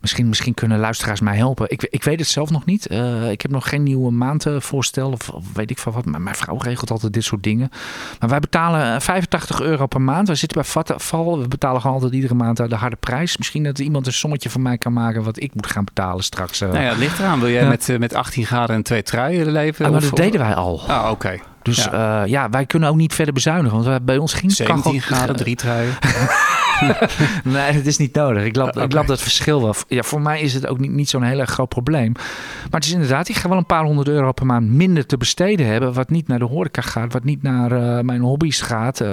Misschien, 0.03 0.29
misschien 0.29 0.55
kunnen 0.55 0.79
luisteraars 0.79 1.21
mij 1.21 1.37
helpen. 1.37 1.71
Ik, 1.71 1.87
ik 1.91 2.05
weet 2.05 2.19
het 2.19 2.29
zelf 2.29 2.51
nog 2.51 2.65
niet. 2.65 2.91
Uh, 2.91 3.31
ik 3.31 3.43
heb 3.43 3.51
nog 3.51 3.69
geen 3.69 3.83
nieuwe 3.83 4.11
maandvoorstel 4.11 5.11
of, 5.11 5.29
of 5.29 5.45
weet 5.55 5.71
ik 5.71 5.79
van 5.79 5.93
wat. 5.93 6.05
Maar 6.05 6.21
mijn 6.21 6.37
vrouw 6.37 6.59
regelt 6.59 6.91
altijd 6.91 7.13
dit 7.13 7.25
soort 7.25 7.43
dingen. 7.43 7.71
Maar 8.21 8.29
wij 8.29 8.41
betalen 8.41 9.01
85 9.01 9.61
eh, 9.61 9.67
euro 9.67 9.87
per 9.87 10.01
maand. 10.01 10.29
We 10.29 10.35
zitten 10.35 10.63
bij 10.63 10.97
Val. 10.97 11.41
We 11.41 11.49
betalen 11.49 11.81
gewoon 11.81 11.97
altijd 11.97 12.13
iedere 12.15 12.35
maand 12.35 12.57
de 12.57 12.75
harde 12.75 12.97
prijs. 12.97 13.37
Misschien 13.37 13.63
dat 13.63 13.79
iemand 13.79 14.07
een 14.07 14.13
sommetje 14.13 14.51
van 14.51 14.63
mij 14.63 14.79
kan 14.79 14.93
maken 14.93 15.23
wat 15.23 15.41
ik 15.41 15.55
moet 15.55 15.67
gaan 15.67 15.85
betalen 15.85 16.25
straks. 16.25 16.61
Nou 16.61 16.79
ja, 16.79 16.81
het 16.81 16.99
ligt 16.99 17.19
eraan. 17.19 17.41
Wil 17.41 17.51
jij 17.51 17.69
met, 17.69 17.99
met 17.99 18.15
18 18.15 18.47
graden 18.47 18.77
en 18.77 18.83
twee 18.83 19.03
truien 19.03 19.53
leven? 19.53 19.85
Ah, 19.85 19.93
maar 19.93 20.01
dat 20.01 20.17
deden 20.17 20.41
wij 20.41 20.55
al. 20.55 20.83
Ah, 20.87 21.11
oké. 21.11 21.39
Dus 21.63 21.85
ja. 21.85 22.25
ja. 22.25 22.51
wij 22.51 22.67
kunnen 22.67 22.89
ook 22.89 22.97
niet 22.97 23.15
verder 23.15 23.35
bezuinigen. 23.35 23.83
Want 23.83 24.05
bij 24.05 24.19
ons 24.19 24.35
ging 24.35 24.53
17 24.53 25.01
graden, 25.01 25.37
drie 25.37 25.57
truien. 25.57 25.95
nee, 27.45 27.73
dat 27.73 27.87
is 27.87 27.97
niet 27.97 28.15
nodig. 28.15 28.45
Ik 28.45 28.55
geloof, 28.55 28.77
ik 28.77 29.07
dat 29.07 29.23
verschil 29.23 29.63
wel. 29.63 29.75
Ja, 29.89 30.03
voor 30.03 30.21
mij 30.21 30.41
is 30.41 30.55
het 30.55 30.67
ook 30.67 30.79
niet, 30.79 30.91
niet 30.91 31.09
zo'n 31.09 31.23
heel 31.23 31.39
erg 31.39 31.51
groot 31.51 31.69
probleem. 31.69 32.13
Maar 32.13 32.81
het 32.81 32.85
is 32.85 32.93
inderdaad, 32.93 33.29
ik 33.29 33.37
ga 33.37 33.49
wel 33.49 33.59
een 33.59 33.67
paar 33.67 33.85
honderd 33.85 34.09
euro 34.09 34.33
per 34.33 34.47
maand 34.47 34.71
minder 34.71 35.07
te 35.07 35.17
besteden 35.17 35.67
hebben. 35.67 35.93
Wat 35.93 36.11
niet 36.11 36.29
naar 36.29 36.39
de 36.39 36.45
horeca 36.45 36.83
gaat, 36.83 37.13
wat 37.13 37.25
niet 37.25 37.43
naar 37.43 37.73
uh, 37.73 38.01
mijn 38.01 38.21
hobby's 38.21 38.61
gaat. 38.61 39.01
Uh, 39.01 39.09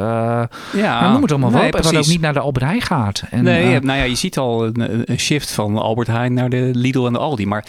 ja, 0.74 1.00
nou, 1.00 1.12
noem 1.12 1.22
het 1.22 1.32
allemaal 1.32 1.50
nee, 1.50 1.72
wel 1.72 1.82
Wat 1.82 1.96
ook 1.96 2.06
niet 2.06 2.22
naar 2.22 2.34
de 2.34 2.40
Albert 2.40 2.66
Heijn 2.66 2.82
gaat. 2.82 3.24
En, 3.30 3.44
nee, 3.44 3.76
uh, 3.76 3.82
nou 3.82 3.98
ja, 4.00 4.04
je 4.04 4.16
ziet 4.16 4.38
al 4.38 4.66
een, 4.66 5.12
een, 5.12 5.20
shift 5.20 5.52
van 5.52 5.78
Albert 5.78 6.08
Heijn 6.08 6.34
naar 6.34 6.50
de 6.50 6.70
Lidl 6.74 7.06
en 7.06 7.14
de 7.14 7.20
Aldi. 7.20 7.46
Maar 7.46 7.66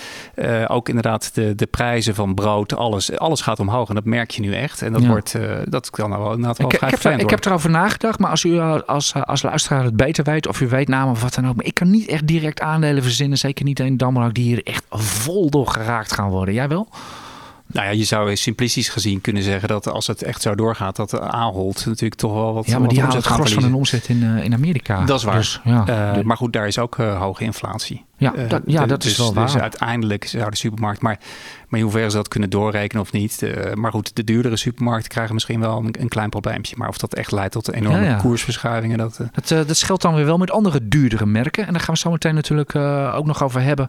ook 0.66 0.88
inderdaad 0.88 1.34
de, 1.34 1.54
de 1.54 1.66
prijzen 1.66 2.14
van 2.14 2.34
brood, 2.34 2.76
alles, 2.76 3.18
alles 3.18 3.40
gaat 3.40 3.60
omhoog. 3.60 3.88
En 3.88 3.94
dat 3.94 4.04
merk 4.04 4.30
je 4.30 4.40
nu 4.40 4.54
echt. 4.54 4.82
En 4.82 4.92
dat, 4.92 5.06
wordt, 5.06 5.36
dat 5.64 5.90
kan 5.90 6.10
nou 6.10 6.22
wel 6.22 6.32
inderdaad 6.32 6.58
wel 6.58 6.66
ik, 6.66 6.72
ik, 6.72 7.02
heb, 7.02 7.20
ik 7.20 7.30
heb 7.30 7.44
erover 7.44 7.70
nagedacht, 7.70 8.18
maar 8.18 8.30
als 8.30 8.44
u 8.44 8.58
als, 8.86 9.14
als 9.14 9.42
luisteraar 9.42 9.89
het 9.90 10.06
beter 10.06 10.24
weet 10.24 10.46
of 10.46 10.60
u 10.60 10.68
weet 10.68 10.88
namen 10.88 11.12
of 11.12 11.22
wat 11.22 11.34
dan 11.34 11.48
ook. 11.48 11.56
Maar 11.56 11.64
ik 11.64 11.74
kan 11.74 11.90
niet 11.90 12.08
echt 12.08 12.26
direct 12.26 12.60
aandelen 12.60 13.02
verzinnen. 13.02 13.38
Zeker 13.38 13.64
niet 13.64 13.80
een 13.80 13.96
Damrak 13.96 14.34
die 14.34 14.44
hier 14.44 14.62
echt 14.64 14.84
vol 14.90 15.50
door 15.50 15.66
geraakt 15.66 16.12
gaan 16.12 16.30
worden. 16.30 16.54
Jij 16.54 16.68
wel? 16.68 16.88
Nou 17.72 17.86
ja, 17.86 17.92
je 17.92 18.04
zou 18.04 18.36
simplistisch 18.36 18.88
gezien 18.88 19.20
kunnen 19.20 19.42
zeggen 19.42 19.68
dat 19.68 19.88
als 19.88 20.06
het 20.06 20.22
echt 20.22 20.42
zo 20.42 20.54
doorgaat, 20.54 20.96
dat 20.96 21.20
Ahold 21.20 21.86
natuurlijk 21.86 22.20
toch 22.20 22.32
wel 22.32 22.54
wat. 22.54 22.66
Ja, 22.66 22.72
maar 22.72 22.80
wat 22.80 22.90
die 22.90 23.00
halen 23.00 23.16
omzet 23.16 23.30
het 23.30 23.40
gros 23.40 23.54
van 23.54 23.62
hun 23.62 23.74
omzet 23.74 24.08
in, 24.08 24.22
eh, 24.22 24.44
in 24.44 24.54
Amerika. 24.54 25.04
Dat 25.04 25.18
is 25.18 25.24
waar. 25.24 25.36
Dus, 25.36 25.60
ja, 25.64 25.86
Eh, 25.86 26.22
maar 26.22 26.36
goed, 26.36 26.52
daar 26.52 26.66
is 26.66 26.78
ook 26.78 26.98
eh, 26.98 27.20
hoge 27.20 27.44
inflatie. 27.44 28.04
ja, 28.16 28.32
dat, 28.48 28.62
ja, 28.66 28.86
dat 28.86 29.04
is 29.04 29.08
dus, 29.08 29.18
wel 29.18 29.34
waar. 29.34 29.46
Dus 29.46 29.56
uiteindelijk 29.56 30.24
zou 30.24 30.50
de 30.50 30.56
supermarkt, 30.56 31.02
maar, 31.02 31.18
maar 31.68 31.78
in 31.78 31.84
hoeverre 31.84 32.10
ze 32.10 32.16
dat 32.16 32.28
kunnen 32.28 32.50
doorrekenen 32.50 33.02
of 33.02 33.12
niet. 33.12 33.42
maar 33.74 33.90
goed, 33.90 34.16
de 34.16 34.24
duurdere 34.24 34.56
supermarkten 34.56 35.10
krijgen 35.10 35.34
misschien 35.34 35.60
wel 35.60 35.78
een, 35.78 35.94
een 36.00 36.08
klein 36.08 36.30
probleempje. 36.30 36.74
Maar 36.78 36.88
of 36.88 36.98
dat 36.98 37.14
echt 37.14 37.32
leidt 37.32 37.52
tot 37.52 37.72
enorme 37.72 38.04
Ja, 38.04 38.14
koersverschuivingen, 38.14 38.98
dat. 38.98 39.20
Dat, 39.32 39.48
dat 39.48 39.76
scheelt 39.76 40.02
dan 40.02 40.14
weer 40.14 40.24
wel 40.24 40.38
met 40.38 40.50
andere 40.50 40.88
duurdere 40.88 41.26
merken. 41.26 41.66
En 41.66 41.72
daar 41.72 41.82
gaan 41.82 41.94
we 41.94 42.00
zo 42.00 42.10
meteen 42.10 42.34
natuurlijk 42.34 42.76
ook 43.14 43.26
nog 43.26 43.42
over 43.42 43.62
hebben. 43.62 43.88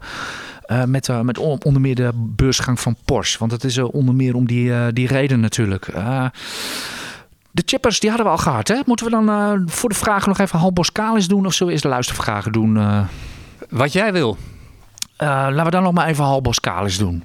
Eh, 0.72 0.84
met, 0.84 1.10
eh, 1.10 1.20
met 1.20 1.38
on- 1.38 1.64
onder 1.64 1.82
meer 1.82 1.96
de 1.96 2.12
beursgang 2.16 2.80
van 2.80 2.96
Porsche. 3.06 3.40
Want 3.40 3.52
het 3.52 3.64
is 3.64 3.78
eh, 3.78 3.94
onder 3.94 4.16
meer 4.16 4.36
om 4.36 4.48
die, 4.48 4.94
die 4.94 5.08
reden 5.08 5.40
natuurlijk. 5.40 5.86
De 7.54 7.64
chippers, 7.66 8.00
die 8.00 8.10
hadden 8.10 8.28
we 8.28 8.34
al 8.34 8.38
gehad. 8.44 8.68
Hè? 8.68 8.80
Moeten 8.86 9.06
we 9.06 9.12
dan 9.12 9.64
voor 9.70 9.90
de 9.90 9.96
vragen 9.96 10.30
nog 10.30 10.40
even 10.40 10.60
half 10.60 10.74
Boskalis 10.74 11.28
doen? 11.28 11.46
Of 11.46 11.52
zullen 11.52 11.66
we 11.68 11.72
eerst 11.72 11.84
de 11.84 11.90
luistervragen 11.90 12.52
doen? 12.52 12.80
Wat 13.70 13.94
jij 13.94 14.14
wil. 14.14 14.38
laten 15.18 15.64
we 15.66 15.70
dan 15.72 15.84
nog 15.84 15.94
maar 15.94 16.08
even 16.08 16.24
half 16.24 16.42
Boskalis 16.42 16.98
doen. 16.98 17.24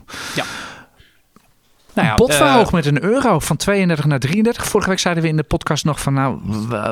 Nou 1.97 2.09
ja, 2.09 2.15
eh, 2.65 2.71
met 2.73 2.87
een 2.87 3.03
euro 3.03 3.39
van 3.39 3.57
32 3.57 4.05
naar 4.07 4.19
33. 4.19 4.67
Vorige 4.67 4.89
week 4.91 4.99
zeiden 4.99 5.23
we 5.23 5.29
in 5.29 5.37
de 5.37 5.43
podcast 5.43 5.85
nog 5.85 6.01
van 6.01 6.13
nou, 6.15 6.39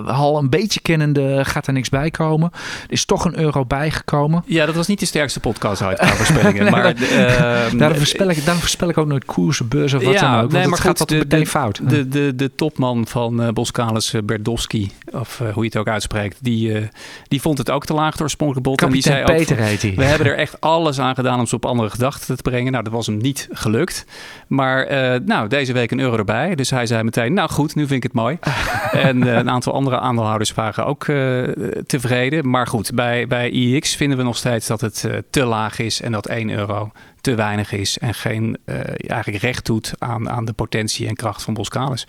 al 0.06 0.38
een 0.38 0.50
beetje 0.50 0.80
kennende 0.80 1.44
gaat 1.44 1.66
er 1.66 1.72
niks 1.72 1.88
bij 1.88 2.10
komen. 2.10 2.50
Er 2.86 2.92
is 2.92 3.04
toch 3.04 3.24
een 3.24 3.38
euro 3.38 3.64
bijgekomen. 3.64 4.42
Ja, 4.46 4.66
dat 4.66 4.74
was 4.74 4.86
niet 4.86 4.98
de 5.00 5.06
sterkste 5.06 5.40
podcast 5.40 5.82
uit 5.82 5.98
qua 6.00 6.06
voorspellingen. 6.08 6.62
Nee, 6.62 6.70
maar 6.70 6.82
maar- 6.82 6.94
eh, 6.94 7.78
Daarom 7.78 7.96
voorspel, 7.96 8.28
ik, 8.30 8.36
daarom 8.44 8.58
voorspel 8.60 8.88
ik 8.88 8.98
ook 8.98 9.06
nooit 9.06 9.24
koersen, 9.24 9.68
beurzen 9.68 9.98
of 9.98 10.04
wat 10.04 10.14
Ja, 10.14 10.34
dan 10.34 10.44
ook. 10.44 10.50
Nee, 10.52 10.60
het 10.60 10.70
maar 10.70 10.78
gaat 10.78 11.00
altijd 11.00 11.08
de- 11.08 11.16
meteen 11.16 11.40
de- 11.40 11.46
fout. 11.46 11.80
De, 11.88 12.08
de, 12.08 12.32
de 12.34 12.54
topman 12.54 13.06
van 13.06 13.42
eh 13.42 13.48
Boskalis, 13.48 14.14
Berdowski, 14.24 14.90
of 15.12 15.38
hoe 15.38 15.62
je 15.62 15.68
het 15.68 15.76
ook 15.76 15.88
uitspreekt, 15.88 16.38
die, 16.40 16.88
die 17.28 17.40
vond 17.40 17.58
het 17.58 17.70
ook 17.70 17.84
te 17.86 17.94
laag 17.94 18.12
door 18.12 18.22
oorspronkelijk 18.22 18.66
bod. 18.66 18.82
En 18.82 18.90
die 18.90 19.02
Kapitein 19.02 19.26
zei 19.26 19.38
ook 19.38 19.44
Peter 19.46 19.56
van, 19.62 19.66
heet 19.72 19.82
hij. 19.82 19.92
we 19.96 20.04
hebben 20.04 20.26
er 20.26 20.36
echt 20.36 20.60
alles 20.60 20.98
aan 20.98 21.14
gedaan 21.14 21.38
om 21.38 21.46
ze 21.46 21.54
op 21.54 21.64
andere 21.66 21.90
gedachten 21.90 22.36
te 22.36 22.42
brengen. 22.42 22.72
Nou, 22.72 22.84
dat 22.84 22.92
was 22.92 23.06
hem 23.06 23.16
niet 23.16 23.48
gelukt. 23.52 24.04
Maar 24.46 24.86
eh, 24.94 25.20
nou, 25.24 25.48
deze 25.48 25.72
week 25.72 25.90
een 25.90 26.00
euro 26.00 26.16
erbij. 26.16 26.54
Dus 26.54 26.70
hij 26.70 26.86
zei 26.86 27.02
meteen, 27.02 27.32
nou 27.32 27.50
goed, 27.50 27.74
nu 27.74 27.86
vind 27.86 27.96
ik 27.96 28.02
het 28.02 28.12
mooi. 28.12 28.38
en 29.08 29.22
eh, 29.22 29.34
een 29.34 29.50
aantal 29.50 29.72
andere 29.72 29.98
aandeelhouders 29.98 30.54
waren 30.54 30.86
ook 30.86 31.04
eh, 31.04 31.42
tevreden. 31.86 32.50
Maar 32.50 32.66
goed, 32.66 32.94
bij, 32.94 33.26
bij 33.26 33.50
IX 33.50 33.96
vinden 33.96 34.18
we 34.18 34.24
nog 34.24 34.36
steeds 34.36 34.66
dat 34.66 34.80
het 34.80 35.08
te 35.30 35.44
laag 35.44 35.78
is 35.78 36.00
en 36.00 36.12
dat 36.12 36.26
1 36.26 36.50
euro 36.50 36.92
te 37.20 37.34
weinig 37.34 37.72
is 37.72 37.98
en 37.98 38.14
geen 38.14 38.58
eh, 38.64 38.76
eigenlijk 39.10 39.42
recht 39.42 39.66
doet 39.66 39.92
aan, 39.98 40.30
aan 40.30 40.44
de 40.44 40.52
potentie 40.52 41.08
en 41.08 41.14
kracht 41.14 41.42
van 41.42 41.54
Boskalis. 41.54 42.06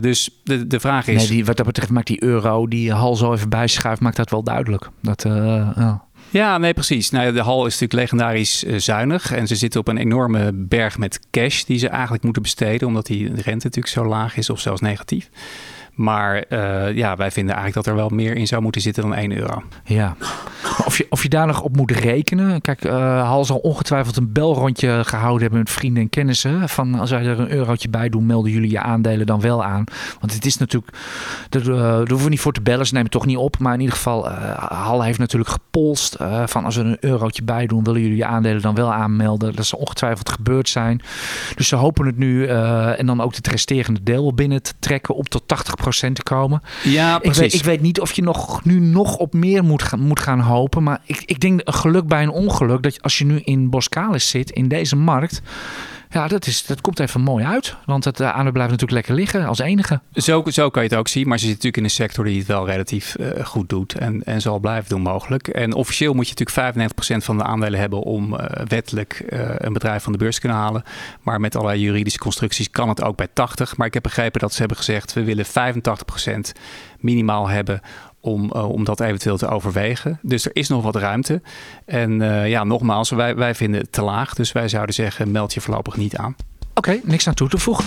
Dus 0.00 0.40
de, 0.44 0.66
de 0.66 0.80
vraag 0.80 1.06
is. 1.06 1.16
Nee, 1.16 1.26
die, 1.26 1.44
wat 1.44 1.56
dat 1.56 1.66
betreft 1.66 1.90
maakt 1.90 2.06
die 2.06 2.22
euro 2.22 2.68
die 2.68 2.92
Hal 2.92 3.16
zo 3.16 3.32
even 3.32 3.48
bijschuift, 3.48 4.00
maakt 4.00 4.16
dat 4.16 4.30
wel 4.30 4.42
duidelijk. 4.42 4.88
Dat, 5.00 5.22
ja. 5.22 6.04
Ja, 6.32 6.58
nee, 6.58 6.74
precies. 6.74 7.10
Nou, 7.10 7.32
de 7.32 7.40
hal 7.40 7.66
is 7.66 7.72
natuurlijk 7.72 8.00
legendarisch 8.00 8.64
eh, 8.64 8.78
zuinig. 8.78 9.32
En 9.32 9.46
ze 9.46 9.56
zitten 9.56 9.80
op 9.80 9.88
een 9.88 9.96
enorme 9.96 10.52
berg 10.52 10.98
met 10.98 11.20
cash 11.30 11.62
die 11.62 11.78
ze 11.78 11.88
eigenlijk 11.88 12.22
moeten 12.22 12.42
besteden. 12.42 12.88
Omdat 12.88 13.06
die 13.06 13.26
rente 13.26 13.50
natuurlijk 13.50 13.86
zo 13.86 14.06
laag 14.06 14.36
is 14.36 14.50
of 14.50 14.60
zelfs 14.60 14.80
negatief. 14.80 15.28
Maar 15.94 16.42
eh, 16.42 16.96
ja, 16.96 17.16
wij 17.16 17.30
vinden 17.30 17.54
eigenlijk 17.54 17.84
dat 17.84 17.94
er 17.94 18.00
wel 18.00 18.08
meer 18.08 18.36
in 18.36 18.46
zou 18.46 18.62
moeten 18.62 18.80
zitten 18.80 19.02
dan 19.02 19.14
1 19.14 19.36
euro. 19.36 19.62
Ja. 19.84 20.16
Of 20.84 20.98
je, 20.98 21.06
of 21.08 21.22
je 21.22 21.28
daar 21.28 21.46
nog 21.46 21.62
op 21.62 21.76
moet 21.76 21.90
rekenen. 21.90 22.60
Kijk, 22.60 22.84
eh 22.84 23.22
Hal 23.28 23.44
zal 23.44 23.58
ongetwijfeld 23.58 24.16
een 24.16 24.32
belrondje 24.32 25.04
gehouden 25.04 25.40
hebben 25.40 25.58
met 25.58 25.70
vrienden 25.70 26.02
en 26.02 26.08
kennissen. 26.08 26.68
Van 26.68 26.94
als 26.94 27.10
wij 27.10 27.24
er 27.24 27.40
een 27.40 27.52
eurotje 27.52 27.88
bij 27.88 28.08
doen, 28.08 28.26
melden 28.26 28.52
jullie 28.52 28.70
je 28.70 28.80
aandelen 28.80 29.26
dan 29.26 29.40
wel 29.40 29.64
aan. 29.64 29.84
Want 30.20 30.34
het 30.34 30.46
is 30.46 30.56
natuurlijk. 30.56 30.96
Daar, 31.48 31.62
eh, 31.62 31.96
hoeven 31.96 32.22
we 32.22 32.28
niet 32.28 32.40
voor 32.40 32.52
te 32.52 32.62
bellen. 32.62 32.86
Ze 32.86 32.92
nemen 32.92 33.10
het 33.10 33.18
toch 33.18 33.26
niet 33.26 33.36
op. 33.36 33.58
Maar 33.58 33.74
in 33.74 33.80
ieder 33.80 33.94
geval, 33.94 34.28
Hal 34.58 35.02
heeft 35.02 35.18
natuurlijk 35.18 35.50
gepolst. 35.50 36.16
van 36.44 36.64
als 36.64 36.76
we 36.76 36.82
er 36.82 36.88
een 36.88 36.96
eurotje 37.00 37.42
bij 37.42 37.66
doen, 37.66 37.84
willen 37.84 38.00
jullie 38.00 38.16
je 38.16 38.26
aandelen 38.26 38.62
dan 38.62 38.74
wel 38.74 38.92
aanmelden. 38.92 39.54
Dat 39.54 39.66
zal 39.66 39.78
ongetwijfeld 39.78 40.28
gebeurd 40.28 40.68
zijn. 40.68 41.00
Dus 41.54 41.68
ze 41.68 41.76
hopen 41.76 42.06
het 42.06 42.18
nu. 42.18 42.46
en 42.46 43.06
dan 43.06 43.20
ook 43.20 43.34
het 43.34 43.46
resterende 43.46 44.02
deel 44.02 44.34
binnen 44.34 44.62
te 44.62 44.72
trekken. 44.78 45.14
Om 45.14 45.24
tot 45.24 45.42
80% 45.46 45.81
te 45.90 46.22
komen. 46.22 46.62
Ja, 46.82 47.18
Ik 47.22 47.34
weet, 47.34 47.54
ik 47.54 47.64
weet 47.64 47.80
niet 47.80 48.00
of 48.00 48.12
je 48.12 48.22
nog, 48.22 48.64
nu 48.64 48.80
nog 48.80 49.16
op 49.16 49.32
meer 49.32 49.64
moet 49.64 49.82
gaan, 49.82 50.00
moet 50.00 50.20
gaan 50.20 50.40
hopen. 50.40 50.82
Maar 50.82 51.00
ik, 51.04 51.22
ik 51.26 51.40
denk 51.40 51.60
een 51.64 51.74
geluk 51.74 52.06
bij 52.06 52.22
een 52.22 52.30
ongeluk. 52.30 52.82
Dat 52.82 53.02
als 53.02 53.18
je 53.18 53.24
nu 53.24 53.40
in 53.44 53.70
Boskalis 53.70 54.28
zit, 54.28 54.50
in 54.50 54.68
deze 54.68 54.96
markt. 54.96 55.42
Ja, 56.12 56.28
dat, 56.28 56.46
is, 56.46 56.66
dat 56.66 56.80
komt 56.80 57.00
even 57.00 57.20
mooi 57.20 57.44
uit. 57.44 57.76
Want 57.84 58.04
het 58.04 58.20
uh, 58.20 58.30
aandeel 58.30 58.52
blijft 58.52 58.70
natuurlijk 58.70 58.90
lekker 58.90 59.14
liggen 59.14 59.46
als 59.46 59.58
enige. 59.58 60.00
Zo, 60.14 60.42
zo 60.46 60.70
kan 60.70 60.82
je 60.82 60.88
het 60.88 60.98
ook 60.98 61.08
zien. 61.08 61.28
Maar 61.28 61.38
ze 61.38 61.44
zit 61.44 61.54
natuurlijk 61.54 61.76
in 61.76 61.84
een 61.84 61.90
sector 61.90 62.24
die 62.24 62.38
het 62.38 62.46
wel 62.46 62.66
relatief 62.66 63.16
uh, 63.20 63.44
goed 63.44 63.68
doet. 63.68 63.94
En, 63.94 64.22
en 64.24 64.40
zal 64.40 64.58
blijven 64.58 64.88
doen 64.88 65.00
mogelijk. 65.00 65.48
En 65.48 65.74
officieel 65.74 66.14
moet 66.14 66.28
je 66.28 66.34
natuurlijk 66.38 66.92
95% 67.20 67.24
van 67.24 67.38
de 67.38 67.44
aandelen 67.44 67.80
hebben 67.80 67.98
om 67.98 68.32
uh, 68.32 68.40
wettelijk 68.68 69.24
uh, 69.28 69.40
een 69.56 69.72
bedrijf 69.72 70.02
van 70.02 70.12
de 70.12 70.18
beurs 70.18 70.34
te 70.34 70.40
kunnen 70.40 70.58
halen. 70.58 70.82
Maar 71.22 71.40
met 71.40 71.56
allerlei 71.56 71.80
juridische 71.80 72.18
constructies 72.18 72.70
kan 72.70 72.88
het 72.88 73.02
ook 73.02 73.16
bij 73.16 73.28
80. 73.32 73.76
Maar 73.76 73.86
ik 73.86 73.94
heb 73.94 74.02
begrepen 74.02 74.40
dat 74.40 74.52
ze 74.52 74.58
hebben 74.58 74.76
gezegd 74.76 75.12
we 75.12 75.24
willen 75.24 75.46
85% 75.46 75.50
minimaal 76.98 77.48
hebben 77.48 77.80
om, 78.22 78.50
uh, 78.56 78.68
om 78.68 78.84
dat 78.84 79.00
eventueel 79.00 79.36
te 79.36 79.48
overwegen. 79.48 80.18
Dus 80.22 80.44
er 80.44 80.56
is 80.56 80.68
nog 80.68 80.82
wat 80.82 80.96
ruimte. 80.96 81.42
En 81.84 82.20
uh, 82.20 82.48
ja, 82.48 82.64
nogmaals, 82.64 83.10
wij, 83.10 83.36
wij 83.36 83.54
vinden 83.54 83.80
het 83.80 83.92
te 83.92 84.02
laag. 84.02 84.34
Dus 84.34 84.52
wij 84.52 84.68
zouden 84.68 84.94
zeggen, 84.94 85.30
meld 85.30 85.54
je 85.54 85.60
voorlopig 85.60 85.96
niet 85.96 86.16
aan. 86.16 86.36
Oké, 86.74 87.00
niks 87.02 87.28
aan 87.28 87.34
toe 87.34 87.48
te 87.48 87.58
voegen. 87.58 87.84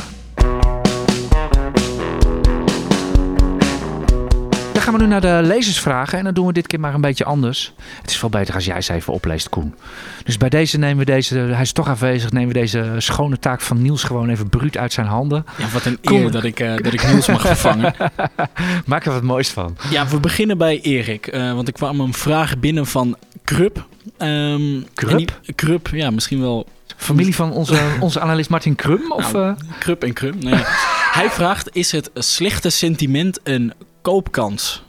Gaan 4.85 4.93
we 4.93 4.99
nu 4.99 5.07
naar 5.07 5.21
de 5.21 5.39
lezersvragen 5.43 6.17
en 6.17 6.23
dan 6.23 6.33
doen 6.33 6.47
we 6.47 6.53
dit 6.53 6.67
keer 6.67 6.79
maar 6.79 6.93
een 6.93 7.01
beetje 7.01 7.25
anders. 7.25 7.73
Het 8.01 8.09
is 8.09 8.17
veel 8.17 8.29
beter 8.29 8.55
als 8.55 8.65
jij 8.65 8.81
ze 8.81 8.93
even 8.93 9.13
opleest, 9.13 9.49
Koen. 9.49 9.75
Dus 10.23 10.37
bij 10.37 10.49
deze 10.49 10.77
nemen 10.77 10.97
we 10.97 11.05
deze, 11.05 11.37
hij 11.37 11.61
is 11.61 11.71
toch 11.71 11.87
aanwezig, 11.87 12.31
nemen 12.31 12.47
we 12.47 12.59
deze 12.59 12.95
schone 12.97 13.39
taak 13.39 13.61
van 13.61 13.81
Niels 13.81 14.03
gewoon 14.03 14.29
even 14.29 14.49
bruut 14.49 14.77
uit 14.77 14.93
zijn 14.93 15.07
handen. 15.07 15.45
Ja, 15.57 15.67
wat 15.73 15.85
een 15.85 15.97
eer 16.01 16.31
dat 16.31 16.43
ik, 16.43 16.59
uh, 16.59 16.75
dat 16.77 16.93
ik 16.93 17.07
Niels 17.07 17.27
mag 17.27 17.41
vervangen. 17.41 17.95
Maak 18.85 19.05
er 19.05 19.11
wat 19.11 19.21
moois 19.21 19.49
van. 19.49 19.77
Ja, 19.89 20.07
we 20.07 20.19
beginnen 20.19 20.57
bij 20.57 20.81
Erik, 20.81 21.33
uh, 21.33 21.53
want 21.53 21.67
ik 21.67 21.73
kwam 21.73 21.99
een 21.99 22.13
vraag 22.13 22.57
binnen 22.57 22.85
van 22.85 23.17
Krup. 23.43 23.85
Um, 24.17 24.85
Krup? 24.93 25.17
Die, 25.17 25.53
Krup, 25.55 25.87
ja, 25.91 26.09
misschien 26.09 26.41
wel 26.41 26.67
Familie 26.97 27.35
van 27.35 27.51
onze, 27.51 27.79
onze 27.99 28.19
analist 28.19 28.49
Martin 28.49 28.75
Krum? 28.75 29.11
Of, 29.11 29.33
nou, 29.33 29.47
uh... 29.47 29.55
Krup 29.79 30.03
en 30.03 30.13
Krum. 30.13 30.35
Nee. 30.39 30.63
Hij 31.19 31.29
vraagt: 31.29 31.69
is 31.75 31.91
het 31.91 32.09
slechte 32.13 32.69
sentiment 32.69 33.39
een 33.43 33.73
koopkans? 34.05 34.83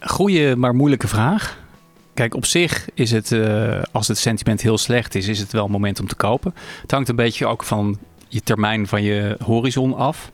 Goeie, 0.00 0.56
maar 0.56 0.74
moeilijke 0.74 1.08
vraag. 1.08 1.58
Kijk, 2.14 2.34
op 2.34 2.44
zich 2.44 2.88
is 2.94 3.10
het, 3.10 3.30
uh, 3.30 3.82
als 3.92 4.08
het 4.08 4.18
sentiment 4.18 4.60
heel 4.60 4.78
slecht 4.78 5.14
is, 5.14 5.28
is 5.28 5.38
het 5.38 5.52
wel 5.52 5.64
een 5.64 5.70
moment 5.70 6.00
om 6.00 6.06
te 6.06 6.14
kopen. 6.14 6.54
Het 6.82 6.90
hangt 6.90 7.08
een 7.08 7.16
beetje 7.16 7.46
ook 7.46 7.62
van 7.62 7.98
je 8.28 8.40
termijn 8.40 8.86
van 8.86 9.02
je 9.02 9.36
horizon 9.44 9.94
af. 9.94 10.32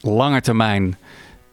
Lange 0.00 0.40
termijn 0.40 0.96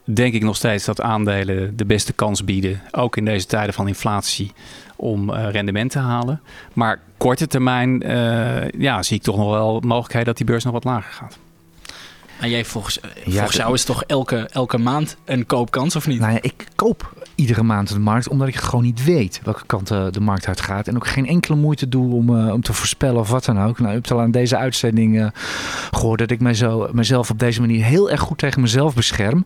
denk 0.03 0.33
ik 0.33 0.43
nog 0.43 0.55
steeds 0.55 0.85
dat 0.85 1.01
aandelen 1.01 1.77
de 1.77 1.85
beste 1.85 2.13
kans 2.13 2.43
bieden, 2.43 2.81
ook 2.91 3.17
in 3.17 3.25
deze 3.25 3.45
tijden 3.45 3.73
van 3.73 3.87
inflatie, 3.87 4.51
om 4.95 5.29
uh, 5.29 5.49
rendement 5.49 5.91
te 5.91 5.99
halen. 5.99 6.41
Maar 6.73 6.99
korte 7.17 7.47
termijn 7.47 8.09
uh, 8.09 8.69
ja, 8.69 9.03
zie 9.03 9.17
ik 9.17 9.23
toch 9.23 9.37
nog 9.37 9.49
wel 9.49 9.79
mogelijkheid 9.79 10.25
dat 10.25 10.37
die 10.37 10.45
beurs 10.45 10.63
nog 10.63 10.73
wat 10.73 10.83
lager 10.83 11.13
gaat. 11.13 11.37
Maar 12.39 12.49
jij 12.49 12.65
volgens, 12.65 12.99
ja, 13.25 13.31
volgens 13.31 13.55
jou 13.55 13.73
is 13.73 13.83
toch 13.83 14.03
elke, 14.03 14.49
elke 14.51 14.77
maand 14.77 15.17
een 15.25 15.45
koopkans 15.45 15.95
of 15.95 16.07
niet? 16.07 16.19
Nou 16.19 16.33
ja, 16.33 16.39
ik 16.41 16.67
koop 16.75 17.13
iedere 17.35 17.63
maand 17.63 17.89
de 17.89 17.99
markt 17.99 18.27
omdat 18.27 18.47
ik 18.47 18.55
gewoon 18.55 18.83
niet 18.85 19.03
weet 19.03 19.41
welke 19.43 19.65
kant 19.65 19.91
uh, 19.91 20.05
de 20.11 20.19
markt 20.19 20.47
uit 20.47 20.61
gaat. 20.61 20.87
En 20.87 20.95
ook 20.95 21.07
geen 21.07 21.27
enkele 21.27 21.57
moeite 21.57 21.89
doe 21.89 22.13
om, 22.13 22.29
uh, 22.29 22.53
om 22.53 22.61
te 22.61 22.73
voorspellen 22.73 23.19
of 23.19 23.29
wat 23.29 23.45
dan 23.45 23.61
ook. 23.61 23.79
Nou, 23.79 23.91
u 23.91 23.95
hebt 23.95 24.11
al 24.11 24.21
aan 24.21 24.31
deze 24.31 24.57
uitzending 24.57 25.15
uh, 25.15 25.27
gehoord 25.91 26.19
dat 26.19 26.31
ik 26.31 26.39
mezelf, 26.39 26.91
mezelf 26.91 27.29
op 27.29 27.39
deze 27.39 27.61
manier 27.61 27.85
heel 27.85 28.11
erg 28.11 28.21
goed 28.21 28.37
tegen 28.37 28.61
mezelf 28.61 28.93
bescherm. 28.93 29.45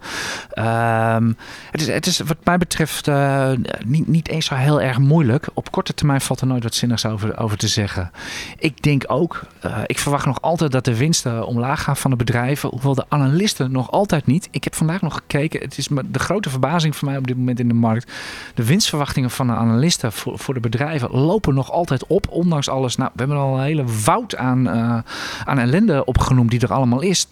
Um, 0.56 1.38
het, 1.72 1.82
is, 1.82 1.88
het 1.88 2.06
is 2.06 2.20
wat 2.20 2.38
mij 2.44 2.58
betreft 2.58 3.08
uh, 3.08 3.52
niet, 3.86 4.08
niet 4.08 4.28
eens 4.28 4.46
zo 4.46 4.56
heel 4.56 4.82
erg 4.82 4.98
moeilijk. 4.98 5.48
Op 5.54 5.72
korte 5.72 5.94
termijn 5.94 6.22
valt 6.22 6.42
er 6.42 6.48
nooit 6.48 6.64
wat 6.64 6.76
zinnigs 6.76 7.06
over, 7.06 7.38
over 7.38 7.58
te 7.58 7.68
zeggen. 7.68 8.12
Ik 8.58 8.82
denk 8.82 9.04
ook, 9.08 9.42
ik 9.86 10.00
verwacht 10.00 10.26
nog 10.26 10.42
altijd 10.42 10.72
dat 10.72 10.86
de 10.86 10.98
winsten 10.98 11.46
omlaag 11.46 11.84
gaan 11.84 11.98
van 11.98 12.12
de 12.12 12.18
bedrijven. 12.18 12.81
Hoewel 12.82 13.06
de 13.06 13.16
analisten 13.16 13.72
nog 13.72 13.92
altijd 13.92 14.26
niet. 14.26 14.48
Ik 14.52 14.64
heb 14.64 14.76
vandaag 14.76 15.02
nog 15.02 15.14
gekeken. 15.14 15.62
Het 15.62 15.78
is 15.78 15.88
de 16.06 16.20
grote 16.20 16.50
verbazing 16.50 16.96
voor 16.96 17.08
mij 17.08 17.18
op 17.18 17.28
dit 17.28 17.38
moment 17.38 17.60
in 17.60 17.68
de 17.68 17.74
markt. 17.74 18.12
De 18.56 18.66
winstverwachtingen 18.66 19.30
van 19.30 19.48
de 19.48 19.54
analisten 19.54 20.12
voor, 20.14 20.54
de 20.54 20.60
bedrijven 20.60 21.12
lopen 21.12 21.54
nog 21.54 21.72
altijd 21.72 22.08
op. 22.08 22.28
Ondanks 22.30 22.70
alles. 22.70 22.96
Nou, 22.96 23.10
we 23.14 23.20
hebben 23.20 23.38
al 23.38 23.58
een 23.58 23.64
hele 23.64 23.86
woud 24.04 24.36
aan, 24.36 24.68
uh, 24.68 24.98
aan 25.46 25.60
ellende 25.60 26.06
opgenoemd 26.06 26.52
die 26.52 26.60
er 26.60 26.74
allemaal 26.74 27.02
is 27.02 27.28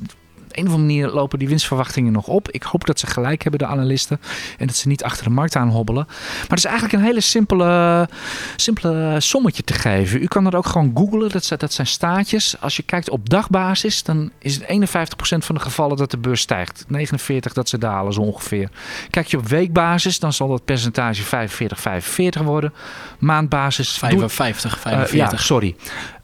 een 0.60 0.68
of 0.68 0.74
andere 0.74 0.94
manier 0.94 1.08
lopen 1.08 1.40
die 1.40 1.48
winstverwachtingen 1.48 2.12
nog 2.12 2.28
op. 2.28 2.52
Ik 2.52 2.64
hoop 2.64 2.86
dat 2.86 3.00
ze 3.00 3.08
gelijk 3.08 3.42
hebben, 3.42 3.60
de 3.60 3.66
analisten. 3.66 4.22
En 4.58 4.68
dat 4.68 4.76
ze 4.76 4.88
niet 4.88 5.04
achter 5.04 5.24
de 5.24 5.30
markt 5.30 5.56
aan 5.56 5.70
hobbelen. 5.70 6.06
Maar 6.08 6.48
het 6.50 6.58
is 6.58 6.66
eigenlijk 6.66 6.94
een 6.96 7.04
hele 7.04 7.22
simpele, 7.22 8.10
simpele 8.56 9.16
sommetje 9.20 9.64
te 9.64 9.74
geven. 9.74 10.22
U 10.22 10.26
kan 10.26 10.44
dat 10.44 10.56
ook 10.56 10.66
gewoon 10.66 10.92
googlen. 10.94 11.30
Dat, 11.30 11.54
dat 11.58 11.74
zijn 11.74 11.88
staatjes. 11.88 12.56
Als 12.60 12.76
je 12.76 12.84
kijkt 12.84 13.10
op 13.10 13.30
dagbasis, 13.30 14.04
dan 14.04 14.32
is 14.40 14.56
het 14.56 14.64
51% 14.64 15.38
van 15.38 15.56
de 15.56 15.62
gevallen 15.62 15.98
dat 15.98 16.12
de 16.12 16.18
beurs 16.18 16.42
stijgt. 16.42 16.86
49% 16.86 17.54
dat 17.54 17.70
ze 17.70 17.78
dalen 17.78 18.14
zo 18.14 18.22
ongeveer. 18.22 18.70
Kijk 19.10 19.28
je 19.28 19.38
op 19.38 19.48
weekbasis, 19.48 20.20
dan 20.20 20.34
zal 20.34 20.48
dat 20.48 20.66
percentage 20.66 21.24
45, 21.24 21.80
45 21.80 22.42
worden. 22.42 22.74
Maandbasis... 23.20 24.00
doe- 24.00 24.30
55, 24.30 24.76
eh, 24.76 24.80
45. 24.80 25.32
ja, 25.32 25.38
sorry. 25.46 25.76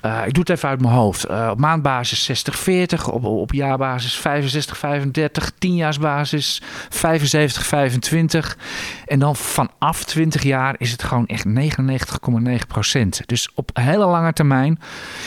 Eh, 0.05 0.21
ik 0.25 0.33
doe 0.33 0.43
het 0.43 0.49
even 0.49 0.69
uit 0.69 0.81
mijn 0.81 0.93
hoofd. 0.93 1.23
Eh, 1.23 1.47
op 1.51 1.59
maandbasis 1.59 2.23
60, 2.23 2.59
40. 2.59 3.09
Op, 3.09 3.23
op 3.23 3.53
jaarbasis 3.53 4.15
65, 4.15 4.77
35. 4.77 5.51
Tienjaarsbasis 5.59 6.61
75, 6.89 7.65
25. 7.65 8.57
En 9.05 9.19
dan 9.19 9.35
vanaf 9.35 10.03
20 10.03 10.43
jaar 10.43 10.75
is 10.77 10.91
het 10.91 11.03
gewoon 11.03 11.27
echt 11.27 11.45
99,9 11.45 12.67
procent. 12.67 13.21
Dus 13.25 13.49
op 13.53 13.69
hele 13.73 14.05
lange 14.05 14.33
termijn 14.33 14.79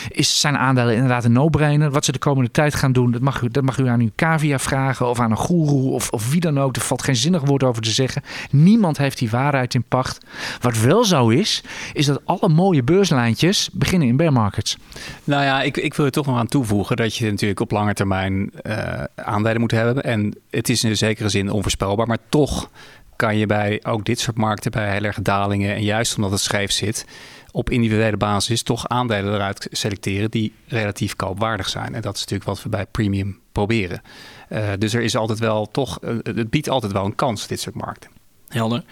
is, 0.09 0.39
zijn 0.39 0.57
aandelen 0.57 0.93
inderdaad 0.93 1.23
een 1.25 1.31
no-brainer. 1.31 1.91
Wat 1.91 2.05
ze 2.05 2.11
de 2.11 2.19
komende 2.19 2.51
tijd 2.51 2.75
gaan 2.75 2.91
doen, 2.91 3.11
dat 3.11 3.21
mag 3.21 3.41
u, 3.41 3.49
dat 3.49 3.63
mag 3.63 3.77
u 3.77 3.87
aan 3.87 3.99
uw 4.01 4.11
cavia 4.15 4.59
vragen. 4.59 5.07
Of 5.09 5.19
aan 5.19 5.31
een 5.31 5.37
goeroe 5.37 5.91
of, 5.91 6.09
of 6.09 6.29
wie 6.31 6.41
dan 6.41 6.59
ook. 6.59 6.75
Er 6.75 6.81
valt 6.81 7.03
geen 7.03 7.15
zinnig 7.15 7.41
woord 7.41 7.63
over 7.63 7.81
te 7.81 7.91
zeggen. 7.91 8.21
Niemand 8.51 8.97
heeft 8.97 9.17
die 9.17 9.29
waarheid 9.29 9.73
in 9.73 9.83
pacht. 9.83 10.25
Wat 10.61 10.79
wel 10.79 11.03
zo 11.05 11.29
is, 11.29 11.58
is 11.93 12.05
dat 12.05 12.21
alle 12.25 12.49
mooie 12.49 12.83
beurslijntjes 12.83 13.69
beginnen 13.73 14.07
in 14.07 14.17
bear 14.17 14.33
markets. 14.33 14.77
Nou 15.23 15.43
ja, 15.43 15.61
ik, 15.61 15.77
ik 15.77 15.93
wil 15.93 16.05
er 16.05 16.11
toch 16.11 16.25
nog 16.25 16.37
aan 16.37 16.47
toevoegen 16.47 16.95
dat 16.95 17.15
je 17.15 17.29
natuurlijk 17.29 17.59
op 17.59 17.71
lange 17.71 17.93
termijn 17.93 18.51
eh, 18.61 19.03
aandelen 19.15 19.59
moet 19.59 19.71
hebben. 19.71 20.03
En 20.03 20.35
het 20.49 20.69
is 20.69 20.83
in 20.83 20.97
zekere 20.97 21.29
zin 21.29 21.51
onvoorspelbaar, 21.51 22.07
maar 22.07 22.17
toch 22.29 22.69
kan 23.15 23.37
je 23.37 23.45
bij 23.45 23.79
ook 23.83 24.05
dit 24.05 24.19
soort 24.19 24.37
markten, 24.37 24.71
bij 24.71 24.91
heel 24.91 25.03
erg 25.03 25.21
dalingen 25.21 25.75
en 25.75 25.83
juist 25.83 26.15
omdat 26.15 26.31
het 26.31 26.39
scheef 26.39 26.71
zit, 26.71 27.05
op 27.51 27.69
individuele 27.69 28.17
basis 28.17 28.63
toch 28.63 28.87
aandelen 28.87 29.33
eruit 29.33 29.67
selecteren 29.71 30.31
die 30.31 30.53
relatief 30.67 31.15
koopwaardig 31.15 31.69
zijn. 31.69 31.95
En 31.95 32.01
dat 32.01 32.15
is 32.15 32.19
natuurlijk 32.19 32.49
wat 32.49 32.63
we 32.63 32.69
bij 32.69 32.85
premium 32.85 33.39
proberen. 33.51 34.01
Eh, 34.49 34.69
dus 34.77 34.93
er 34.93 35.01
is 35.01 35.15
altijd 35.15 35.39
wel 35.39 35.65
toch, 35.65 35.99
eh, 35.99 36.15
het 36.23 36.49
biedt 36.49 36.69
altijd 36.69 36.91
wel 36.91 37.05
een 37.05 37.15
kans, 37.15 37.47
dit 37.47 37.59
soort 37.59 37.75
markten. 37.75 38.09
Helder. 38.49 38.83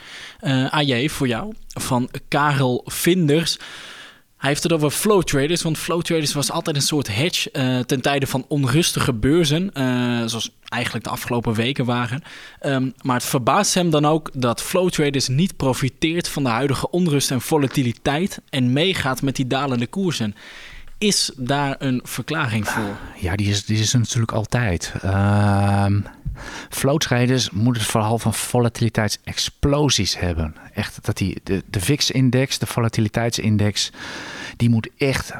AJ, 0.70 1.10
voor 1.10 1.28
jou, 1.28 1.54
van 1.68 2.10
Karel 2.28 2.84
Vinders. 2.86 3.58
Hij 4.38 4.50
heeft 4.50 4.64
het 4.64 4.74
over 4.74 4.90
flow 4.90 5.24
traders, 5.24 5.62
want 5.62 5.78
flow 5.78 6.02
traders 6.02 6.34
was 6.34 6.52
altijd 6.52 6.76
een 6.76 6.82
soort 6.82 7.16
hedge 7.16 7.52
eh, 7.52 7.80
ten 7.80 8.02
tijde 8.02 8.28
van 8.28 8.46
onrustige 8.48 9.14
beurzen, 9.14 9.74
eh, 9.74 9.84
zoals 10.26 10.52
eigenlijk 10.64 11.06
de 11.06 11.12
afgelopen 11.12 11.54
weken 11.54 11.86
waren. 11.86 12.22
Ehm, 12.60 12.90
maar 13.02 13.16
het 13.16 13.26
verbaast 13.26 13.74
hem 13.74 13.90
dan 13.90 14.06
ook 14.06 14.30
dat 14.34 14.62
flow 14.62 14.90
traders 14.90 15.28
niet 15.28 15.56
profiteert 15.56 16.28
van 16.28 16.44
de 16.44 16.50
huidige 16.50 16.90
onrust 16.90 17.32
en 17.32 17.42
volatiliteit 17.42 18.42
en 18.50 18.74
meegaat 18.74 19.22
met 19.22 19.36
die 19.36 19.48
dalende 19.48 19.88
koersen. 19.88 20.36
Is 20.98 21.32
daar 21.36 21.76
een 21.80 22.02
verklaring 22.04 22.68
voor? 22.68 22.98
Ja, 23.20 23.36
die 23.36 23.50
is, 23.50 23.66
die 23.66 23.80
is 23.80 23.94
natuurlijk 23.94 24.32
altijd. 24.32 24.94
Ehm 25.02 26.00
flow 26.70 26.98
traders 26.98 27.50
moeten 27.50 27.82
het 27.82 27.92
verhaal 27.92 28.20
van 28.20 28.34
volatiliteitsexplosies 28.34 30.20
hebben. 30.20 30.56
Echt, 30.74 31.06
dat 31.06 31.18
die, 31.18 31.38
de, 31.44 31.64
de 31.70 31.80
VIX-index, 31.80 32.58
de 32.58 32.66
volatiliteitsindex, 32.66 33.92
die 34.58 34.70
moet 34.70 34.90
echt 34.98 35.34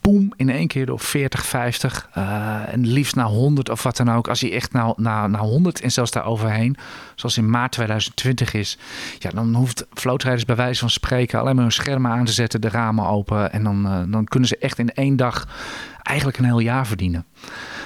boem 0.00 0.32
in 0.36 0.50
één 0.50 0.66
keer 0.66 0.86
door 0.86 1.00
40, 1.00 1.46
50 1.46 2.08
eh, 2.12 2.72
en 2.72 2.86
liefst 2.86 3.14
naar 3.14 3.26
100 3.26 3.70
of 3.70 3.82
wat 3.82 3.96
dan 3.96 4.10
ook. 4.10 4.28
Als 4.28 4.40
hij 4.40 4.52
echt 4.52 4.72
naar, 4.72 4.92
naar, 4.96 5.30
naar 5.30 5.40
100 5.40 5.80
en 5.80 5.92
zelfs 5.92 6.10
daar 6.10 6.24
overheen, 6.24 6.76
zoals 7.14 7.36
in 7.36 7.50
maart 7.50 7.72
2020 7.72 8.54
is, 8.54 8.78
ja, 9.18 9.30
dan 9.30 9.54
hoeft 9.54 9.86
flow 9.92 10.16
traders 10.16 10.44
bij 10.44 10.56
wijze 10.56 10.80
van 10.80 10.90
spreken 10.90 11.40
alleen 11.40 11.54
maar 11.54 11.64
hun 11.64 11.72
schermen 11.72 12.10
aan 12.10 12.24
te 12.24 12.32
zetten, 12.32 12.60
de 12.60 12.68
ramen 12.68 13.06
open 13.06 13.52
en 13.52 13.64
dan, 13.64 13.86
eh, 13.86 14.02
dan 14.06 14.24
kunnen 14.24 14.48
ze 14.48 14.58
echt 14.58 14.78
in 14.78 14.94
één 14.94 15.16
dag 15.16 15.48
eigenlijk 16.02 16.38
een 16.38 16.44
heel 16.44 16.58
jaar 16.58 16.86
verdienen. 16.86 17.24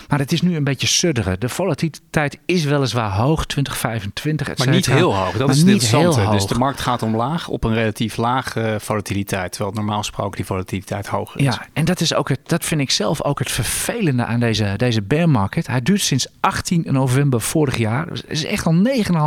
Maar 0.09 0.19
het 0.19 0.33
is 0.33 0.43
nu 0.43 0.57
een 0.57 0.65
beetje 0.65 0.87
sudderen. 0.87 1.41
De 1.41 1.49
volatiliteit 1.49 2.39
is 2.47 2.65
weliswaar 2.65 3.11
hoog, 3.11 3.47
2025, 3.47 4.49
et 4.49 4.59
Maar 4.59 4.69
niet 4.69 4.87
heel 4.87 5.17
hoog. 5.17 5.33
Dat 5.37 5.47
Maar 5.47 5.57
is 5.57 5.65
niet 5.65 5.87
heel. 5.87 6.15
Dus 6.15 6.25
hoog. 6.25 6.45
de 6.47 6.59
markt 6.59 6.81
gaat 6.81 7.03
omlaag 7.03 7.49
op 7.49 7.65
een 7.65 7.75
relatief 7.75 8.17
lage 8.17 8.77
volatiliteit. 8.81 9.53
Terwijl 9.53 9.75
normaal 9.75 9.99
gesproken 9.99 10.37
die 10.37 10.45
volatiliteit 10.45 11.07
hoger 11.07 11.41
is. 11.41 11.45
Ja, 11.45 11.67
en 11.73 11.85
dat, 11.85 12.01
is 12.01 12.15
ook 12.15 12.29
het, 12.29 12.41
dat 12.47 12.65
vind 12.65 12.81
ik 12.81 12.91
zelf 12.91 13.23
ook 13.23 13.39
het 13.39 13.51
vervelende 13.51 14.25
aan 14.25 14.41
deze, 14.41 14.75
deze 14.77 15.03
bear 15.03 15.29
market. 15.29 15.67
Hij 15.67 15.83
duurt 15.83 16.01
sinds 16.01 16.27
18 16.41 16.85
november 16.91 17.41
vorig 17.41 17.77
jaar. 17.77 18.09
Dus 18.09 18.21
het 18.21 18.31
is 18.31 18.45
echt 18.45 18.67
al 18.67 18.75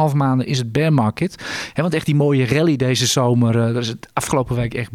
9,5 0.10 0.16
maanden 0.16 0.46
is 0.48 0.58
het 0.58 0.72
bear 0.72 0.94
market. 0.94 1.44
Hè, 1.74 1.82
want 1.82 1.94
echt 1.94 2.06
die 2.06 2.16
mooie 2.16 2.48
rally 2.48 2.76
deze 2.76 3.06
zomer. 3.06 3.56
eh, 3.60 3.74
daar 3.74 3.82
is 3.82 3.88
het 3.88 4.08
afgelopen 4.14 4.56
week 4.56 4.74
echt 4.74 4.90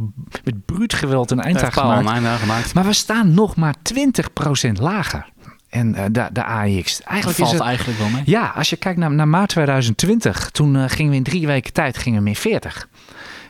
met 0.44 0.64
bruut 0.64 0.94
geweld 0.94 1.30
een 1.30 1.40
eind 1.40 1.62
aan 1.62 1.72
gemaakt. 2.38 2.74
Maar 2.74 2.84
we 2.84 2.92
staan 2.92 3.34
nog 3.34 3.56
maar 3.56 3.74
20% 4.68 4.72
lager. 4.80 5.34
En 5.68 5.94
eh, 5.94 6.04
de, 6.10 6.28
de 6.32 6.44
AX. 6.44 6.98
Dat 6.98 7.06
Eigenlijk 7.06 7.38
is 7.38 7.44
valt 7.44 7.52
het, 7.52 7.60
eigenlijk 7.60 7.98
wel 7.98 8.08
mee. 8.08 8.22
Ja, 8.24 8.52
als 8.54 8.70
je 8.70 8.76
kijkt 8.76 8.98
naar, 8.98 9.10
naar 9.12 9.28
maart 9.28 9.48
2020, 9.48 10.50
toen 10.50 10.76
eh, 10.76 10.84
gingen 10.86 11.10
we 11.10 11.16
in 11.16 11.22
drie 11.22 11.46
weken 11.46 11.72
tijd 11.72 11.98
gingen 11.98 12.18
we 12.18 12.24
min 12.24 12.36
40. 12.36 12.88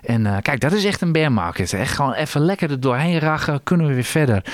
En 0.07 0.27
eh, 0.27 0.37
kijk, 0.43 0.61
dat 0.61 0.73
is 0.73 0.85
echt 0.85 1.01
een 1.01 1.13
bear 1.13 1.33
market. 1.33 1.73
Echt 1.73 1.95
gewoon 1.95 2.13
even 2.13 2.41
lekker 2.41 2.71
er 2.71 2.81
doorheen 2.81 3.19
rachen, 3.19 3.61
kunnen 3.63 3.87
we 3.87 3.95
weer 3.95 4.05
verder. 4.05 4.45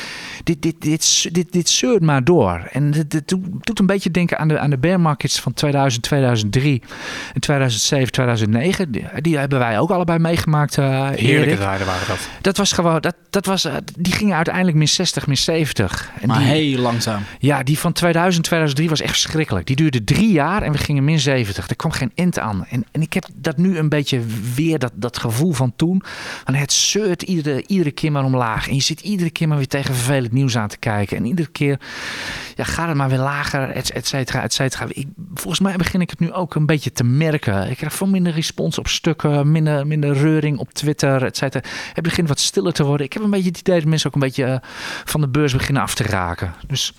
Dit, 0.44 0.62
dit, 0.62 0.80
dit, 0.80 1.28
dit, 1.32 1.52
dit 1.52 1.68
zeurt 1.68 2.02
maar 2.02 2.24
door. 2.24 2.68
En 2.70 2.90
dit, 2.90 3.10
dit 3.10 3.34
doet 3.60 3.78
een 3.78 3.86
beetje 3.86 4.10
denken 4.10 4.38
aan 4.38 4.48
de, 4.48 4.58
aan 4.58 4.70
de 4.70 4.78
bear 4.78 5.00
markets 5.00 5.40
van 5.40 5.52
2000, 5.52 6.02
2003 6.02 6.82
en 7.34 7.40
2007, 7.40 8.12
2009. 8.12 8.90
Die, 8.92 9.06
die 9.20 9.38
hebben 9.38 9.58
wij 9.58 9.78
ook 9.78 9.90
allebei 9.90 10.18
meegemaakt, 10.18 10.78
eh 10.78 10.84
Heerlijke 11.08 11.26
Erik. 11.26 11.58
tijden 11.58 11.86
waren 11.86 12.08
dat. 12.08 12.28
Dat 12.40 12.56
was 12.56 12.72
gewoon, 12.72 13.00
dat, 13.00 13.14
dat 13.30 13.46
was, 13.46 13.64
eh, 13.64 13.74
die 13.98 14.12
gingen 14.12 14.36
uiteindelijk 14.36 14.76
min 14.76 14.88
60, 14.88 15.26
min 15.26 15.36
70. 15.36 16.10
En 16.20 16.28
Maar 16.28 16.38
die, 16.38 16.46
heel 16.46 16.78
langzaam. 16.78 17.22
ja, 17.38 17.62
die 17.62 17.78
van 17.78 17.92
2000, 17.92 18.44
2003 18.44 18.88
was 18.88 19.00
echt 19.00 19.12
verschrikkelijk. 19.20 19.66
Die 19.66 19.76
duurde 19.76 20.04
drie 20.04 20.32
jaar 20.32 20.62
en 20.62 20.72
we 20.72 20.78
gingen 20.78 21.04
min 21.04 21.20
70. 21.20 21.68
Er 21.68 21.76
kwam 21.76 21.90
geen 21.92 22.12
end 22.14 22.38
aan. 22.38 22.66
En, 22.70 22.84
en 22.92 23.02
ik 23.02 23.12
heb 23.12 23.26
dat 23.34 23.56
nu 23.56 23.78
een 23.78 23.88
beetje 23.88 24.20
weer, 24.54 24.78
dat, 24.78 24.92
dat 24.94 25.18
gevoel 25.18 25.40
van 25.50 25.72
toen. 25.76 26.02
Want 26.44 26.58
het 26.58 26.72
zeurt 26.72 27.22
iedere, 27.22 27.64
iedere 27.66 27.90
keer 27.90 28.12
maar 28.12 28.24
omlaag. 28.24 28.68
En 28.68 28.74
je 28.74 28.80
zit 28.80 29.00
iedere 29.00 29.30
keer 29.30 29.48
maar 29.48 29.56
weer 29.56 29.68
tegen 29.68 29.94
vervelend 29.94 30.32
nieuws 30.32 30.56
aan 30.56 30.68
te 30.68 30.78
kijken. 30.78 31.16
En 31.16 31.24
iedere 31.24 31.48
keer 31.48 31.80
ja, 32.54 32.64
gaat 32.64 32.88
het 32.88 32.96
maar 32.96 33.08
weer 33.08 33.18
lager, 33.18 33.70
et, 33.70 33.90
et 33.90 34.06
cetera, 34.06 34.42
et 34.42 34.52
cetera. 34.52 34.86
Ik, 34.88 35.06
volgens 35.34 35.60
mij 35.60 35.76
begin 35.76 36.00
ik 36.00 36.10
het 36.10 36.20
nu 36.20 36.32
ook 36.32 36.54
een 36.54 36.66
beetje 36.66 36.92
te 36.92 37.04
merken. 37.04 37.70
Ik 37.70 37.76
krijg 37.76 37.92
veel 37.92 38.06
minder 38.06 38.32
respons 38.32 38.78
op 38.78 38.88
stukken, 38.88 39.52
minder, 39.52 39.86
minder 39.86 40.12
reuring 40.12 40.58
op 40.58 40.72
Twitter, 40.72 41.24
et 41.24 41.36
cetera. 41.36 41.68
Het 41.92 42.04
begint 42.04 42.28
wat 42.28 42.40
stiller 42.40 42.72
te 42.72 42.84
worden. 42.84 43.06
Ik 43.06 43.12
heb 43.12 43.22
een 43.22 43.30
beetje 43.30 43.48
het 43.48 43.58
idee 43.58 43.80
dat 43.80 43.88
mensen 43.88 44.08
ook 44.08 44.14
een 44.14 44.20
beetje 44.20 44.44
eh, 44.44 44.56
van 45.04 45.20
de 45.20 45.28
beurs 45.28 45.52
beginnen 45.52 45.82
af 45.82 45.94
te 45.94 46.02
raken. 46.02 46.54
Dus 46.66 46.92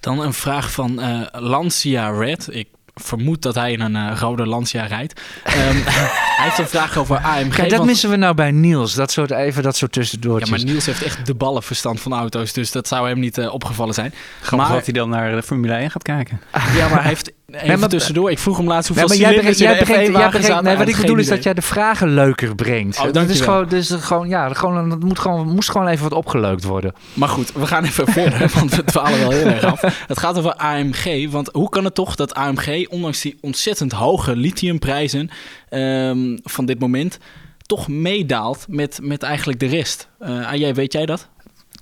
Dan 0.00 0.20
een 0.20 0.32
vraag 0.32 0.72
van 0.72 1.00
eh, 1.00 1.20
Lancia 1.32 2.10
Red. 2.10 2.48
Ik 2.50 2.68
vermoed 3.00 3.42
dat 3.42 3.54
hij 3.54 3.72
in 3.72 3.80
een 3.80 3.96
eh, 3.96 4.18
rode 4.20 4.46
Lancia 4.46 4.84
rijdt. 4.86 5.20
Ehm, 5.44 5.56
hij 6.38 6.44
heeft 6.46 6.58
een 6.58 6.68
vraag 6.68 6.96
over 6.96 7.16
AMG. 7.16 7.54
Kijk, 7.54 7.68
dat 7.68 7.78
want- 7.78 7.90
missen 7.90 8.10
we 8.10 8.16
nou 8.16 8.34
bij 8.34 8.50
Niels. 8.50 8.94
Dat 8.94 9.10
soort 9.10 9.30
even 9.30 9.62
dat 9.62 9.76
soort 9.76 9.94
ja, 9.94 10.00
tussendoortjes. 10.00 10.50
maar 10.50 10.64
Niels 10.64 10.86
heeft 10.86 11.02
echt 11.02 11.26
de 11.26 11.34
ballenverstand 11.34 12.00
van 12.00 12.12
auto's. 12.12 12.52
Dus 12.52 12.70
dat 12.72 12.88
zou 12.88 13.08
hem 13.08 13.18
niet 13.18 13.38
eh, 13.38 13.52
opgevallen 13.54 13.94
zijn. 13.94 14.14
Grappig 14.40 14.68
Maar- 14.68 14.76
dat 14.76 14.84
hij 14.84 14.94
dan 14.94 15.08
naar 15.08 15.30
de 15.34 15.42
Formule 15.42 15.72
1 15.74 15.90
gaat 15.90 16.02
kijken. 16.02 16.40
Ja, 16.76 16.88
maar 16.88 16.98
hij 17.00 17.08
heeft 17.08 17.32
even 17.52 17.78
maar- 17.78 17.88
tussendoor. 17.88 18.30
Ik 18.30 18.38
vroeg 18.38 18.56
hem 18.56 18.66
laatst 18.66 18.88
hoeveel 18.88 19.08
Nee, 19.08 19.18
maar 19.18 19.30
jij 19.30 19.40
brengt, 19.40 19.58
jij 19.58 19.84
brengt, 19.84 20.08
F1 20.08 20.12
jij 20.12 20.28
brengt, 20.28 20.62
nee, 20.62 20.76
wat 20.76 20.88
ik 20.88 20.96
bedoel 20.96 21.16
is 21.16 21.26
dat 21.26 21.34
geen 21.34 21.42
jij 21.42 21.54
de 21.54 21.62
vragen 21.62 22.14
leuker 22.14 22.54
brengt. 22.54 22.98
Oh, 23.00 23.12
dat 23.12 23.28
is 23.28 23.40
gewoon, 23.40 23.68
dus 23.68 23.90
gewoon, 23.90 24.28
ja, 24.28 24.48
gewoon, 24.48 24.88
dat 24.88 25.02
moet 25.02 25.18
gewoon, 25.18 25.48
moest 25.48 25.70
gewoon 25.70 25.86
even 25.86 26.02
wat 26.02 26.12
opgeleukt 26.12 26.64
worden. 26.64 26.92
Maar 27.14 27.28
goed, 27.28 27.52
we 27.52 27.66
gaan 27.66 27.84
even 27.84 28.06
verder, 28.12 28.50
want 28.54 28.74
we 28.74 28.84
dwalen 28.84 29.18
wel 29.18 29.30
heel 29.30 29.46
erg 29.46 29.64
af. 29.64 29.80
Het 30.06 30.18
gaat 30.18 30.38
over 30.38 30.54
AMG. 30.54 31.30
Want 31.30 31.48
hoe 31.52 31.68
kan 31.68 31.84
het 31.84 31.94
toch 31.94 32.14
dat 32.14 32.34
AMG, 32.34 32.88
ondanks 32.88 33.20
die 33.20 33.38
ontzettend 33.40 33.92
hoge 33.92 34.36
lithiumprijzen 34.36 35.30
ehm, 35.68 36.36
van 36.42 36.66
dit 36.66 36.78
moment, 36.78 37.18
toch 37.66 37.88
meedaalt 37.88 38.64
met, 38.68 38.98
met 39.02 39.22
eigenlijk 39.22 39.60
de 39.60 39.66
rest? 39.66 40.08
Eh 40.18 40.46
AJ, 40.48 40.74
weet 40.74 40.92
jij 40.92 41.06
dat? 41.06 41.28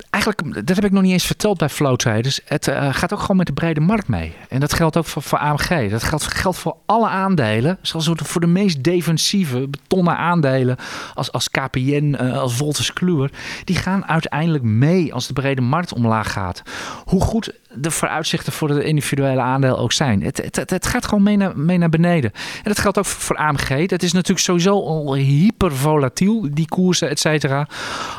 Eigenlijk, 0.09 0.67
dat 0.67 0.75
heb 0.75 0.85
ik 0.85 0.91
nog 0.91 1.03
niet 1.03 1.11
eens 1.11 1.25
verteld 1.25 1.57
bij 1.57 1.69
Flow 1.69 1.95
Traders. 1.95 2.39
Het 2.45 2.67
eh, 2.67 2.93
gaat 2.93 3.13
ook 3.13 3.19
gewoon 3.19 3.37
met 3.37 3.45
de 3.47 3.53
brede 3.53 3.79
markt 3.79 4.07
mee. 4.07 4.33
En 4.49 4.59
dat 4.59 4.73
geldt 4.73 4.97
ook 4.97 5.05
voor, 5.05 5.37
AMG. 5.39 5.89
Dat 5.89 6.03
geldt, 6.03 6.23
geldt 6.33 6.57
voor 6.57 6.75
alle 6.85 7.07
aandelen. 7.07 7.77
Zelfs 7.81 8.05
voor 8.05 8.15
de- 8.17 8.23
voor 8.25 8.41
de 8.41 8.47
meest 8.47 8.83
defensieve 8.83 9.67
betonnen 9.67 10.17
aandelen. 10.17 10.77
Als, 11.13 11.31
als 11.31 11.49
KPN, 11.49 12.15
eh, 12.19 12.37
als 12.37 12.57
Wolters 12.57 12.93
Kluwer. 12.93 13.31
Die 13.63 13.75
gaan 13.75 14.05
uiteindelijk 14.05 14.63
mee 14.63 15.13
als 15.13 15.27
de 15.27 15.33
brede 15.33 15.61
markt 15.61 15.93
omlaag 15.93 16.31
gaat. 16.31 16.61
Hoe 17.05 17.21
goed 17.21 17.53
de 17.79 17.91
vooruitzichten 17.91 18.53
voor 18.53 18.69
het 18.69 18.83
individuele 18.83 19.41
aandeel 19.41 19.77
ook 19.77 19.91
zijn. 19.91 20.23
Het, 20.23 20.37
het, 20.51 20.69
het 20.69 20.85
gaat 20.85 21.05
gewoon 21.05 21.23
mee 21.23 21.37
naar, 21.37 21.57
mee 21.57 21.77
naar 21.77 21.89
beneden. 21.89 22.31
En 22.33 22.63
dat 22.63 22.79
geldt 22.79 22.97
ook 22.97 23.05
voor 23.05 23.35
AMG. 23.35 23.87
Dat 23.87 24.03
is 24.03 24.11
natuurlijk 24.11 24.45
sowieso 24.45 24.71
al 24.71 25.15
hyper 25.15 25.75
volatiel, 25.75 26.47
die 26.51 26.67
koersen, 26.67 27.09
et 27.09 27.19
cetera. 27.19 27.67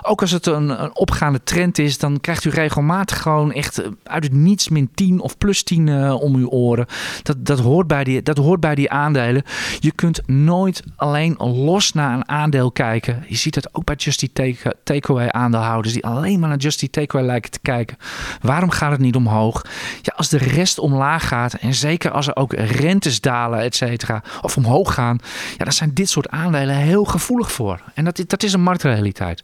Ook 0.03 0.21
als 0.21 0.31
het 0.31 0.47
een, 0.47 0.83
een, 0.83 0.97
opgaande 0.97 1.40
trend 1.44 1.79
is, 1.79 1.99
dan 1.99 2.21
krijgt 2.21 2.44
u 2.44 2.51
regelmatig 2.51 3.23
gewoon 3.23 3.53
echt 3.53 3.83
uit 4.05 4.25
het 4.25 4.33
niets 4.33 4.68
min 4.68 4.90
10 4.94 5.21
of 5.21 5.38
plus 5.38 5.62
10 5.62 5.87
uh, 5.87 6.21
om 6.21 6.35
uw 6.35 6.49
oren. 6.49 6.87
Dat, 7.23 7.47
dat, 7.47 7.59
hoort 7.59 7.87
bij 7.87 8.05
die, 8.05 8.23
dat 8.23 8.37
hoort 8.37 8.61
bij 8.61 8.75
die 8.75 8.90
aandelen. 8.90 9.42
Je 9.81 9.92
kunt 9.92 10.21
nooit 10.27 10.83
alleen 10.97 11.35
los 11.38 11.92
naar 11.92 12.14
een 12.14 12.29
aandeel 12.29 12.73
kijken. 12.73 13.25
Je 13.29 13.37
ziet 13.37 13.55
het 13.55 13.75
ook 13.75 13.85
bij 13.85 13.94
Justy 13.94 14.29
Takeaway 14.85 15.29
aandeelhouders 15.29 15.94
die 15.94 16.07
alleen 16.07 16.40
maar 16.40 16.49
naar 16.49 16.59
Justy 16.59 16.90
Takeaway 16.90 17.27
lijken 17.29 17.51
te 17.51 17.59
kijken. 17.62 17.97
Waarom 18.40 18.71
gaat 18.71 18.90
het 18.90 19.01
niet 19.01 19.16
omhoog? 19.16 19.48
Ja, 20.03 20.13
als 20.17 20.29
de 20.29 20.39
rest 20.39 20.79
omlaag 20.79 21.29
gaat 21.29 21.55
en 21.55 21.75
zeker 21.75 22.11
als 22.11 22.27
er 22.27 22.37
ook 22.37 22.53
rentes 22.53 23.21
dalen, 23.21 23.61
et 23.61 23.75
cetera, 23.77 24.23
of 24.43 24.57
omhoog 24.57 24.95
gaan, 24.95 25.19
ja, 25.57 25.65
dan 25.65 25.73
zijn 25.73 25.95
dit 25.95 26.09
soort 26.11 26.29
aandelen 26.29 26.75
heel 26.77 27.05
gevoelig 27.05 27.53
voor. 27.53 27.81
En 27.95 28.05
dat, 28.05 28.25
dat 28.27 28.43
is 28.43 28.53
een 28.53 28.63
marktrealiteit. 28.63 29.43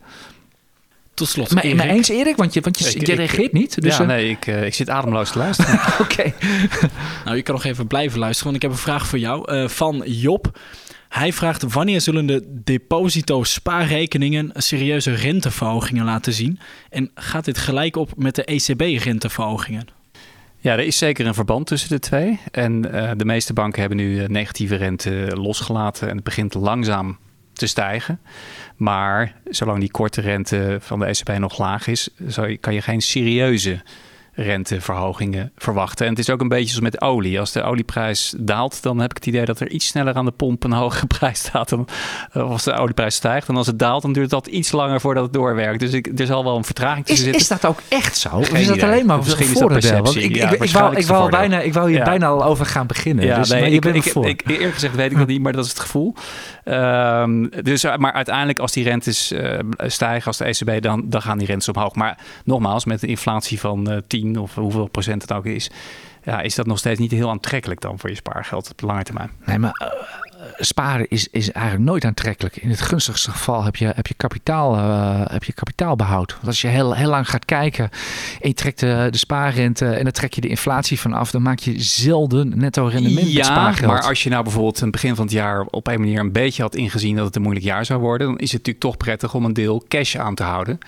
Tot 1.15 1.29
slot. 1.29 1.51
Maar, 1.55 1.77
maar 1.77 1.87
eens 1.87 2.09
Erik, 2.09 2.37
want 2.37 2.55
je, 2.55 2.61
want 2.61 2.79
je, 2.79 2.85
Ik- 2.85 3.07
je 3.07 3.13
ik- 3.13 3.19
reageert 3.19 3.53
niet. 3.53 3.83
Dus, 3.83 3.97
ja, 3.97 4.01
eh, 4.03 4.07
nee, 4.07 4.29
ik, 4.31 4.47
eh, 4.47 4.65
ik 4.65 4.75
zit 4.75 4.91
ademloos 4.91 5.31
te 5.31 5.39
luisteren. 5.39 5.81
Oké. 6.03 6.33
Nou, 7.25 7.37
je 7.37 7.43
kan 7.43 7.55
nog 7.55 7.65
even 7.65 7.87
blijven 7.87 8.19
luisteren, 8.19 8.53
want 8.53 8.65
ik 8.65 8.69
heb 8.71 8.79
een 8.79 8.85
vraag 8.85 9.07
voor 9.07 9.19
jou 9.19 9.53
eh, 9.53 9.69
van 9.69 10.03
Job. 10.07 10.59
Hij 11.15 11.33
vraagt 11.33 11.73
wanneer 11.73 12.01
zullen 12.01 12.27
de 12.27 12.61
deposito-spaarrekeningen 12.65 14.51
serieuze 14.55 15.15
renteverhogingen 15.15 16.05
laten 16.05 16.33
zien? 16.33 16.59
En 16.91 17.11
gaat 17.15 17.45
dit 17.45 17.59
gelijk 17.59 17.97
op 17.97 18.13
met 18.17 18.35
de 18.35 18.45
ECB-renteverhogingen? 18.45 19.87
Ja, 20.59 20.73
er 20.73 20.85
is 20.85 20.99
zeker 20.99 21.27
een 21.27 21.35
verband 21.35 21.67
tussen 21.67 21.89
de 21.89 21.99
twee. 21.99 22.41
En 22.51 22.93
eh, 22.93 23.11
de 23.17 23.25
meeste 23.25 23.53
banken 23.53 23.81
hebben 23.81 23.99
nu 23.99 24.23
eh, 24.23 24.29
negatieve 24.29 24.75
rente 24.75 25.31
losgelaten 25.35 26.09
en 26.09 26.15
het 26.15 26.25
begint 26.25 26.55
langzaam 26.55 27.19
te 27.53 27.67
stijgen. 27.67 28.21
Maar 28.77 29.35
zolang 29.51 29.81
die 29.81 29.91
korte 29.91 30.21
rente 30.21 30.79
van 30.81 30.99
de 30.99 31.05
ECB 31.05 31.39
nog 31.39 31.59
laag 31.59 31.87
is, 31.87 32.09
kan 32.61 32.75
je 32.75 32.83
geen 32.83 33.03
serieuze 33.03 33.83
renteverhogingen 34.35 35.53
verwachten. 35.57 36.05
En 36.07 36.11
het 36.13 36.21
is 36.21 36.31
ook 36.31 36.41
een 36.41 36.49
beetje 36.49 36.69
zoals 36.69 36.83
met 36.83 37.01
olie. 37.01 37.41
Als 37.41 37.53
de 37.53 37.63
olieprijs 37.63 38.35
daalt, 38.39 38.83
dan 38.83 38.99
heb 39.01 39.11
ik 39.11 39.17
het 39.17 39.27
idee 39.27 39.45
dat 39.45 39.61
er 39.61 39.71
iets 39.71 39.87
sneller 39.87 40.15
aan 40.15 40.25
de 40.25 40.31
pomp 40.31 40.65
een 40.65 40.73
hogere 40.73 41.07
prijs 41.19 41.39
staat 41.39 41.69
dan 41.69 41.89
eh, 42.33 42.51
als 42.51 42.63
de 42.65 42.73
olieprijs 42.73 43.15
stijgt. 43.15 43.49
En 43.49 43.57
als 43.57 43.67
het 43.67 43.79
daalt, 43.79 44.03
dan 44.03 44.13
duurt 44.13 44.31
dat 44.31 44.47
iets 44.47 44.73
langer 44.73 45.01
voordat 45.01 45.23
het 45.25 45.33
doorwerkt. 45.33 45.81
Dus 45.81 45.93
ik, 45.93 46.19
er 46.21 46.27
zal 46.27 46.45
wel 46.45 46.57
een 46.57 46.65
vertraging 46.65 47.07
Is, 47.07 47.07
tussen 47.07 47.25
zitten. 47.25 47.43
is 47.43 47.49
dat 47.49 47.71
ook 47.71 47.79
echt 47.89 48.17
zo? 48.17 48.29
Of 48.29 48.49
is 48.53 48.67
dat 48.67 48.77
idee. 48.77 48.89
alleen 48.89 49.07
maar 49.07 49.19
Misschien 49.19 49.51
is? 49.51 49.53
Want 49.53 49.73
perceptie. 49.73 50.23
ik, 50.23 50.37
Ja, 50.37 50.51
ik, 50.51 50.63
ik, 50.63 50.71
wou, 50.71 50.93
ik, 50.93 50.99
is 50.99 51.07
wou 51.07 51.31
bijna, 51.31 51.61
ik 51.61 51.73
wou 51.73 51.89
hier 51.89 51.99
Ja. 51.99 52.05
bijna 52.05 52.27
al 52.27 52.45
over 52.45 52.67
gaan 52.67 52.87
beginnen. 52.87 53.25
Ja, 53.25 53.39
dus, 53.39 53.49
nee, 53.51 53.71
ik, 53.71 53.85
er 53.85 54.03
voor. 54.03 54.27
ik, 54.27 54.43
eerlijk 54.47 54.73
gezegd 54.75 54.95
weet 54.95 55.11
ik 55.11 55.19
dat 55.19 55.27
niet, 55.27 55.41
maar 55.41 55.53
dat 55.53 55.65
is 55.65 55.71
het 55.71 55.81
gevoel. 55.81 56.15
Ehm, 56.65 57.47
dus, 57.63 57.85
maar 57.97 58.13
uiteindelijk 58.13 58.59
als 58.59 58.73
die 58.73 58.85
rentes 58.85 59.31
eh, 59.31 59.59
stijgen 59.77 60.27
als 60.27 60.37
de 60.37 60.45
ECB, 60.45 60.83
dan, 60.83 61.03
dan 61.09 61.23
gaan 61.23 61.39
die 61.39 61.47
rentes 61.47 61.69
omhoog. 61.69 61.95
Maar 61.95 62.19
nogmaals, 62.45 62.85
met 62.85 63.03
een 63.03 63.09
inflatie 63.09 63.61
van 63.61 63.91
eh 63.91 63.97
10 64.07 64.24
of 64.39 64.55
hoeveel 64.55 64.87
procent 64.87 65.23
het 65.23 65.33
ook 65.33 65.47
is, 65.47 65.71
ja, 66.25 66.41
is 66.41 66.55
dat 66.55 66.67
nog 66.67 66.79
steeds 66.79 67.01
niet 67.01 67.11
heel 67.11 67.31
aantrekkelijk 67.31 67.81
dan 67.81 67.99
voor 67.99 68.11
je 68.11 68.17
spaargeld 68.17 68.71
op 68.71 68.79
de 68.79 68.87
lange 68.87 69.03
termijn. 69.03 69.31
Nee, 69.45 69.59
maar 69.59 69.73
eh, 69.73 69.89
sparen 70.59 71.09
is, 71.09 71.29
is 71.29 71.53
eigenlijk 71.53 71.85
nooit 71.87 72.05
aantrekkelijk. 72.05 72.57
In 72.57 72.71
het 72.71 72.81
gunstigste 72.81 73.31
geval 73.31 73.65
heb 73.65 73.77
je, 73.77 73.93
heb 73.95 74.07
je, 74.07 74.15
kapitaal, 74.15 74.77
eh, 74.77 75.21
heb 75.33 75.45
je 75.45 75.53
kapitaalbehoud. 75.53 76.33
Want 76.33 76.47
als 76.47 76.61
je 76.61 76.69
heel, 76.69 76.95
heel 76.95 77.09
lang 77.09 77.29
gaat 77.29 77.45
kijken 77.45 77.91
en 78.41 78.49
je 78.49 78.55
trekt 78.55 78.81
de, 78.81 79.09
de 79.11 79.19
spaarrente 79.19 79.87
en 79.87 80.03
dan 80.03 80.13
trek 80.13 80.33
je 80.33 80.41
de 80.41 80.49
inflatie 80.49 81.01
vanaf, 81.01 81.31
dan 81.31 81.43
maak 81.43 81.59
je 81.59 81.83
zelden 81.83 82.59
netto 82.59 82.87
rendement 82.87 83.27
met 83.27 83.33
ja, 83.33 83.45
spaargeld. 83.45 83.93
maar 83.93 84.03
als 84.03 84.23
je 84.23 84.31
nou 84.31 84.43
bijvoorbeeld 84.43 84.77
aan 84.77 84.83
het 84.83 84.93
begin 84.93 85.15
van 85.15 85.25
het 85.25 85.35
jaar 85.35 85.61
op 85.61 85.87
een 85.87 86.01
manier 86.01 86.21
een 86.21 86.33
beetje 86.33 86.63
had 86.63 86.75
ingezien 86.75 87.17
dat 87.17 87.27
het 87.27 87.37
een 87.37 87.43
moeilijk 87.43 87.67
jaar 87.67 87.85
zou 87.85 88.01
worden, 88.01 88.27
dan 88.27 88.37
is 88.37 88.53
het 88.53 88.59
natuurlijk 88.59 88.85
toch 88.85 88.97
prettig 88.97 89.35
om 89.35 89.45
een 89.45 89.53
deel 89.53 89.85
cash 89.89 90.17
aan 90.17 90.35
te 90.35 90.43
houden. 90.43 90.79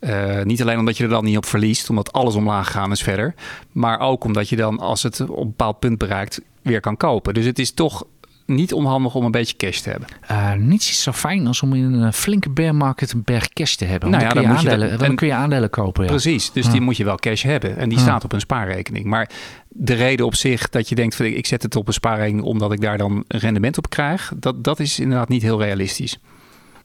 Eh, 0.00 0.42
niet 0.42 0.62
alleen 0.62 0.78
omdat 0.78 0.96
je 0.96 1.04
er 1.04 1.10
dan 1.10 1.24
niet 1.24 1.36
op 1.36 1.46
verliest, 1.46 1.90
omdat 1.90 2.12
alles 2.12 2.34
omlaag 2.34 2.66
gegaan 2.66 2.90
is 2.92 3.02
verder. 3.02 3.34
Maar 3.72 4.00
ook 4.00 4.24
omdat 4.24 4.48
je 4.48 4.56
dan, 4.56 4.78
als 4.78 5.02
het 5.02 5.20
op 5.20 5.38
een 5.38 5.46
bepaald 5.46 5.78
punt 5.78 5.98
bereikt, 5.98 6.40
weer 6.62 6.80
kan 6.80 6.96
kopen. 6.96 7.34
Dus 7.34 7.44
het 7.44 7.58
is 7.58 7.72
toch 7.72 8.04
niet 8.46 8.72
onhandig 8.72 9.14
om 9.14 9.24
een 9.24 9.30
beetje 9.30 9.56
cash 9.56 9.78
te 9.78 9.90
hebben. 9.90 10.08
Eh, 10.26 10.52
niets 10.52 10.90
is 10.90 11.02
zo 11.02 11.12
fijn 11.12 11.46
als 11.46 11.62
om 11.62 11.74
in 11.74 11.92
een 11.92 12.12
flinke 12.12 12.50
bear 12.50 12.74
market 12.74 13.12
een 13.12 13.22
berg 13.24 13.48
cash 13.48 13.74
te 13.74 13.84
hebben. 13.84 14.10
Nou 14.10 14.22
ja, 14.22 14.28
dan, 14.28 14.42
kun 14.42 14.42
je 14.42 14.46
dan 14.48 14.56
moet 14.56 14.64
je 14.64 14.70
aandelen, 14.70 14.90
dat- 14.90 15.00
dan 15.00 15.08
en- 15.10 15.16
kun 15.16 15.26
je 15.26 15.34
aandelen 15.34 15.70
kopen. 15.70 16.02
Ja. 16.04 16.08
Precies, 16.10 16.52
dus 16.52 16.64
Ja. 16.66 16.72
die 16.72 16.80
moet 16.80 16.96
je 16.96 17.04
wel 17.04 17.16
cash 17.16 17.42
hebben. 17.42 17.76
En 17.76 17.88
die 17.88 17.98
staat 17.98 18.24
op 18.24 18.32
een 18.32 18.40
spaarrekening. 18.40 19.04
Maar 19.06 19.30
de 19.68 19.94
reden 19.94 20.26
op 20.26 20.34
zich 20.34 20.68
dat 20.68 20.88
je 20.88 20.94
denkt, 20.94 21.14
van, 21.16 21.26
ik 21.26 21.46
zet 21.46 21.62
het 21.62 21.76
op 21.76 21.86
een 21.86 21.92
spaarrekening 21.92 22.46
omdat 22.46 22.72
ik 22.72 22.80
daar 22.80 22.98
dan 22.98 23.24
rendement 23.28 23.78
op 23.78 23.90
krijg, 23.90 24.32
dat, 24.36 24.64
dat 24.64 24.80
is 24.80 24.98
inderdaad 25.00 25.28
niet 25.28 25.42
heel 25.42 25.62
realistisch. 25.62 26.18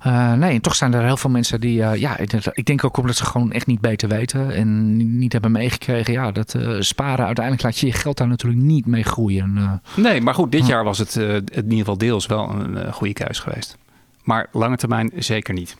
Eh, 0.03 0.33
nee, 0.33 0.53
en 0.53 0.61
toch 0.61 0.75
zijn 0.75 0.93
er 0.93 1.03
heel 1.03 1.17
veel 1.17 1.29
mensen 1.29 1.59
die, 1.61 1.83
eh, 1.83 1.99
ja, 1.99 2.17
ik 2.53 2.65
denk 2.65 2.83
ook 2.83 2.97
omdat 2.97 3.15
ze 3.15 3.25
gewoon 3.25 3.51
echt 3.51 3.67
niet 3.67 3.81
beter 3.81 4.09
weten 4.09 4.51
en 4.55 4.97
niet- 5.19 5.31
hebben 5.33 5.51
meegekregen, 5.51 6.13
ja, 6.13 6.31
dat 6.31 6.53
eh, 6.53 6.75
sparen 6.79 7.25
uiteindelijk 7.25 7.63
laat 7.65 7.77
je 7.77 7.85
je 7.85 7.93
geld 7.93 8.17
daar 8.17 8.27
natuurlijk 8.27 8.61
niet 8.61 8.85
mee 8.85 9.03
groeien. 9.03 9.53
Eh, 9.57 10.03
Nee, 10.03 10.21
maar 10.21 10.33
goed, 10.33 10.51
dit 10.51 10.67
jaar 10.67 10.83
was 10.83 10.97
het 10.97 11.15
eh, 11.15 11.35
in 11.35 11.43
ieder 11.63 11.77
geval 11.77 11.97
deels 11.97 12.25
wel 12.25 12.49
een 12.49 12.77
eh, 12.77 12.93
goede 12.93 13.13
keus 13.13 13.39
geweest. 13.39 13.77
Maar 14.23 14.47
lange 14.51 14.75
termijn 14.77 15.11
zeker 15.15 15.53
niet. 15.53 15.77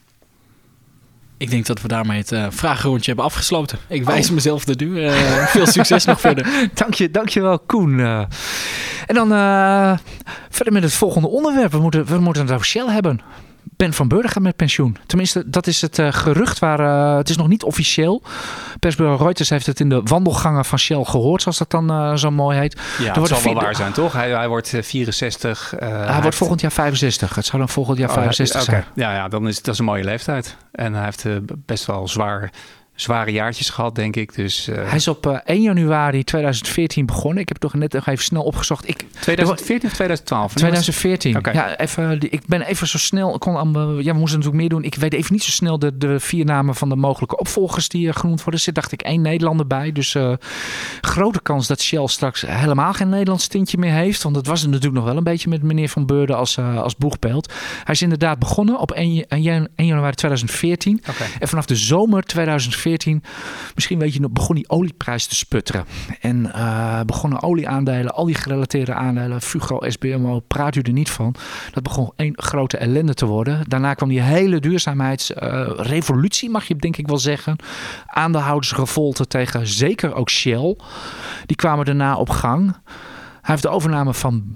Ik 1.38 1.50
denk 1.50 1.66
dat 1.66 1.82
we 1.82 1.88
daarmee 1.88 2.18
het 2.18 2.32
eh 2.32 2.46
vragenrondje 2.50 3.06
hebben 3.08 3.26
afgesloten. 3.26 3.78
Ik 3.88 4.04
wijs 4.04 4.32
mezelf 4.32 4.66
de 4.66 4.76
duur. 4.76 5.06
Eh, 5.08 5.14
veel 5.56 5.66
succes 5.68 6.06
nog 6.06 6.20
verder. 6.20 6.48
dank, 6.74 6.94
je, 6.94 7.12
dank 7.12 7.30
je 7.30 7.42
wel, 7.42 7.60
Koen. 7.60 8.00
Eh, 8.00 8.20
en 9.06 9.16
dan 9.16 9.32
eh, 9.34 9.98
verder 10.50 10.74
met 10.74 10.84
het 10.84 10.94
volgende 10.94 11.28
onderwerp. 11.28 11.72
We 11.72 11.80
moeten, 11.80 12.06
we 12.06 12.20
moeten 12.20 12.42
het 12.44 12.52
over 12.52 12.66
Shell 12.66 12.88
hebben. 12.88 13.20
Ben 13.76 13.94
van 13.94 14.12
gaat 14.26 14.44
met 14.44 14.56
pensioen. 14.56 14.98
Tenminste, 15.06 15.44
dat 15.50 15.68
is 15.68 15.82
het 15.82 16.00
eh, 16.00 16.08
gerucht 16.12 16.60
waar. 16.60 16.80
eh, 16.80 17.18
het 17.18 17.30
is 17.30 17.38
nog 17.38 17.48
niet 17.48 17.64
officieel. 17.64 18.22
Persbureau 18.80 19.18
Reuters 19.24 19.50
heeft 19.50 19.66
het 19.66 19.80
in 19.80 19.90
de 19.90 20.02
wandelgangen 20.04 20.66
van 20.66 20.80
Shell 20.80 21.04
gehoord, 21.04 21.42
zoals 21.42 21.58
dat 21.58 21.72
dan 21.72 21.90
eh, 21.92 22.16
zo 22.16 22.32
mooi 22.32 22.58
heet. 22.58 22.74
Ja, 22.74 22.82
Er 23.02 23.06
het 23.08 23.16
wordt 23.18 23.34
zal 23.42 23.54
wel 23.54 23.62
waar 23.64 23.76
zijn, 23.76 23.92
toch? 23.92 24.14
Hij, 24.14 24.32
hij 24.32 24.48
wordt 24.48 24.74
eh, 24.74 24.82
64. 24.84 25.74
eh, 25.76 26.06
hij 26.06 26.22
wordt 26.22 26.38
volgend 26.38 26.62
jaar 26.62 26.72
65. 26.72 27.36
Het 27.36 27.46
zou 27.46 27.58
dan 27.58 27.70
volgend 27.70 27.98
jaar 27.98 28.10
Oh, 28.10 28.16
65 28.16 28.62
oké. 28.62 28.70
zijn. 28.72 28.84
Ja, 28.96 29.14
ja, 29.14 29.28
dan 29.28 29.48
is 29.48 29.62
dat 29.62 29.74
is 29.74 29.80
een 29.80 29.86
mooie 29.86 30.04
leeftijd. 30.04 30.58
En 30.72 30.94
hij 30.94 31.04
heeft 31.04 31.26
best 31.66 31.86
wel 31.86 32.08
zwaar, 32.08 32.52
zware 32.96 33.32
jaartjes 33.32 33.70
gehad, 33.70 33.96
denk 33.96 34.16
ik. 34.16 34.36
Dus 34.36 34.68
eh, 34.68 34.76
Hij 34.88 34.96
is 34.96 35.08
op 35.08 35.26
eh, 35.28 35.38
1 35.46 35.62
januari 35.62 36.24
2014 36.24 37.06
begonnen. 37.06 37.42
Ik 37.42 37.48
heb 37.48 37.62
het 37.62 37.72
toch 37.72 37.82
net 37.82 37.94
nog 37.94 38.08
even 38.08 38.24
snel 38.24 38.44
opgezocht. 38.44 38.88
Ik, 38.88 39.06
2014 39.20 39.90
of 39.90 39.96
2012? 39.96 40.54
2014. 40.54 41.38
Oké. 41.38 41.52
Ja, 41.52 41.78
even, 41.78 42.18
ik 42.22 42.42
ben 42.46 42.62
even 42.62 42.88
zo 42.88 42.98
snel. 42.98 43.34
Ik 43.34 43.40
kon, 43.40 43.54
ja, 43.54 43.64
we 44.14 44.20
moesten 44.20 44.40
natuurlijk 44.40 44.54
meer 44.54 44.70
doen. 44.70 44.84
Ik 44.84 44.96
weet 44.96 45.14
even 45.14 45.34
niet 45.34 45.44
zo 45.44 45.52
snel 45.52 45.80
de, 45.80 45.98
de 45.98 46.20
vier 46.20 46.46
namen 46.46 46.76
van 46.76 46.90
de 46.90 46.96
mogelijke 46.96 47.38
opvolgers 47.38 47.88
die 47.90 48.08
eh, 48.08 48.16
genoemd 48.16 48.38
worden. 48.38 48.54
Er 48.54 48.60
zit, 48.66 48.76
dacht 48.76 48.92
ik, 48.92 49.02
één 49.02 49.22
Nederlander 49.22 49.68
bij. 49.68 49.92
Dus 49.92 50.16
eh, 50.16 50.34
grote 51.02 51.42
kans 51.42 51.68
dat 51.68 51.82
Shell 51.82 52.08
straks 52.08 52.42
helemaal 52.48 52.94
geen 52.94 53.10
Nederlands 53.10 53.48
tintje 53.48 53.78
meer 53.78 53.94
heeft. 53.94 54.24
Want 54.24 54.36
dat 54.36 54.46
was 54.46 54.62
het 54.62 54.70
natuurlijk 54.70 54.96
nog 54.96 55.06
wel 55.06 55.18
een 55.18 55.24
beetje 55.24 55.50
met 55.50 55.64
meneer 55.64 55.90
Van 55.90 56.06
Beurden 56.06 56.38
als, 56.38 56.58
eh, 56.58 56.82
als 56.82 56.96
boegbeeld. 56.96 57.54
Hij 57.84 57.94
is 57.94 58.02
inderdaad 58.02 58.40
begonnen 58.40 58.80
op 58.80 58.92
1, 58.92 59.14
ja- 59.14 59.68
1 59.76 59.86
januari 59.86 60.16
2014. 60.16 61.02
Oké. 61.10 61.24
En 61.40 61.48
vanaf 61.48 61.66
de 61.66 61.76
zomer 61.76 62.24
2014, 62.24 62.82
misschien 63.76 64.00
weet 64.00 64.14
je 64.14 64.20
nog, 64.20 64.32
begon 64.32 64.56
die 64.56 64.70
olieprijs 64.70 65.26
te 65.28 65.36
sputteren. 65.36 65.86
En 66.22 66.54
eh, 66.54 67.02
begonnen 67.06 67.44
olieaandelen, 67.44 68.14
al 68.14 68.26
die 68.26 68.36
gerelateerde 68.36 68.94
aandelen, 68.94 69.42
Fugro, 69.42 69.90
SBMO, 69.90 70.40
praat 70.40 70.76
u 70.76 70.82
er 70.82 70.92
niet 70.92 71.10
van. 71.10 71.36
Dat 71.72 71.84
begon 71.84 72.12
één 72.16 72.34
grote 72.36 72.78
ellende 72.78 73.14
te 73.14 73.26
worden. 73.26 73.62
Daarna 73.68 73.94
kwam 73.94 74.10
die 74.10 74.22
hele 74.22 74.60
duurzaamheidsrevolutie, 74.60 76.50
mag 76.50 76.66
je 76.68 76.76
denk 76.76 76.98
ik 76.98 77.08
wel 77.08 77.18
zeggen. 77.18 77.56
Aandeelhoudersrevolte 78.06 79.28
tegen 79.28 79.68
zeker 79.68 80.14
ook 80.16 80.30
Shell. 80.30 80.78
Die 81.46 81.56
kwamen 81.56 81.86
daarna 81.86 82.16
op 82.16 82.30
gang. 82.30 82.66
Hij 82.66 82.76
heeft 83.42 83.62
de 83.62 83.70
overname 83.70 84.14
van 84.14 84.56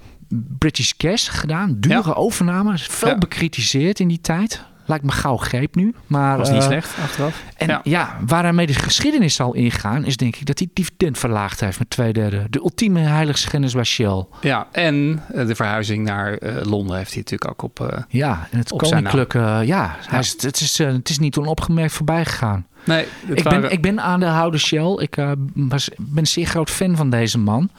British 0.58 0.92
Gas 0.98 1.28
gedaan. 1.30 1.76
Dure 1.80 2.02
Ja. 2.06 2.14
overname. 2.14 2.78
Veel 2.78 3.10
Ja. 3.10 3.18
bekritiseerd 3.18 4.00
in 4.00 4.08
die 4.08 4.22
tijd. 4.22 4.64
Lijkt 4.88 5.04
me 5.04 5.12
gauw 5.12 5.38
greep 5.38 5.76
nu. 5.76 5.94
Maar, 6.08 6.38
was 6.38 6.50
niet 6.50 6.62
eh, 6.62 6.68
slecht 6.68 6.96
achteraf. 7.04 7.44
en 7.56 7.68
ja. 7.68 7.82
Ja. 7.84 8.18
waar 8.26 8.44
hij 8.44 8.54
mee 8.54 8.68
de 8.68 8.74
geschiedenis 8.74 9.36
zal 9.36 9.54
ingaan, 9.54 10.06
is 10.06 10.18
denk 10.18 10.36
ik 10.36 10.46
dat 10.46 10.60
hij 10.60 10.70
dividend 10.74 11.18
verlaagd 11.18 11.60
heeft 11.60 11.80
met 11.80 11.90
twee 11.90 12.14
derde. 12.14 12.48
De 12.50 12.60
ultieme 12.60 13.00
heiligschennis 13.00 13.74
bij 13.74 13.84
Shell. 13.84 14.26
Ja, 14.42 14.68
en 14.72 15.24
eh, 15.34 15.48
de 15.48 15.56
verhuizing 15.56 16.06
naar 16.06 16.34
eh, 16.34 16.66
Londen 16.66 16.98
heeft 16.98 17.14
hij 17.14 17.18
natuurlijk 17.18 17.52
ook 17.52 17.62
op. 17.62 18.06
Ja, 18.10 18.48
en 18.52 18.58
het 18.58 18.70
koninklijke, 18.70 19.62
ja, 19.66 19.96
hij 20.08 20.20
is, 20.20 20.32
het, 20.42 20.62
is, 20.62 20.78
het 20.78 21.10
is 21.10 21.20
niet 21.20 21.38
onopgemerkt 21.38 21.94
voorbij 21.94 22.26
gegaan. 22.26 22.66
Nee, 22.88 23.06
Ik 23.28 23.44
ben, 23.44 23.72
ik 23.72 23.82
ben 23.82 24.02
aandeelhouder 24.02 24.60
Shell. 24.60 24.98
Ik 24.98 25.18
uh, 25.18 25.32
was, 25.54 25.90
ben 25.98 26.18
een 26.18 26.28
zeer 26.28 26.46
groot 26.46 26.70
fan 26.70 26.96
van 26.96 27.10
deze 27.10 27.38
man. 27.38 27.70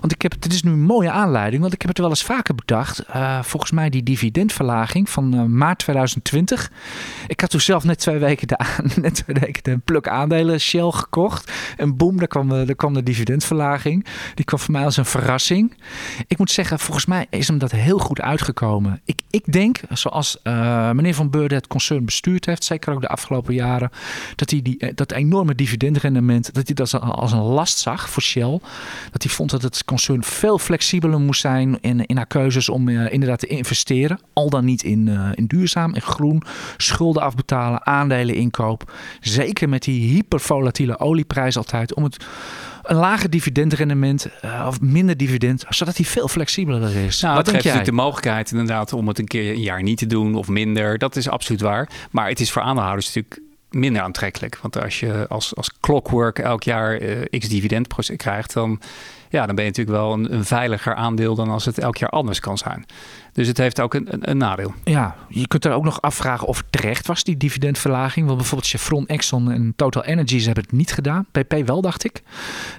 Want 0.00 0.12
ik 0.12 0.22
heb, 0.22 0.34
dit 0.38 0.52
is 0.52 0.62
nu 0.62 0.70
een 0.70 0.82
mooie 0.82 1.10
aanleiding, 1.10 1.62
want 1.62 1.74
ik 1.74 1.80
heb 1.80 1.90
het 1.90 1.98
wel 1.98 2.08
eens 2.08 2.22
vaker 2.22 2.54
bedacht. 2.54 3.04
Uh, 3.08 3.42
volgens 3.42 3.70
mij 3.70 3.90
die 3.90 4.02
dividendverlaging 4.02 5.10
van 5.10 5.34
uh, 5.34 5.42
maart 5.42 5.78
2020. 5.78 6.70
Ik 7.26 7.40
had 7.40 7.50
toen 7.50 7.60
zelf 7.60 7.84
net 7.84 7.98
twee 7.98 8.18
weken 8.18 8.48
de, 8.48 8.58
net 9.00 9.14
twee 9.14 9.36
weken 9.40 9.62
de 9.62 9.78
pluk 9.78 10.08
aandelen 10.08 10.60
Shell 10.60 10.90
gekocht. 10.90 11.52
En 11.76 11.96
boem, 11.96 12.16
daar 12.16 12.26
kwam, 12.28 12.48
daar 12.48 12.74
kwam 12.74 12.94
de 12.94 13.02
dividendverlaging. 13.02 14.06
Die 14.34 14.44
kwam 14.44 14.60
voor 14.60 14.72
mij 14.72 14.84
als 14.84 14.96
een 14.96 15.04
verrassing. 15.04 15.74
Ik 16.26 16.38
moet 16.38 16.50
zeggen, 16.50 16.78
volgens 16.78 17.06
mij 17.06 17.26
is 17.30 17.48
hem 17.48 17.58
dat 17.58 17.70
heel 17.70 17.98
goed 17.98 18.20
uitgekomen. 18.20 19.00
Ik, 19.04 19.20
ik 19.30 19.52
denk, 19.52 19.80
zoals 19.90 20.38
meneer 20.92 21.14
Van 21.14 21.30
Beurden 21.30 21.58
het 21.58 21.66
concern 21.66 22.04
bestuurd 22.04 22.46
heeft, 22.46 22.64
zeker 22.64 22.92
ook 22.92 23.00
de 23.00 23.08
afgelopen 23.08 23.54
jaren, 23.54 23.90
dat 24.34 24.50
hij 24.50 24.53
die, 24.62 24.94
dat 24.94 25.12
enorme 25.12 25.54
dividendrendement, 25.54 26.54
dat 26.54 26.66
hij 26.66 26.74
dat 26.74 27.00
als 27.00 27.32
een 27.32 27.38
last 27.38 27.78
zag 27.78 28.10
voor 28.10 28.22
Shell. 28.22 28.60
Dat 29.10 29.22
hij 29.22 29.32
vond 29.32 29.50
dat 29.50 29.62
het 29.62 29.84
concern 29.84 30.22
veel 30.22 30.58
flexibeler 30.58 31.20
moest 31.20 31.40
zijn 31.40 31.78
in, 31.80 32.06
in 32.06 32.16
haar 32.16 32.26
keuzes 32.26 32.68
om 32.68 32.88
uh, 32.88 33.12
inderdaad 33.12 33.38
te 33.38 33.46
investeren. 33.46 34.18
Al 34.32 34.50
dan 34.50 34.64
niet 34.64 34.82
in, 34.82 35.06
uh, 35.06 35.28
in 35.34 35.46
duurzaam, 35.46 35.94
in 35.94 36.00
groen, 36.00 36.42
schulden 36.76 37.22
afbetalen, 37.22 37.86
aandelen 37.86 38.34
inkoop. 38.34 38.92
Zeker 39.20 39.68
met 39.68 39.82
die 39.82 40.12
hypervolatiele 40.12 40.98
olieprijs 40.98 41.56
altijd. 41.56 41.94
Om 41.94 42.04
het 42.04 42.24
een 42.82 42.96
lager 42.96 43.30
dividendrendement 43.30 44.28
uh, 44.44 44.64
of 44.66 44.80
minder 44.80 45.16
dividend, 45.16 45.64
zodat 45.68 45.96
hij 45.96 46.06
veel 46.06 46.28
flexibeler 46.28 46.96
is. 46.96 47.20
Nou, 47.20 47.34
Wat 47.36 47.44
denk 47.44 47.62
geeft 47.62 47.74
jij? 47.74 47.84
de 47.84 47.92
mogelijkheid 47.92 48.50
inderdaad 48.50 48.92
om 48.92 49.08
het 49.08 49.18
een 49.18 49.26
keer 49.26 49.50
een 49.50 49.60
jaar 49.60 49.82
niet 49.82 49.98
te 49.98 50.06
doen 50.06 50.34
of 50.34 50.48
minder. 50.48 50.98
Dat 50.98 51.16
is 51.16 51.28
absoluut 51.28 51.60
waar. 51.60 51.88
Maar 52.10 52.28
het 52.28 52.40
is 52.40 52.50
voor 52.52 52.62
aandeelhouders 52.62 53.06
natuurlijk 53.06 53.40
minder 53.74 54.02
aantrekkelijk. 54.02 54.58
Want 54.62 54.82
als 54.82 55.00
je 55.00 55.26
als, 55.28 55.56
als 55.56 55.70
clockwork 55.80 56.38
elk 56.38 56.62
jaar 56.62 57.02
uh, 57.02 57.40
x 57.40 57.48
dividend 57.48 58.16
krijgt, 58.16 58.52
dan, 58.52 58.80
ja, 59.28 59.46
dan 59.46 59.54
ben 59.54 59.64
je 59.64 59.70
natuurlijk 59.70 59.96
wel 59.96 60.12
een, 60.12 60.34
een, 60.34 60.44
veiliger 60.44 60.94
aandeel 60.94 61.34
dan 61.34 61.48
als 61.48 61.64
het 61.64 61.78
elk 61.78 61.96
jaar 61.96 62.10
anders 62.10 62.40
kan 62.40 62.58
zijn. 62.58 62.86
Dus 63.32 63.46
het 63.46 63.58
heeft 63.58 63.80
ook 63.80 63.94
een, 63.94 64.06
een, 64.10 64.30
een, 64.30 64.36
nadeel. 64.36 64.74
Ja, 64.84 65.16
je 65.28 65.46
kunt 65.46 65.64
er 65.64 65.72
ook 65.72 65.84
nog 65.84 66.00
afvragen 66.00 66.46
of 66.46 66.56
het 66.56 66.66
terecht 66.70 67.06
was, 67.06 67.24
die 67.24 67.36
dividendverlaging. 67.36 68.26
Want 68.26 68.38
bijvoorbeeld 68.38 68.70
Chevron, 68.70 69.06
Exxon 69.06 69.50
en 69.50 69.72
Total 69.76 70.04
Energies 70.04 70.44
hebben 70.44 70.64
het 70.64 70.72
niet 70.72 70.92
gedaan. 70.92 71.26
BP 71.32 71.66
wel, 71.66 71.80
dacht 71.80 72.04
ik. 72.04 72.22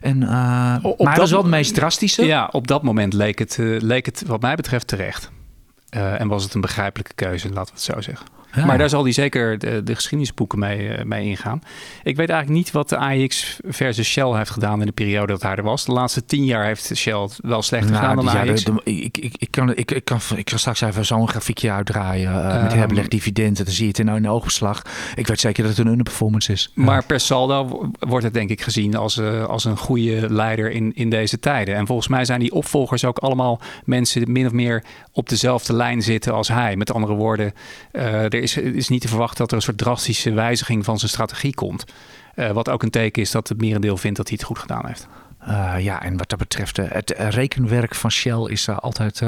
En, 0.02 0.22
uh, 0.22 0.30
maar 0.30 0.82
dat, 0.82 0.98
dat 0.98 1.24
is 1.24 1.32
wel 1.32 1.42
het 1.42 1.50
meest 1.50 1.74
drastische. 1.74 2.26
Ja, 2.26 2.50
op 2.52 2.68
dat 2.68 2.84
moment 2.84 3.14
leek 3.14 3.40
het, 3.40 3.58
uh, 3.58 3.82
leek 3.82 4.06
het 4.06 4.24
wat 4.28 4.42
mij 4.42 4.56
betreft 4.56 4.88
terecht. 4.88 5.32
Uh, 5.96 6.20
en 6.22 6.28
was 6.28 6.44
het 6.44 6.54
een 6.54 6.62
begrijpelijke 6.62 7.14
keuze, 7.16 7.50
laten 7.50 7.74
we 7.74 7.82
het 7.82 7.82
zo 7.82 8.02
zeggen. 8.02 8.35
Ja. 8.56 8.66
Maar 8.66 8.78
daar 8.78 8.90
zal 8.90 9.04
hij 9.04 9.12
zeker 9.12 9.58
de, 9.58 9.84
de 9.84 9.96
geschiedenisboeken 9.96 10.60
mee, 10.60 10.98
uh, 10.98 11.04
mee 11.04 11.26
ingaan. 11.26 11.62
Ik 12.04 12.16
weet 12.16 12.30
eigenlijk 12.30 12.60
niet 12.60 12.72
wat 12.72 12.90
de 12.90 12.98
AX 12.98 13.60
versus 13.64 14.08
Shell 14.08 14.38
heeft 14.38 14.50
gedaan 14.50 14.80
in 14.80 14.86
de 14.86 14.92
periode 14.92 15.32
dat 15.32 15.42
hij 15.42 15.56
er 15.56 15.64
was. 15.64 15.86
De 15.86 15.92
laatste 15.92 16.26
tien 16.26 16.46
jaar 16.46 16.66
heeft 16.66 16.92
Shell 16.96 17.20
het 17.20 17.40
wel 17.42 17.62
slechter 17.62 17.92
nou, 17.92 18.02
gedaan 18.02 18.26
dan 18.26 18.46
ja, 18.46 18.52
AX. 18.52 18.64
De, 18.64 18.74
de, 18.74 18.92
ik, 18.92 19.18
ik, 19.18 19.36
ik, 19.38 19.52
kan, 19.52 19.76
ik, 19.76 19.92
ik, 19.92 20.06
kan, 20.06 20.20
ik 20.36 20.46
kan 20.46 20.60
straks 20.60 20.82
even 20.82 21.06
zo'n 21.06 21.30
grafiekje 21.30 21.72
uitdraaien 21.72 22.32
uh, 22.32 22.64
met 22.64 22.74
herbelegd 22.74 23.12
dividenden. 23.12 23.66
Dan 23.66 23.74
zie 23.74 23.84
je 23.84 23.90
het 23.90 24.00
in, 24.00 24.22
de 24.22 24.30
oogbeslag. 24.30 24.82
Ik 25.16 25.28
weet 25.28 25.40
zeker 25.40 25.64
dat 25.64 25.72
het 25.72 25.86
een 25.86 25.92
underperformance 25.92 26.52
is. 26.52 26.72
Maar 26.74 27.06
per 27.06 27.20
saldo 27.20 27.90
wordt 28.00 28.24
het 28.24 28.34
denk 28.34 28.50
ik 28.50 28.62
gezien 28.62 28.96
als, 28.96 29.18
uh, 29.18 29.46
als 29.46 29.66
een 29.66 29.78
goede 29.78 30.34
leider 30.34 30.72
in, 30.72 30.92
in 30.96 31.10
deze 31.10 31.40
tijden. 31.40 31.76
En 31.76 31.88
volgens 31.88 32.08
mij 32.08 32.26
zijn 32.26 32.40
die 32.40 32.54
opvolgers 32.54 33.06
ook 33.06 33.18
allemaal 33.18 33.62
mensen 33.86 34.24
die 34.26 34.34
min 34.34 34.46
of 34.46 34.52
meer 34.52 34.84
op 35.12 35.30
dezelfde 35.30 35.74
lijn 35.74 36.02
zitten 36.02 36.34
als 36.34 36.48
hij. 36.48 36.76
Met 36.76 36.94
andere 36.94 37.14
woorden, 37.14 37.54
er 37.92 38.34
is, 38.46 38.58
is 38.58 38.90
niet 38.90 39.02
te 39.02 39.08
verwachten 39.08 39.38
dat 39.38 39.50
er 39.50 39.56
een 39.56 39.62
soort 39.62 39.78
drastische 39.78 40.34
wijziging 40.34 40.86
van 40.86 40.98
zijn 40.98 41.12
strategie 41.12 41.54
komt. 41.54 41.86
Uh, 42.36 42.52
wat 42.52 42.70
ook 42.70 42.84
een 42.84 42.90
teken 42.90 43.22
is 43.22 43.32
dat 43.32 43.50
het 43.50 43.62
merendeel 43.62 43.98
vindt 43.98 44.18
dat 44.18 44.28
hij 44.28 44.38
het 44.38 44.48
goed 44.48 44.60
gedaan 44.60 44.88
heeft. 44.88 45.08
Uh, 45.50 45.74
ja, 45.80 46.02
en 46.04 46.18
wat 46.18 46.30
dat 46.30 46.40
betreft, 46.40 46.80
uh, 46.80 46.86
het 46.90 47.14
rekenwerk 47.18 47.96
van 47.96 48.12
Shell 48.12 48.46
is 48.48 48.68
uh, 48.68 48.78
altijd 48.78 49.22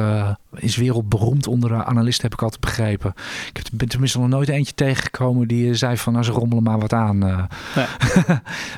is 0.55 0.75
wereldberoemd 0.75 1.47
onder 1.47 1.83
analisten, 1.83 2.23
heb 2.23 2.33
ik 2.33 2.41
altijd 2.41 2.61
begrepen. 2.61 3.13
Ik 3.49 3.57
heb, 3.57 3.65
ben 3.71 3.87
tenminste 3.87 4.19
nog 4.19 4.27
nooit 4.27 4.49
eentje 4.49 4.73
tegengekomen 4.73 5.47
die 5.47 5.75
zei 5.75 5.97
van, 5.97 6.13
nou 6.13 6.25
ze 6.25 6.31
rommelen 6.31 6.63
maar 6.63 6.79
wat 6.79 6.93
aan. 6.93 7.17
Nee. 7.17 7.35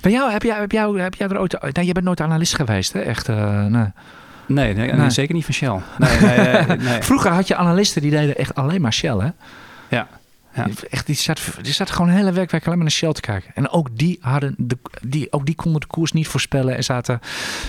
Bij 0.01 0.11
jou, 0.11 0.31
heb 0.31 0.43
jij, 0.43 0.59
heb, 0.59 0.71
jou, 0.71 0.99
heb 0.99 1.13
jij 1.13 1.27
er 1.27 1.39
ooit, 1.39 1.61
nou, 1.61 1.85
jij 1.85 1.91
bent 1.91 2.05
nooit 2.05 2.21
analist 2.21 2.55
geweest, 2.55 2.93
hè? 2.93 2.99
Echt, 2.99 3.27
nee. 3.27 3.85
Nee, 4.45 4.73
nee, 4.73 4.93
nee, 4.93 5.09
zeker 5.09 5.35
niet 5.35 5.45
van 5.45 5.53
Shell. 5.53 5.79
Nee, 5.97 6.19
nee, 6.19 6.77
nee, 6.77 7.01
Vroeger 7.01 7.31
had 7.31 7.47
je 7.47 7.55
analisten 7.55 8.01
die 8.01 8.11
deden 8.11 8.37
echt 8.37 8.55
alleen 8.55 8.81
maar 8.81 8.93
Shell, 8.93 9.17
hè? 9.17 9.29
Ja. 9.89 10.07
Ja. 10.67 10.87
Echt, 10.89 11.05
die 11.05 11.15
zat, 11.15 11.41
die 11.61 11.73
zat 11.73 11.91
gewoon 11.91 12.07
een 12.07 12.15
hele 12.15 12.31
werkweek 12.31 12.65
alleen 12.65 12.77
maar 12.77 12.87
naar 12.87 12.95
Shell 12.95 13.13
te 13.13 13.21
kijken. 13.21 13.51
En 13.55 13.69
ook 13.69 13.97
die, 13.97 14.17
hadden 14.21 14.55
de, 14.57 14.77
die, 15.01 15.31
ook 15.31 15.45
die 15.45 15.55
konden 15.55 15.81
de 15.81 15.87
koers 15.87 16.11
niet 16.11 16.27
voorspellen 16.27 16.75
en 16.75 16.83
zaten, 16.83 17.19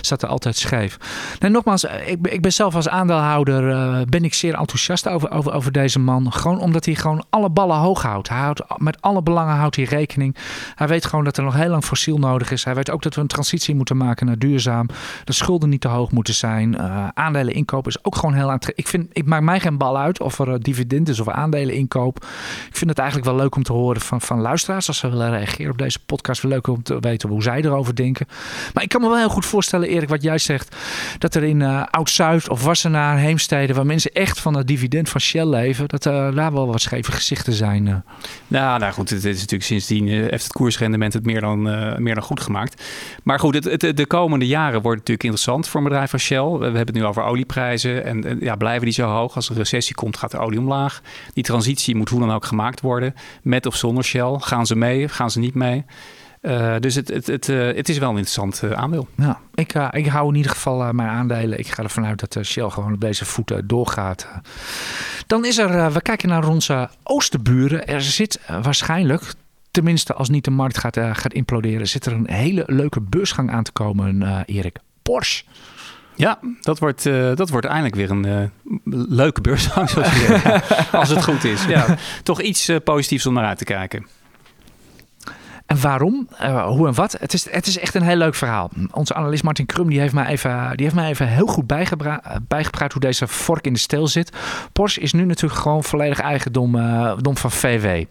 zaten 0.01 0.29
altijd 0.29 0.57
scheef. 0.57 0.99
Nee, 1.39 1.51
nogmaals, 1.51 1.85
ik, 1.85 2.27
ik 2.27 2.43
ben 2.43 2.53
zelf 2.53 2.75
als 2.75 2.89
aandeelhouder 2.89 3.69
uh, 3.69 4.01
ben 4.09 4.25
ik 4.25 4.35
zeer 4.35 4.55
enthousiast 4.55 5.09
over, 5.09 5.31
over, 5.31 5.53
over 5.53 5.73
deze 5.73 5.99
man. 5.99 6.33
Gewoon 6.33 6.59
omdat 6.59 6.85
hij 6.85 6.95
gewoon 6.95 7.25
alle 7.31 7.51
ballen 7.51 7.77
hoog 7.77 8.03
houdt. 8.03 8.29
Hij 8.29 8.39
houdt 8.39 8.63
met 8.77 9.03
alle 9.03 9.23
belangen 9.23 9.57
houdt 9.57 9.77
hij 9.77 9.85
rekening. 9.85 10.37
Hij 10.75 10.89
weet 10.89 11.07
gewoon 11.07 11.25
dat 11.25 11.37
er 11.37 11.45
nog 11.45 11.55
heel 11.55 11.69
lang 11.69 11.85
fossiel 11.85 12.19
nodig 12.19 12.51
is. 12.51 12.65
Hij 12.65 12.75
weet 12.75 12.91
ook 12.91 13.03
dat 13.03 13.15
we 13.15 13.21
een 13.21 13.27
transitie 13.27 13.75
moeten 13.75 13.97
maken 13.97 14.27
naar 14.27 14.39
duurzaam. 14.39 14.89
De 15.25 15.33
schulden 15.33 15.69
niet 15.69 15.81
te 15.81 15.89
hoog 15.89 16.11
moeten 16.11 16.35
zijn. 16.35 16.75
Uh, 16.75 17.09
aandelen 17.15 17.55
inkoop 17.55 17.87
is 17.87 18.05
ook 18.05 18.17
gewoon 18.17 18.35
heel 18.35 18.51
aantrekkelijk. 18.51 18.79
Ik, 18.79 18.89
vind, 18.89 19.09
ik 19.13 19.27
maak 19.27 19.43
mij 19.43 19.61
geen 19.61 19.79
bal 19.79 19.99
uit 19.99 20.21
of 20.21 20.39
er 20.39 20.49
uh, 20.49 20.55
dividend 20.59 21.09
is 21.09 21.21
of 21.21 21.29
aandelen 21.29 21.75
inkoop. 21.75 22.27
Ik 22.69 22.77
vind 22.81 22.91
het 22.91 22.99
eigenlijk 22.99 23.31
wel 23.31 23.39
leuk 23.39 23.57
om 23.57 23.63
te 23.63 23.73
horen 23.73 24.01
van, 24.01 24.21
van 24.21 24.41
luisteraars. 24.41 24.89
Als 24.89 24.99
ze 24.99 25.09
willen 25.09 25.31
reageren 25.31 25.71
op 25.71 25.79
deze 25.79 25.99
podcast. 26.07 26.43
Leuk 26.43 26.67
om 26.67 26.83
te 26.83 27.01
weten 27.01 27.29
hoe 27.29 27.43
zij 27.43 27.63
erover 27.63 27.95
denken. 27.95 28.27
Maar 28.75 28.83
ik 28.83 28.89
kan 28.89 29.01
me 29.01 29.09
wel 29.09 29.17
heel 29.17 29.29
goed 29.29 29.47
voorstellen, 29.47 29.89
Erik, 29.89 30.09
wat 30.09 30.23
jij 30.23 30.39
zegt. 30.39 30.77
Dat 31.19 31.35
er 31.35 31.43
in 31.43 31.61
uh, 31.61 31.83
Oud-Zuid 31.91 32.49
of 32.49 32.65
Wassenaar, 32.65 33.19
Heemstede, 33.19 33.75
waar 33.75 33.87
mensen 33.87 34.13
echt 34.13 34.41
van 34.41 34.57
het 34.57 34.67
dividend 34.67 35.09
van 35.09 35.21
Shell 35.21 35.47
leven. 35.47 35.89
Dat 35.89 36.07
uh, 36.07 36.35
daar 36.35 36.53
wel 36.53 36.67
wat 36.67 36.81
scheve 36.81 37.13
gezichten 37.13 37.53
zijn. 37.53 37.87
Uh. 37.87 37.95
Nou, 38.47 38.79
nou 38.79 38.93
goed, 38.93 39.11
het 39.11 39.25
is 39.25 39.39
natuurlijk 39.39 39.63
sindsdien 39.63 40.09
heeft 40.09 40.45
het 40.45 40.53
koersrendement 40.53 41.13
het 41.13 41.25
meer 41.25 41.41
dan, 41.41 41.63
meer 42.03 42.15
dan 42.15 42.23
goed 42.23 42.41
gemaakt. 42.41 42.83
Maar 43.23 43.39
goed, 43.39 43.55
het, 43.65 43.97
de 43.97 44.07
komende 44.07 44.47
jaren 44.47 44.83
wordt 44.83 44.99
natuurlijk 44.99 45.25
interessant 45.25 45.69
voor 45.69 45.81
een 45.81 45.89
bedrijf 45.89 46.13
als 46.13 46.23
Shell. 46.23 46.51
We 46.59 46.65
hebben 46.65 46.87
het 46.87 46.95
nu 46.95 47.05
over 47.05 47.23
olieprijzen. 47.23 48.05
En, 48.05 48.39
ja, 48.41 48.57
blijven 48.57 48.85
die 48.85 48.95
zo 48.95 49.07
hoog? 49.07 49.35
Als 49.35 49.45
er 49.45 49.53
een 49.53 49.59
recessie 49.59 49.95
komt, 49.95 50.17
gaat 50.17 50.31
de 50.31 50.39
olie 50.39 50.59
omlaag. 50.59 51.01
Die 51.33 51.45
transitie 51.45 51.97
moet 51.97 52.09
hoe 52.09 52.21
dan 52.21 52.33
ook 52.33 52.45
gemaakt 52.45 52.60
worden. 52.81 53.15
Met 53.43 53.67
of 53.67 53.77
zonder 53.77 54.05
Shell. 54.05 54.37
Gaan 54.39 54.67
ze 54.67 54.77
mee? 54.77 55.09
Gaan 55.09 55.31
ze 55.31 55.39
niet 55.39 55.55
mee? 55.55 55.85
Uh, 56.43 56.75
dus 56.79 56.95
het, 56.95 57.09
het, 57.09 57.27
het, 57.27 57.49
uh, 57.49 57.75
het 57.75 57.89
is 57.89 57.99
wel 57.99 58.11
een 58.11 58.17
interessant 58.17 58.63
uh, 58.65 58.73
aandeel. 58.73 59.09
Ja, 59.17 59.41
ik, 59.55 59.75
ik 59.91 60.07
hou 60.07 60.29
in 60.29 60.35
ieder 60.35 60.51
geval 60.51 60.93
mijn 60.93 61.09
aandelen. 61.09 61.59
Ik 61.59 61.69
ga 61.69 61.83
ervan 61.83 62.07
uit 62.07 62.21
dat 62.21 62.45
Shell 62.47 62.71
gewoon 62.71 62.93
op 62.93 63.01
deze 63.01 63.25
voeten 63.25 63.67
doorgaat. 63.67 64.29
Dan 65.27 65.45
is 65.45 65.59
er, 65.59 65.93
we 65.93 66.03
kijken 66.03 66.29
naar 66.29 66.49
onze 66.49 66.89
oosterburen. 67.03 67.87
Er 67.87 68.03
zit 68.03 68.41
waarschijnlijk, 68.63 69.35
tenminste 69.71 70.15
als 70.15 70.29
niet 70.29 70.45
de 70.45 70.51
markt 70.51 70.79
gaat, 70.79 70.99
gaat 70.99 71.33
imploderen, 71.33 71.89
zit 71.89 72.07
er 72.07 72.13
een 72.13 72.31
hele 72.31 72.63
leuke 72.67 73.01
beursgang 73.01 73.51
aan 73.51 73.65
te 73.65 73.73
komen, 73.73 74.43
Erik. 74.47 74.79
Porsche. 75.03 75.45
Ja, 76.21 76.39
dat 76.61 76.79
wordt, 76.79 77.07
uh, 77.07 77.35
dat 77.35 77.51
wordt 77.51 77.67
eindelijk 77.67 77.95
weer 77.95 78.11
een 78.11 78.27
uh, 78.27 79.05
leuke 79.09 79.41
beursgang, 79.41 79.89
zoals 79.89 80.13
je 80.13 80.19
zegt. 80.19 80.93
Als 80.93 81.09
het 81.09 81.25
goed 81.25 81.45
is. 81.45 81.65
Ja, 81.65 81.97
toch 82.23 82.41
iets 82.41 82.69
uh, 82.69 82.77
positiefs 82.85 83.27
om 83.27 83.35
naar 83.35 83.45
uit 83.45 83.59
te 83.59 83.65
kijken. 83.65 84.07
En 85.67 85.81
waarom? 85.81 86.29
Hoe 86.67 86.87
en 86.87 86.95
wat? 86.95 87.17
Het 87.21 87.33
is, 87.33 87.51
het 87.51 87.67
is 87.67 87.79
echt 87.79 87.95
een 87.95 88.03
heel 88.03 88.17
leuk 88.17 88.35
verhaal. 88.35 88.71
Onze 88.91 89.15
analist 89.15 89.43
Martin 89.43 89.67
Krum 89.67 89.89
die 89.89 90.01
heeft 90.01 90.15
mij 90.15 90.27
even, 90.27 90.71
die 90.77 90.85
heeft 90.85 90.95
mij 90.95 91.09
even 91.09 91.29
heel 91.29 91.47
goed 91.47 91.67
bijgepraat 92.47 92.93
hoe 92.93 93.01
deze 93.01 93.27
vork 93.27 93.67
in 93.67 93.73
de 93.73 93.79
steel 93.79 94.07
zit. 94.07 94.37
Porsche 94.73 95.01
is 95.01 95.13
nu 95.13 95.25
natuurlijk 95.25 95.61
gewoon 95.61 95.85
volledig 95.85 96.21
eigendom 96.21 96.73
dom 97.21 97.37
van 97.37 97.51
VW. 97.51 98.05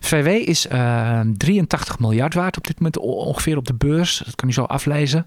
VW 0.00 0.26
is 0.26 0.66
uh, 0.66 1.20
83 1.36 1.98
miljard 1.98 2.34
waard 2.34 2.56
op 2.56 2.66
dit 2.66 2.76
moment 2.76 2.98
ongeveer 2.98 3.56
op 3.56 3.66
de 3.66 3.74
beurs. 3.74 4.22
Dat 4.24 4.34
kan 4.34 4.48
je 4.48 4.54
zo 4.54 4.62
aflezen. 4.62 5.26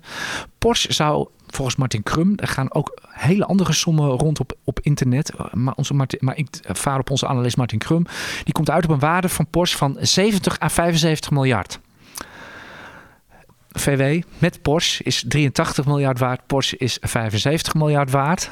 Porsche 0.57 0.93
zou 0.93 1.28
volgens 1.48 1.76
Martin 1.76 2.04
Krum, 2.04 2.34
er 2.36 2.48
gaan 2.48 2.74
ook 2.74 2.98
hele 3.10 3.45
andere 3.45 3.74
sommen 3.74 4.10
rond 4.10 4.39
op, 4.39 4.54
op 4.64 4.80
internet. 4.80 5.34
Maar, 5.52 5.74
onze 5.74 5.93
Martin, 5.93 6.20
maar 6.22 6.38
ik 6.38 6.48
vaar 6.62 7.00
op 7.00 7.10
onze 7.10 7.28
analist 7.28 7.58
Martin 7.58 7.80
Krum. 7.80 8.06
Die 8.43 8.54
komt 8.54 8.70
uit 8.70 8.84
op 8.84 8.89
een 8.89 9.00
waarde 9.00 9.30
van 9.30 9.48
Porsche 9.50 9.78
van 9.78 9.98
70 10.00 10.62
à 10.62 10.70
75 10.70 11.32
miljard. 11.32 11.80
VW 13.80 14.22
met 14.38 14.62
Porsche 14.62 15.04
is 15.04 15.24
83 15.28 15.86
miljard 15.86 16.20
waard. 16.20 16.48
Porsche 16.48 16.78
is 16.78 16.98
75 17.02 17.74
miljard 17.74 18.12
waard. 18.12 18.50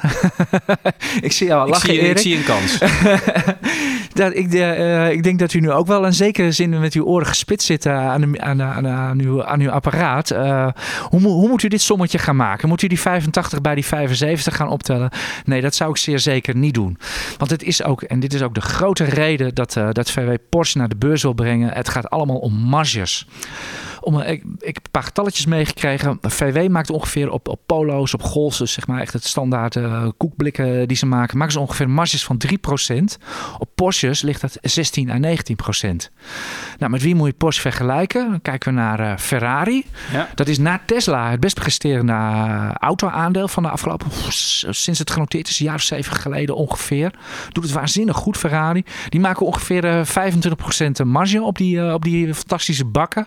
ik 1.20 1.32
zie 1.32 1.46
jou 1.46 1.60
al 1.60 1.68
lachen, 1.68 1.88
ik 1.88 1.94
zie, 1.94 2.04
Erik. 2.04 2.16
Ik 2.16 2.22
zie 2.22 2.36
een 2.36 2.44
kans. 2.44 2.78
dat, 4.16 4.34
ik, 4.34 4.52
uh, 4.52 5.10
ik 5.10 5.22
denk 5.22 5.38
dat 5.38 5.52
u 5.52 5.60
nu 5.60 5.70
ook 5.70 5.86
wel 5.86 6.04
in 6.04 6.14
zekere 6.14 6.52
zin 6.52 6.80
met 6.80 6.94
uw 6.94 7.04
oren 7.04 7.26
gespitst 7.26 7.66
zit 7.66 7.86
aan, 7.86 8.20
de, 8.20 8.40
aan, 8.40 8.62
aan, 8.62 8.88
aan, 8.88 9.20
uw, 9.20 9.44
aan 9.44 9.60
uw 9.60 9.70
apparaat. 9.70 10.32
Uh, 10.32 10.68
hoe, 11.08 11.20
hoe 11.20 11.48
moet 11.48 11.62
u 11.62 11.68
dit 11.68 11.80
sommetje 11.80 12.18
gaan 12.18 12.36
maken? 12.36 12.68
Moet 12.68 12.82
u 12.82 12.86
die 12.86 13.00
85 13.00 13.60
bij 13.60 13.74
die 13.74 13.84
75 13.84 14.56
gaan 14.56 14.68
optellen? 14.68 15.10
Nee, 15.44 15.60
dat 15.60 15.74
zou 15.74 15.90
ik 15.90 15.96
zeer 15.96 16.18
zeker 16.18 16.56
niet 16.56 16.74
doen. 16.74 16.98
Want 17.38 17.50
het 17.50 17.62
is 17.62 17.82
ook, 17.82 18.02
en 18.02 18.20
dit 18.20 18.34
is 18.34 18.42
ook 18.42 18.54
de 18.54 18.60
grote 18.60 19.04
reden 19.04 19.54
dat, 19.54 19.72
dat 19.92 20.10
VW 20.10 20.34
Porsche 20.48 20.78
naar 20.78 20.88
de 20.88 20.96
beurs 20.96 21.22
wil 21.22 21.32
brengen. 21.32 21.72
Het 21.72 21.88
gaat 21.88 22.10
allemaal 22.10 22.38
om 22.38 22.54
marges 22.54 23.26
om, 24.06 24.20
ik, 24.20 24.44
ik 24.58 24.74
heb 24.74 24.84
een 24.84 24.90
paar 24.90 25.02
getalletjes 25.02 25.46
meegekregen. 25.46 26.18
VW 26.20 26.68
maakt 26.68 26.90
ongeveer 26.90 27.30
op, 27.30 27.48
op 27.48 27.60
polo's, 27.66 28.14
op 28.14 28.22
golfs, 28.22 28.58
zeg 28.58 28.86
maar 28.86 29.00
echt 29.00 29.12
het 29.12 29.24
standaard 29.24 29.74
uh, 29.74 30.08
koekblikken 30.16 30.88
die 30.88 30.96
ze 30.96 31.06
maken, 31.06 31.38
maken 31.38 31.52
ze 31.52 31.60
ongeveer 31.60 31.90
marges 31.90 32.24
van 32.24 32.40
3%. 32.46 32.52
Op 33.58 33.68
Porsches 33.74 34.22
ligt 34.22 34.40
dat 34.40 34.58
16 34.62 35.10
à 35.10 35.16
19%. 35.16 35.86
Nou, 36.78 36.90
met 36.90 37.02
wie 37.02 37.14
moet 37.14 37.26
je 37.26 37.32
Porsche 37.32 37.60
vergelijken? 37.60 38.30
Dan 38.30 38.42
kijken 38.42 38.74
we 38.74 38.80
naar 38.80 39.00
uh, 39.00 39.16
Ferrari. 39.16 39.84
Ja. 40.12 40.28
Dat 40.34 40.48
is 40.48 40.58
na 40.58 40.80
Tesla 40.86 41.30
het 41.30 41.40
best 41.40 41.54
presterende 41.54 42.12
auto-aandeel 42.78 43.48
van 43.48 43.62
de 43.62 43.68
afgelopen, 43.68 44.10
sinds 44.70 44.98
het 44.98 45.10
genoteerd 45.10 45.48
is, 45.48 45.60
een 45.60 45.66
jaar 45.66 45.74
of 45.74 45.82
zeven 45.82 46.16
geleden 46.16 46.56
ongeveer. 46.56 47.10
Doet 47.52 47.64
het 47.64 47.72
waanzinnig 47.72 48.16
goed, 48.16 48.36
Ferrari. 48.36 48.84
Die 49.08 49.20
maken 49.20 49.46
ongeveer 49.46 49.84
uh, 49.84 50.04
25% 51.02 51.06
marge 51.06 51.42
op 51.42 51.56
die, 51.56 51.92
op 51.92 52.02
die 52.02 52.34
fantastische 52.34 52.84
bakken. 52.84 53.26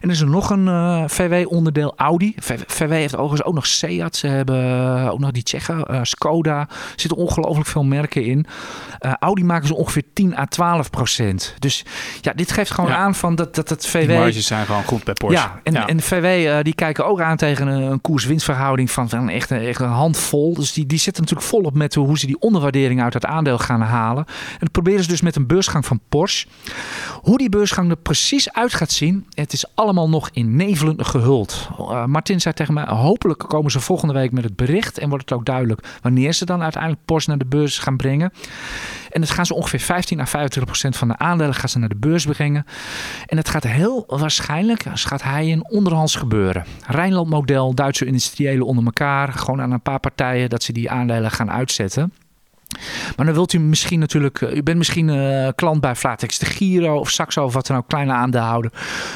En 0.00 0.15
is 0.16 0.22
er 0.22 0.28
nog 0.28 0.50
een 0.50 0.66
uh, 0.66 1.02
eh, 1.02 1.08
VW-onderdeel, 1.08 1.92
Audi. 1.96 2.34
VW 2.66 2.90
heeft 2.90 3.16
overigens 3.16 3.48
ook 3.48 3.54
nog 3.54 3.66
Seat. 3.66 4.16
Ze 4.16 4.26
hebben 4.26 4.64
eh, 4.64 5.12
ook 5.12 5.18
nog 5.18 5.30
die 5.30 5.42
Tsjechen, 5.42 5.84
uh, 5.90 5.98
Skoda. 6.02 6.60
Er 6.60 6.68
zitten 6.96 7.18
ongelooflijk 7.18 7.68
veel 7.68 7.84
merken 7.84 8.24
in. 8.24 8.46
Audi 9.18 9.44
maken 9.44 9.66
ze 9.66 9.74
ongeveer 9.74 10.02
10 10.12 10.38
à 10.38 10.44
12 10.44 10.90
procent. 10.90 11.54
Dus 11.58 11.84
ja, 12.20 12.32
dit 12.32 12.52
geeft 12.52 12.70
gewoon 12.70 12.90
aan 12.90 13.14
van 13.14 13.34
dat, 13.34 13.54
dat 13.54 13.68
het 13.68 13.86
VW... 13.86 14.08
Die 14.08 14.18
marges 14.18 14.46
zijn 14.46 14.66
gewoon 14.66 14.84
goed 14.84 15.04
bij 15.04 15.14
Porsche. 15.14 15.38
Ja, 15.38 15.60
en, 15.62 15.86
en 15.86 16.00
VW 16.00 16.62
die 16.64 16.74
kijken 16.74 17.06
ook 17.06 17.20
aan 17.20 17.36
tegen 17.36 17.66
een, 17.66 17.82
een 17.82 18.00
koers-winstverhouding 18.00 18.90
van, 18.90 19.08
van 19.08 19.28
echt, 19.28 19.50
echt 19.50 19.80
een 19.80 19.88
handvol. 19.88 20.54
Dus 20.54 20.72
die, 20.72 20.86
die 20.86 20.98
zitten 20.98 21.22
natuurlijk 21.22 21.48
volop 21.48 21.74
met 21.74 21.94
hoe 21.94 22.18
ze 22.18 22.26
die 22.26 22.40
onderwaardering 22.40 23.02
uit 23.02 23.14
het 23.14 23.24
aandeel 23.24 23.58
gaan 23.58 23.80
halen. 23.80 24.24
En 24.26 24.58
dat 24.58 24.72
proberen 24.72 25.02
ze 25.02 25.08
dus 25.08 25.20
met 25.20 25.36
een 25.36 25.46
beursgang 25.46 25.86
van 25.86 26.00
Porsche. 26.08 26.46
Hoe 27.22 27.38
die 27.38 27.48
beursgang 27.48 27.90
er 27.90 27.96
precies 27.96 28.52
uit 28.52 28.74
gaat 28.74 28.90
zien, 28.90 29.26
het 29.34 29.52
is 29.52 29.64
allemaal 29.74 30.05
nog 30.08 30.30
in 30.32 30.56
nevelen 30.56 31.04
gehuld. 31.04 31.68
Uh, 31.78 32.04
Martin 32.04 32.40
zei 32.40 32.54
tegen 32.54 32.74
mij, 32.74 32.84
hopelijk 32.84 33.38
komen 33.38 33.70
ze 33.70 33.80
volgende 33.80 34.14
week 34.14 34.32
met 34.32 34.44
het 34.44 34.56
bericht 34.56 34.98
en 34.98 35.08
wordt 35.08 35.30
het 35.30 35.38
ook 35.38 35.44
duidelijk 35.44 35.98
wanneer 36.02 36.32
ze 36.32 36.44
dan 36.44 36.62
uiteindelijk 36.62 37.04
Porsche 37.04 37.30
naar 37.30 37.38
de 37.38 37.46
beurs 37.46 37.78
gaan 37.78 37.96
brengen. 37.96 38.32
En 39.10 39.20
dat 39.20 39.30
gaan 39.30 39.46
ze 39.46 39.54
ongeveer 39.54 39.80
15 39.80 40.20
à 40.20 40.26
25 40.26 40.64
procent 40.64 40.96
van 40.96 41.08
de 41.08 41.18
aandelen 41.18 41.54
gaan 41.54 41.80
naar 41.80 41.88
de 41.88 41.96
beurs 41.96 42.24
brengen. 42.24 42.66
En 43.26 43.36
het 43.36 43.48
gaat 43.48 43.64
heel 43.64 44.04
waarschijnlijk, 44.06 44.84
gaat 44.92 45.22
hij 45.22 45.46
in 45.46 45.70
onderhands 45.70 46.14
gebeuren. 46.14 46.64
Rijnland 46.86 47.28
model, 47.28 47.74
Duitse 47.74 48.06
industriëlen 48.06 48.66
onder 48.66 48.84
elkaar, 48.84 49.32
gewoon 49.32 49.60
aan 49.60 49.72
een 49.72 49.80
paar 49.80 50.00
partijen 50.00 50.50
dat 50.50 50.62
ze 50.62 50.72
die 50.72 50.90
aandelen 50.90 51.30
gaan 51.30 51.50
uitzetten. 51.50 52.12
Maar 53.16 53.26
dan 53.26 53.34
wilt 53.34 53.52
u 53.52 53.58
misschien 53.58 53.98
natuurlijk, 53.98 54.40
eh, 54.40 54.56
u 54.56 54.62
bent 54.62 54.78
misschien 54.78 55.08
uh, 55.08 55.48
klant 55.54 55.80
bij 55.80 55.96
Flatex 55.96 56.38
de 56.38 56.46
Giro 56.46 56.98
of 56.98 57.10
Saxo 57.10 57.44
of 57.44 57.52
wat 57.52 57.66
dan 57.66 57.76
ook, 57.76 57.88
kleine 57.88 58.12
aandeelhouder. 58.12 58.72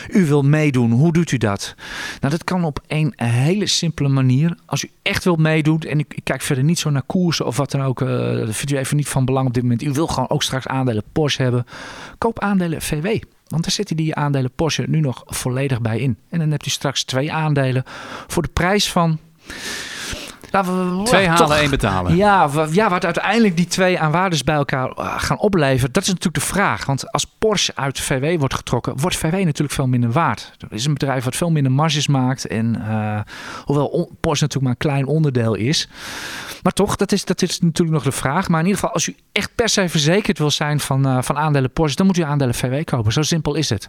U 0.09 0.27
wilt 0.27 0.45
meedoen, 0.45 0.91
hoe 0.91 1.13
doet 1.13 1.33
u 1.33 1.37
dat? 1.37 1.75
Nou, 2.21 2.33
dat 2.33 2.45
kan 2.45 2.65
op 2.65 2.81
een 2.87 3.13
hele 3.17 3.67
simpele 3.67 4.09
manier. 4.09 4.57
Als 4.67 4.85
u 4.85 4.91
echt 5.03 5.25
wilt 5.25 5.39
meedoen, 5.39 5.81
en 5.81 5.99
ik, 5.99 6.19
kijk 6.25 6.43
verder 6.43 6.65
niet 6.65 6.79
zo 6.79 6.91
naar 6.91 7.03
koersen 7.03 7.47
of 7.47 7.57
wat 7.57 7.71
dan 7.71 7.83
ook, 7.83 8.01
uh, 8.01 8.09
dat 8.37 8.57
vindt 8.57 8.73
u 8.73 8.77
even 8.77 8.97
niet 8.97 9.09
van 9.09 9.25
belang 9.25 9.47
op 9.47 9.55
dit 9.55 9.63
moment. 9.63 9.83
U 9.83 9.93
wil 9.93 10.07
gewoon 10.07 10.31
ook 10.31 10.43
straks 10.43 10.67
aandelen 10.67 11.03
Porsche 11.13 11.43
hebben. 11.43 11.67
Koop 12.19 12.39
aandelen 12.41 12.83
VW. 12.83 13.07
Want 13.47 13.63
daar 13.63 13.73
zitten 13.73 13.97
die 13.97 14.15
aandelen 14.15 14.51
Porsche 14.55 14.85
nu 14.89 15.01
nog 15.01 15.23
volledig 15.27 15.81
bij 15.81 15.99
in. 15.99 16.17
En 16.29 16.39
dan 16.39 16.51
hebt 16.51 16.67
u 16.67 16.71
straks 16.71 17.05
twee 17.05 17.33
aandelen 17.33 17.83
voor 18.27 18.43
de 18.43 18.49
prijs 18.53 18.93
van 18.93 19.19
we, 20.51 21.01
twee 21.05 21.29
halen, 21.29 21.57
één 21.57 21.71
betalen. 21.71 22.17
Ja, 22.17 22.51
ja, 22.71 22.89
wat 22.89 23.05
uiteindelijk 23.05 23.57
die 23.57 23.67
twee 23.67 23.99
aan 23.99 24.11
waardes 24.11 24.45
bij 24.45 24.55
elkaar 24.55 24.91
eh, 24.91 25.15
gaan 25.17 25.39
opleveren, 25.39 25.93
dat 25.93 26.03
is 26.03 26.09
natuurlijk 26.09 26.35
de 26.35 26.53
vraag. 26.53 26.87
Want 26.87 27.13
als 27.13 27.27
Porsche 27.39 27.73
uit 27.75 28.01
VW 28.01 28.39
wordt 28.39 28.55
getrokken, 28.55 28.99
wordt 29.01 29.17
VW 29.17 29.33
natuurlijk 29.33 29.73
veel 29.73 29.87
minder 29.87 30.13
waard. 30.13 30.53
Er 30.59 30.69
is 30.71 30.85
een 30.85 30.93
bedrijf 30.93 31.25
wat 31.25 31.37
veel 31.37 31.51
minder 31.51 31.73
marges 31.73 32.09
maakt. 32.09 32.47
En 32.47 32.77
uh, 32.79 33.21
hoewel 33.65 34.11
Porsche 34.21 34.45
natuurlijk 34.45 34.63
maar 34.63 34.71
een 34.71 34.77
klein 34.77 35.07
onderdeel 35.07 35.55
is. 35.55 35.89
Maar 36.63 36.73
toch, 36.73 36.97
dat 36.97 37.13
is, 37.13 37.25
dat 37.25 37.43
is 37.43 37.61
natuurlijk 37.61 37.97
nog 37.97 38.05
de 38.05 38.13
vraag. 38.13 38.49
Maar 38.49 38.61
in 38.61 38.67
ieder 38.67 38.81
geval, 38.81 38.95
als 38.95 39.07
u 39.07 39.17
echt 39.33 39.55
per 39.55 39.69
se 39.69 39.89
verzekerd 39.89 40.39
wil 40.39 40.51
zijn 40.51 40.81
van, 40.81 41.07
uh, 41.07 41.23
van 41.23 41.39
aandelen 41.39 41.71
Porsche, 41.71 41.97
dan 41.97 42.07
moet 42.07 42.17
u 42.17 42.23
aandelen 42.23 42.55
VW 42.55 42.85
kopen. 42.85 43.13
Zo 43.13 43.23
simpel 43.23 43.55
is 43.55 43.69
het. 43.69 43.89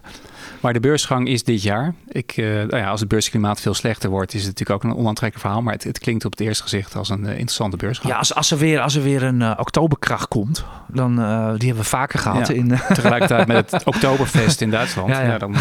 Maar 0.60 0.72
de 0.72 0.80
beursgang 0.80 1.28
is 1.28 1.44
dit 1.44 1.62
jaar. 1.62 1.94
Ik, 2.08 2.36
uh, 2.36 2.46
nou 2.54 2.76
ja, 2.76 2.88
als 2.88 3.00
het 3.00 3.08
beursklimaat 3.08 3.60
veel 3.60 3.74
slechter 3.74 4.10
wordt, 4.10 4.34
is 4.34 4.44
het 4.44 4.58
natuurlijk 4.58 4.84
ook 4.84 4.90
een 4.90 4.98
onaantrekkelijk 4.98 5.46
verhaal. 5.46 5.62
Maar 5.62 5.72
het, 5.72 5.84
het 5.84 5.98
klinkt 5.98 6.24
op 6.24 6.30
het 6.30 6.40
eerste 6.40 6.51
gezicht 6.60 6.96
als 6.96 7.08
een 7.08 7.22
uh, 7.22 7.30
interessante 7.30 7.76
beursgang. 7.76 8.12
Ja, 8.12 8.18
als, 8.18 8.34
als, 8.34 8.50
er, 8.50 8.58
weer, 8.58 8.80
als 8.80 8.94
er 8.94 9.02
weer 9.02 9.22
een 9.22 9.58
oktoberkracht 9.58 10.28
komt, 10.28 10.64
dan 10.86 11.14
die 11.14 11.68
hebben 11.68 11.76
we 11.76 11.84
vaker 11.84 12.18
gehad. 12.18 12.48
Ja, 12.48 12.54
in, 12.54 12.68
tegelijkertijd 12.94 13.46
met 13.46 13.70
het 13.70 13.84
Oktoberfest 13.84 14.60
in 14.60 14.70
Duitsland. 14.70 15.08
Ja, 15.08 15.20
ja. 15.20 15.38
dan, 15.38 15.54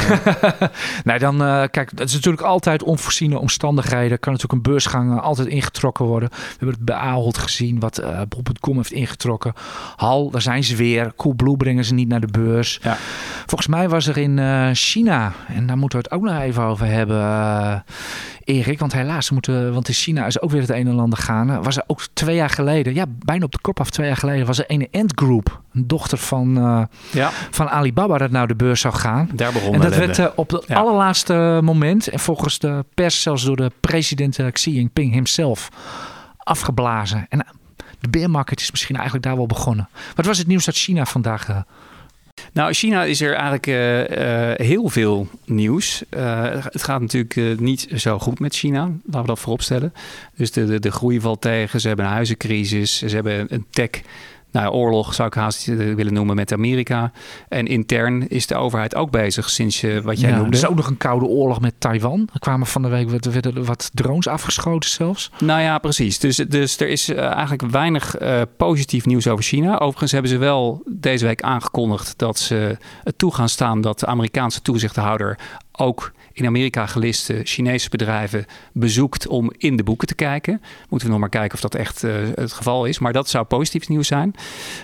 nee, 1.04 1.20
dan 1.20 1.38
kijk, 1.70 1.90
het 1.90 2.00
is 2.00 2.14
natuurlijk 2.14 2.44
altijd 2.44 2.84
onvoorziene 2.84 3.40
omstandigheden. 3.40 4.20
Kan 4.20 4.34
natuurlijk 4.34 4.66
een 4.66 4.72
beursgang 4.72 5.22
altijd 5.22 5.48
ingetrokken 5.48 6.06
worden. 6.06 6.30
We 6.30 6.46
hebben 6.50 6.76
het 6.76 6.86
bij 6.86 6.96
Ahold 6.96 7.38
gezien, 7.38 7.80
wat 7.80 8.02
Bob.com 8.30 8.76
heeft 8.76 8.92
ingetrokken. 8.92 9.54
Hal, 9.96 10.30
daar 10.30 10.42
zijn 10.42 10.64
ze 10.64 10.76
weer. 10.76 11.14
Coolblue 11.16 11.58
brengen 11.58 11.86
ze 11.86 11.94
niet 11.94 12.08
naar 12.08 12.22
de 12.22 12.32
beurs. 12.32 12.80
Ja. 12.82 12.98
Volgens 13.46 13.68
mij 13.68 13.90
was 13.90 14.08
er 14.08 14.18
in 14.18 14.40
China, 14.76 15.34
en 15.48 15.68
daar 15.68 15.78
moeten 15.78 16.00
we 16.00 16.06
het 16.10 16.14
ook 16.14 16.24
nog 16.24 16.42
even 16.42 16.64
over 16.64 16.86
hebben, 16.86 17.84
Erik. 18.44 18.80
Want 18.80 18.94
helaas, 18.94 19.30
moeten, 19.30 19.74
want 19.74 19.88
in 19.88 19.94
China 19.94 20.26
is 20.26 20.42
ook 20.42 20.52
weer 20.52 20.62
het 20.62 20.70
een 20.70 20.81
en 20.88 21.00
ander 21.00 21.20
gaan. 21.20 21.64
Was 21.64 21.78
er 21.78 21.84
ook 21.88 22.02
twee 22.14 22.36
jaar 22.36 22.50
geleden, 22.50 22.94
ja, 22.94 23.06
bijna 23.26 23.46
op 23.46 23.52
de 23.52 23.62
kop 23.62 23.80
af 23.80 23.90
twee 23.90 24.08
jaar 24.08 24.18
geleden, 24.18 24.46
was 24.46 24.60
er 24.60 24.66
een 24.68 24.88
Ant 24.92 25.12
Group, 25.16 25.62
een 25.74 25.88
dochter 25.88 26.18
van, 26.18 26.54
ja. 27.12 27.30
van 27.52 27.70
Alibaba, 27.70 28.18
dat 28.18 28.32
nou 28.32 28.48
de 28.48 28.56
beurs 28.56 28.82
zou 28.82 28.94
gaan. 28.94 29.30
Daar 29.34 29.52
begon 29.52 29.74
En 29.74 29.82
dat 29.82 29.96
werd 29.96 30.36
op 30.36 30.50
het 30.50 30.70
allerlaatste 30.70 31.60
moment, 31.64 32.08
en 32.08 32.20
volgens 32.20 32.60
de 32.60 32.86
pers 32.94 33.22
zelfs 33.22 33.44
door 33.44 33.56
de 33.56 33.72
president 33.80 34.40
Xi 34.52 34.72
Jinping 34.72 35.14
hemzelf, 35.14 35.70
afgeblazen. 36.38 37.26
En 37.30 37.46
de 38.00 38.10
bear 38.10 38.30
market 38.30 38.60
is 38.62 38.72
misschien 38.72 38.96
eigenlijk 38.96 39.26
daar 39.26 39.36
wel 39.36 39.46
begonnen. 39.46 39.90
Wat 40.16 40.26
was 40.26 40.38
het 40.38 40.48
nieuws 40.48 40.68
uit 40.68 40.76
China 40.76 41.06
vandaag? 41.06 41.64
Nou, 42.54 42.74
China 42.74 43.04
is 43.04 43.22
er 43.22 43.34
eigenlijk 43.34 43.68
uh, 43.68 44.00
uh, 44.00 44.54
heel 44.56 44.90
veel 44.90 45.28
nieuws. 45.46 46.04
het 46.72 46.84
gaat 46.84 47.02
natuurlijk 47.02 47.60
niet 47.60 47.88
zo 47.96 48.20
goed 48.20 48.40
met 48.40 48.56
China, 48.56 48.82
laten 48.82 49.22
we 49.22 49.28
dat 49.28 49.40
vooropstellen. 49.40 49.94
Dus 50.36 50.52
de, 50.52 50.66
de, 50.66 50.80
de 50.80 50.92
groei 50.92 51.22
valt 51.22 51.42
tegen, 51.42 51.82
ze 51.82 51.88
hebben 51.88 52.06
een 52.06 52.12
huizencrisis, 52.12 52.98
ze 52.98 53.16
hebben 53.16 53.46
een 53.50 53.66
tech 53.70 53.90
nou, 54.52 54.74
oorlog 54.74 55.14
zou 55.14 55.28
ik 55.28 55.34
haast 55.34 55.66
willen 55.66 56.14
noemen 56.14 56.36
met 56.36 56.54
Amerika. 56.54 57.12
En 57.50 57.68
intern 57.68 58.28
is 58.28 58.48
de 58.48 58.56
overheid 58.56 58.96
ook 58.96 59.12
bezig 59.12 59.50
sinds 59.50 59.82
je, 59.82 60.02
wat 60.02 60.20
jij 60.20 60.30
ja, 60.30 60.36
noemde. 60.36 60.52
Er 60.52 60.64
is 60.64 60.70
ook 60.70 60.76
nog 60.76 60.88
een 60.88 60.98
koude 60.98 61.26
oorlog 61.26 61.62
met 61.62 61.74
Taiwan. 61.78 62.30
Er 62.34 62.40
kwamen 62.40 62.68
van 62.68 62.82
de 62.82 62.88
week 62.88 63.10
werden 63.10 63.66
wat 63.66 63.90
drones 63.94 64.28
afgeschoten 64.28 64.90
zelfs. 64.90 65.32
Nou 65.40 65.62
ja, 65.62 65.78
precies. 65.78 66.20
Dus, 66.20 66.36
dus 66.36 66.80
er 66.80 66.88
is 66.88 67.10
uh, 67.10 67.18
eigenlijk 67.20 67.62
weinig 67.62 68.22
uh, 68.22 68.42
positief 68.58 69.06
nieuws 69.06 69.28
over 69.28 69.44
China. 69.44 69.78
Overigens 69.78 70.12
hebben 70.12 70.32
ze 70.32 70.38
wel 70.38 70.84
deze 70.86 71.26
week 71.26 71.42
aangekondigd 71.42 72.14
dat 72.18 72.40
ze 72.40 72.78
het 73.04 73.18
toe 73.18 73.34
gaan 73.34 73.50
staan 73.50 73.82
dat 73.82 74.00
de 74.00 74.06
Amerikaanse 74.06 74.62
toezichthouder 74.62 75.38
ook 75.72 76.12
in 76.34 76.46
Amerika 76.46 76.86
geliste 76.86 77.42
Chinese 77.44 77.90
bedrijven 77.90 78.46
bezoekt 78.74 79.28
om 79.28 79.52
in 79.58 79.76
de 79.76 79.84
boeken 79.84 80.08
te 80.08 80.16
kijken. 80.16 80.62
Moeten 80.90 81.08
we 81.08 81.14
nog 81.14 81.20
maar 81.20 81.30
kijken 81.30 81.54
of 81.54 81.62
dat 81.62 81.76
echt 81.76 82.04
uh, 82.04 82.14
het 82.36 82.54
geval 82.54 82.86
is. 82.86 83.00
Maar 83.00 83.14
dat 83.14 83.30
zou 83.30 83.46
positief 83.46 83.90
nieuws 83.90 84.08
zijn. 84.08 84.36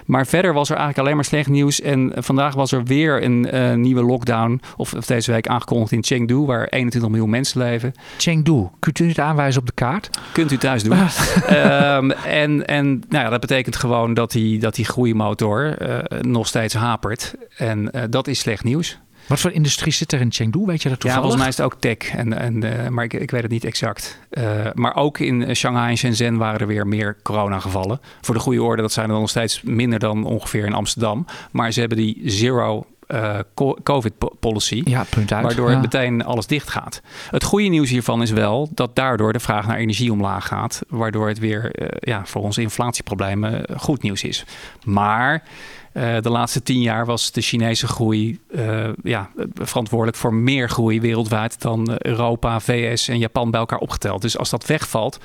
Maar 0.05 0.27
verder 0.27 0.53
was 0.53 0.69
er 0.69 0.75
eigenlijk 0.75 1.05
alleen 1.05 1.15
maar 1.15 1.25
slecht 1.25 1.49
nieuws. 1.49 1.81
En 1.81 2.11
vandaag 2.15 2.53
was 2.53 2.71
er 2.71 2.83
weer 2.83 3.23
een 3.23 3.55
uh, 3.55 3.73
nieuwe 3.73 4.03
lockdown. 4.03 4.61
Of, 4.77 4.93
of, 4.93 5.05
deze 5.05 5.31
week 5.31 5.47
aangekondigd 5.47 5.91
in 5.91 6.03
Chengdu, 6.03 6.35
waar 6.35 6.67
21 6.67 7.09
miljoen 7.09 7.29
mensen 7.29 7.61
leven. 7.61 7.93
Chengdu, 8.17 8.67
kunt 8.79 8.99
u 8.99 9.07
het 9.07 9.19
aanwijzen 9.19 9.61
op 9.61 9.67
de 9.67 9.73
kaart? 9.73 10.09
Kunt 10.31 10.51
u 10.51 10.57
thuis 10.57 10.83
doen. 10.83 10.97
um, 10.97 12.11
en 12.41 12.65
en 12.67 13.03
nou 13.09 13.23
ja, 13.23 13.29
dat 13.29 13.39
betekent 13.39 13.75
gewoon 13.75 14.13
dat 14.13 14.31
die, 14.31 14.59
dat 14.59 14.75
die 14.75 14.85
groeimotor 14.85 15.81
uh, 15.81 16.21
nog 16.21 16.47
steeds 16.47 16.73
hapert. 16.73 17.35
En 17.57 17.91
dat 18.09 18.27
is 18.27 18.39
slecht 18.39 18.63
nieuws. 18.63 18.99
Wat 19.27 19.39
voor 19.39 19.51
industrie 19.51 19.93
zit 19.93 20.11
er 20.11 20.19
in 20.19 20.31
Chengdu? 20.31 20.65
Weet 20.65 20.81
je 20.81 20.89
dat 20.89 20.99
toevallig? 20.99 21.25
Ja, 21.25 21.35
volgens 21.35 21.41
mij 21.41 21.47
is 21.47 21.57
het 21.57 21.65
ook 21.65 21.81
tech. 21.81 22.15
En, 22.15 22.33
en, 22.33 22.63
uh, 22.63 22.87
maar 22.87 23.03
ik, 23.03 23.13
ik 23.13 23.31
weet 23.31 23.41
het 23.41 23.51
niet 23.51 23.65
exact. 23.65 24.19
Uh, 24.31 24.43
maar 24.73 24.95
ook 24.95 25.19
in 25.19 25.55
Shanghai 25.55 25.89
en 25.89 25.97
Shenzhen 25.97 26.37
waren 26.37 26.59
er 26.59 26.67
weer 26.67 26.87
meer 26.87 27.17
coronagevallen. 27.23 27.99
Voor 28.21 28.35
de 28.35 28.41
goede 28.41 28.63
orde, 28.63 28.81
dat 28.81 28.91
zijn 28.91 29.09
er 29.09 29.19
nog 29.19 29.29
steeds 29.29 29.61
minder 29.61 29.99
dan 29.99 30.23
ongeveer 30.23 30.65
in 30.65 30.73
Amsterdam. 30.73 31.25
Maar 31.51 31.71
ze 31.71 31.79
hebben 31.79 31.97
die 31.97 32.21
zero 32.25 32.85
uh, 33.07 33.39
COVID-policy. 33.83 34.81
Ja, 34.85 35.05
punt 35.09 35.33
uit. 35.33 35.43
Waardoor 35.43 35.71
ja. 35.71 35.79
meteen 35.79 36.25
alles 36.25 36.47
dicht 36.47 36.69
gaat. 36.69 37.01
Het 37.29 37.43
goede 37.43 37.67
nieuws 37.67 37.89
hiervan 37.89 38.21
is 38.21 38.31
wel 38.31 38.69
dat 38.73 38.95
daardoor 38.95 39.33
de 39.33 39.39
vraag 39.39 39.67
naar 39.67 39.77
energie 39.77 40.11
omlaag 40.11 40.47
gaat. 40.47 40.81
Waardoor 40.87 41.27
het 41.27 41.39
weer 41.39 41.81
uh, 41.81 41.87
ja, 41.99 42.25
voor 42.25 42.41
onze 42.41 42.61
inflatieproblemen 42.61 43.65
goed 43.77 44.01
nieuws 44.01 44.23
is. 44.23 44.45
Maar 44.83 45.43
uh, 45.97 46.21
de 46.21 46.29
laatste 46.29 46.63
tien 46.63 46.81
jaar 46.81 47.05
was 47.05 47.31
de 47.31 47.41
Chinese 47.41 47.87
groei 47.87 48.39
uh, 48.49 48.89
ja, 49.03 49.29
verantwoordelijk 49.53 50.17
voor 50.17 50.33
meer 50.33 50.69
groei 50.69 51.01
wereldwijd 51.01 51.61
dan 51.61 51.95
Europa, 51.97 52.59
VS 52.59 53.07
en 53.07 53.17
Japan 53.17 53.51
bij 53.51 53.59
elkaar 53.59 53.79
opgeteld. 53.79 54.21
Dus 54.21 54.37
als 54.37 54.49
dat 54.49 54.65
wegvalt, 54.65 55.15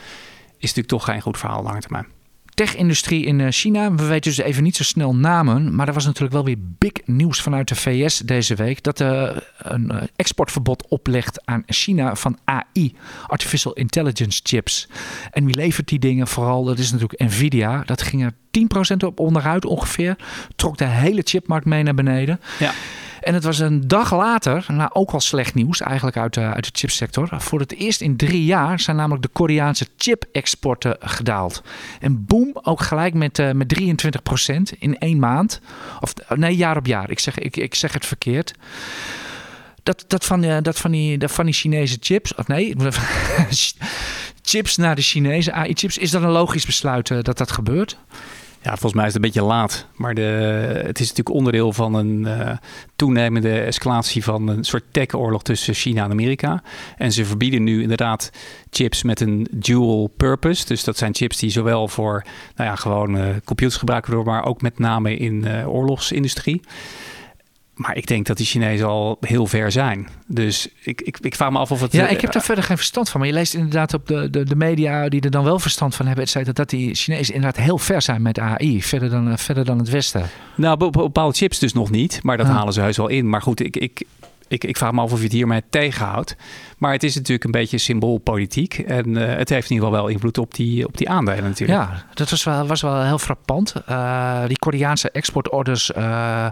is 0.59 0.69
natuurlijk 0.75 0.89
toch 0.89 1.05
geen 1.05 1.21
goed 1.21 1.39
verhaal 1.39 1.63
lange 1.63 1.81
termijn 1.81 2.07
tech-industrie 2.55 3.25
in 3.25 3.41
eh, 3.41 3.47
China. 3.51 3.95
We 3.95 4.05
weten 4.05 4.35
dus 4.35 4.45
even 4.45 4.63
niet 4.63 4.77
zo 4.77 4.83
snel 4.83 5.15
namen. 5.15 5.75
Maar 5.75 5.89
er 5.89 5.95
was 5.95 6.05
natuurlijk 6.05 6.33
wel 6.33 6.45
weer 6.45 6.59
big 6.59 6.93
nieuws 7.05 7.41
vanuit 7.41 7.69
de 7.69 7.75
VS 7.75 8.19
deze 8.19 8.55
week. 8.55 8.83
Dat 8.83 9.01
er 9.01 9.49
een 9.59 9.93
exportverbod 10.17 10.87
oplegt 10.89 11.47
aan 11.47 11.63
China 11.67 12.15
van 12.15 12.39
AI, 12.45 12.95
Artificial 13.27 13.73
Intelligence 13.73 14.41
chips. 14.43 14.89
En 15.31 15.45
wie 15.45 15.55
levert 15.55 15.89
die 15.89 15.99
dingen 15.99 16.27
vooral? 16.27 16.65
Dat 16.65 16.79
is 16.79 16.93
natuurlijk 16.93 17.21
Nvidia. 17.21 17.83
Dat 17.87 18.03
ging 18.03 18.25
er 18.25 18.33
10% 18.95 18.97
op 19.05 19.21
onderuit 19.21 19.65
ongeveer. 19.65 20.17
Trok 20.57 20.79
de 20.79 20.85
hele 20.85 21.21
chipmarkt 21.25 21.67
mee 21.67 21.83
naar 21.83 21.95
beneden. 21.95 22.41
Ja. 22.59 22.73
En 23.23 23.35
het 23.35 23.45
was 23.45 23.59
een 23.59 23.89
dag 23.89 24.13
later, 24.15 24.65
nou 24.69 24.91
ook 24.93 25.11
al 25.11 25.21
slecht 25.21 25.55
nieuws 25.55 25.81
eigenlijk 25.81 26.17
uit 26.17 26.35
de, 26.35 26.41
uit 26.41 26.65
de 26.65 26.71
chipsector. 26.73 27.29
Voor 27.33 27.61
het 27.61 27.75
eerst 27.75 28.01
in 28.01 28.17
drie 28.17 28.45
jaar 28.45 28.81
zijn 28.81 28.97
namelijk 28.97 29.23
de 29.23 29.29
Koreaanse 29.29 29.87
chip-exporten 29.97 30.97
gedaald. 31.01 31.63
En 32.01 32.25
boom, 32.25 32.51
ook 32.63 32.81
gelijk 32.81 33.15
met, 33.15 33.39
uh, 33.39 33.51
met 33.51 33.81
23% 33.81 34.79
in 34.79 34.99
één 34.99 35.19
maand. 35.19 35.61
Of 36.01 36.15
nee, 36.37 36.57
jaar 36.57 36.77
op 36.77 36.87
jaar. 36.87 37.11
Ik 37.11 37.19
zeg, 37.19 37.39
ik, 37.39 37.57
ik 37.57 37.75
zeg 37.75 37.93
het 37.93 38.07
verkeerd. 38.07 38.55
Dat, 39.83 40.05
dat, 40.07 40.25
van, 40.25 40.45
uh, 40.45 40.57
dat, 40.63 40.79
van, 40.79 40.91
die, 40.91 41.19
dat 41.19 41.33
van 41.33 41.45
die 41.45 41.55
Chinese 41.55 41.97
chips, 42.01 42.35
of 42.35 42.47
nee, 42.47 42.75
chips 44.43 44.77
naar 44.77 44.95
de 44.95 45.03
Chinese 45.03 45.53
AI-chips. 45.53 45.99
Is 45.99 46.11
dat 46.11 46.23
een 46.23 46.29
logisch 46.29 46.67
besluit 46.67 47.25
dat 47.25 47.39
dat 47.39 47.51
gebeurt? 47.51 47.97
Ja, 48.63 48.71
volgens 48.71 48.93
mij 48.93 49.07
is 49.07 49.15
het 49.15 49.23
een 49.23 49.31
beetje 49.31 49.49
laat. 49.49 49.87
Maar 49.97 50.15
de, 50.15 50.23
het 50.87 51.01
is 51.01 51.09
natuurlijk 51.09 51.37
onderdeel 51.37 51.73
van 51.73 51.95
een 51.95 52.21
uh, 52.21 52.51
toenemende 52.97 53.61
escalatie 53.61 54.25
van 54.25 54.49
een 54.49 54.65
soort 54.65 54.85
tech-oorlog 54.91 55.43
tussen 55.43 55.75
China 55.75 56.05
en 56.05 56.11
Amerika. 56.11 56.63
En 56.97 57.13
ze 57.13 57.25
verbieden 57.25 57.63
nu 57.63 57.83
inderdaad 57.83 58.31
chips 58.71 59.03
met 59.03 59.21
een 59.21 59.47
dual 59.51 60.13
purpose. 60.17 60.67
Dus 60.67 60.85
dat 60.85 60.97
zijn 60.97 61.15
chips 61.15 61.39
die 61.39 61.51
zowel 61.51 61.89
voor 61.89 62.25
nou 62.57 62.71
ja, 62.71 62.77
gewoon 62.77 63.17
uh, 63.17 63.25
computers 63.45 63.77
gebruikt 63.77 64.07
worden, 64.07 64.33
maar 64.33 64.45
ook 64.45 64.63
met 64.63 64.79
name 64.79 65.17
in 65.17 65.45
uh, 65.47 65.75
oorlogsindustrie. 65.75 66.61
Maar 67.75 67.97
ik 67.97 68.07
denk 68.07 68.27
dat 68.27 68.37
die 68.37 68.47
Chinezen 68.47 68.87
al 68.87 69.17
heel 69.21 69.47
ver 69.47 69.73
zijn. 69.73 70.09
Dus 70.27 70.69
ik, 70.83 71.01
ik, 71.01 71.19
ik 71.21 71.35
vraag 71.35 71.51
me 71.51 71.59
af 71.59 71.71
of 71.71 71.81
het... 71.81 71.93
Ja, 71.93 72.09
ik 72.09 72.21
heb 72.21 72.33
daar 72.33 72.43
verder 72.43 72.65
geen 72.65 72.77
verstand 72.77 73.11
van. 73.11 73.21
Maar 73.21 73.29
je 73.29 73.35
leest 73.35 73.55
inderdaad 73.55 73.95
op 73.95 74.07
de, 74.07 74.31
de, 74.31 74.45
de 74.45 74.57
media 74.57 75.09
die 75.09 75.21
er 75.21 75.31
dan 75.31 75.45
wel 75.45 75.59
verstand 75.59 75.95
van 75.95 76.07
hebben... 76.07 76.27
Het 76.33 76.57
dat 76.57 76.71
die 76.71 76.95
Chinezen 76.95 77.35
inderdaad 77.35 77.65
heel 77.65 77.79
ver 77.79 78.03
zijn 78.03 78.23
met 78.23 78.39
AI. 78.39 78.83
Verder 78.83 79.11
dan, 79.11 79.39
verder 79.39 79.65
dan 79.65 79.79
het 79.79 79.89
Westen. 79.89 80.29
Nou, 80.57 80.91
bepaalde 80.91 81.37
chips 81.37 81.59
dus 81.59 81.73
nog 81.73 81.91
niet. 81.91 82.23
Maar 82.23 82.37
dat 82.37 82.47
Ah. 82.47 82.53
halen 82.53 82.73
ze 82.73 82.81
heus 82.81 82.97
wel 82.97 83.09
in. 83.09 83.29
Maar 83.29 83.43
goed, 83.43 83.61
ik, 83.61 83.77
ik, 83.77 84.03
ik, 84.49 84.65
ik 84.65 84.77
vraag 84.77 84.93
me 84.93 85.01
af 85.01 85.13
of 85.13 85.19
je 85.19 85.25
het 85.25 85.33
hiermee 85.33 85.63
tegenhoudt. 85.71 86.37
Maar 86.83 86.93
het 86.93 87.03
is 87.03 87.15
natuurlijk 87.15 87.45
een 87.45 87.51
beetje 87.51 87.79
symboolpolitiek. 87.79 88.79
En 88.79 89.09
uh, 89.09 89.35
het 89.37 89.49
heeft 89.49 89.71
in 89.71 89.75
ieder 89.75 89.89
geval 89.89 90.03
wel 90.03 90.09
invloed 90.09 90.39
op 90.39 90.55
die, 90.55 90.87
op 90.87 90.97
die 90.97 91.09
aandelen 91.09 91.45
natuurlijk. 91.45 91.79
Ja, 91.79 92.05
dat 92.15 92.31
was 92.31 92.45
wel, 92.45 92.67
was 92.67 92.81
wel 92.81 93.03
heel 93.03 93.19
frappant. 93.19 93.75
Uh, 93.89 94.47
die 94.47 94.59
Koreaanse 94.59 95.11
exportorders 95.11 95.91
uh, 95.97 96.47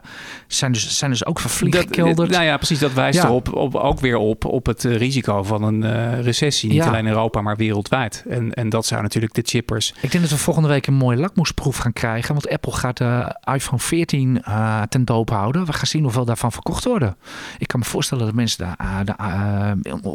zijn, 0.46 0.72
dus, 0.72 0.98
zijn 0.98 1.10
dus 1.10 1.26
ook 1.26 1.40
vervlieggekelderd. 1.40 2.30
Nou 2.30 2.44
ja, 2.44 2.56
precies. 2.56 2.78
Dat 2.78 2.92
wijst 2.92 3.18
ja. 3.18 3.24
erop 3.24 3.54
op, 3.54 3.74
ook 3.74 4.00
weer 4.00 4.16
op, 4.16 4.44
op 4.44 4.66
het 4.66 4.82
risico 4.82 5.42
van 5.42 5.62
een 5.62 6.22
recessie. 6.22 6.68
Niet 6.68 6.78
ja. 6.78 6.86
alleen 6.86 7.06
in 7.06 7.12
Europa, 7.12 7.40
maar 7.40 7.56
wereldwijd. 7.56 8.24
En, 8.28 8.54
en 8.54 8.68
dat 8.68 8.86
zou 8.86 9.02
natuurlijk 9.02 9.34
de 9.34 9.42
chippers... 9.44 9.94
Ik 10.00 10.10
denk 10.10 10.22
dat 10.22 10.32
we 10.32 10.38
volgende 10.38 10.68
week 10.68 10.86
een 10.86 10.94
mooie 10.94 11.18
lakmoesproef 11.18 11.76
gaan 11.76 11.92
krijgen. 11.92 12.34
Want 12.34 12.48
Apple 12.48 12.72
gaat 12.72 12.96
de 12.96 13.36
iPhone 13.54 13.80
14 13.80 14.42
ten 14.88 15.04
doop 15.04 15.30
houden. 15.30 15.66
We 15.66 15.72
gaan 15.72 15.86
zien 15.86 16.02
hoeveel 16.02 16.24
daarvan 16.24 16.52
verkocht 16.52 16.84
worden. 16.84 17.16
Ik 17.58 17.66
kan 17.66 17.80
me 17.80 17.86
voorstellen 17.86 18.24
dat 18.24 18.34
mensen 18.34 18.58
daar... 18.58 19.04
De, 19.04 19.14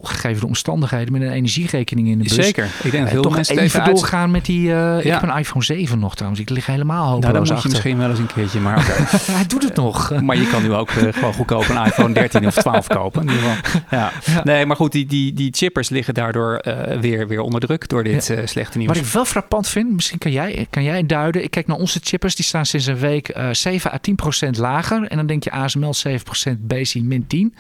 gegeven 0.10 0.40
de 0.40 0.48
omstandigheden 0.48 1.12
met 1.12 1.22
een 1.22 1.32
energierekening 1.32 2.08
in 2.08 2.18
de 2.18 2.24
bus. 2.24 2.34
Zeker. 2.34 2.70
Ik 2.84 2.92
denk 2.92 3.04
dat 3.04 3.12
veel 3.12 3.22
toch 3.22 3.36
mensen 3.36 3.58
even, 3.58 3.86
doorgaan 3.86 4.32
met 4.32 4.46
die. 4.46 4.62
Uh, 4.62 4.70
ja. 4.70 4.98
Ik 4.98 5.12
heb 5.12 5.22
een 5.22 5.38
iPhone 5.38 5.64
7 5.64 6.00
nog 6.00 6.16
trouwens. 6.16 6.42
Ik 6.42 6.50
lig 6.50 6.66
helemaal 6.66 7.10
hopeloos 7.10 7.22
nou, 7.22 7.34
dat 7.34 7.42
moet 7.42 7.52
achter. 7.52 7.70
je 7.70 7.76
misschien 7.76 7.98
wel 7.98 8.10
eens 8.10 8.20
een 8.20 8.34
keertje, 8.34 8.60
maar 8.60 8.78
okay. 8.78 8.96
hij 9.38 9.46
doet 9.48 9.64
het 9.64 9.76
nog. 9.76 10.12
maar 10.22 10.38
je 10.38 10.48
kan 10.48 10.64
nu 10.64 10.74
ook 10.74 10.92
uh, 10.92 11.14
gewoon 11.14 11.34
goedkoop 11.34 11.70
een 11.70 11.86
iPhone 11.86 12.14
13 12.14 12.48
of 12.48 12.54
12 12.54 12.88
kopen. 12.88 13.22
In 13.22 13.34
ieder 13.34 13.50
geval. 13.50 13.82
Ja. 13.92 14.12
Nee, 14.44 14.66
maar 14.66 14.76
goed, 14.76 14.92
die, 14.92 15.06
die, 15.06 15.34
die 15.34 15.54
chippers 15.54 15.90
liggen 15.90 16.14
daardoor 16.14 16.62
uh, 16.68 17.00
weer, 17.00 17.28
weer 17.28 17.42
onder 17.42 17.60
druk 17.60 17.90
door 17.90 18.04
dit 18.04 18.24
slechte 18.46 18.78
nieuws. 18.78 18.98
Wat 18.98 19.06
ik 19.06 19.12
wel 19.12 19.26
frappant 19.26 19.68
vind, 19.68 19.94
misschien 19.94 20.18
kan 20.18 20.32
jij, 20.32 20.68
kan 20.70 20.84
jij 20.84 21.06
duiden. 21.06 21.44
Ik 21.44 21.52
kijk 21.52 21.68
naar 21.68 21.78
onze 21.78 22.00
chippers, 22.04 22.36
die 22.36 22.46
staan 22.46 22.66
sinds 22.66 22.86
een 22.86 22.98
week 22.98 23.36
7 23.52 23.94
à 23.94 23.98
10 23.98 24.16
procent 24.16 24.58
lager. 24.58 25.08
En 25.08 25.18
dan 25.18 25.26
denk 25.26 25.44
je 25.44 25.52
ASML 25.52 25.94
7 25.94 26.24
procent, 26.24 26.68
BC 26.68 26.94
min 26.94 27.28
10. 27.28 27.56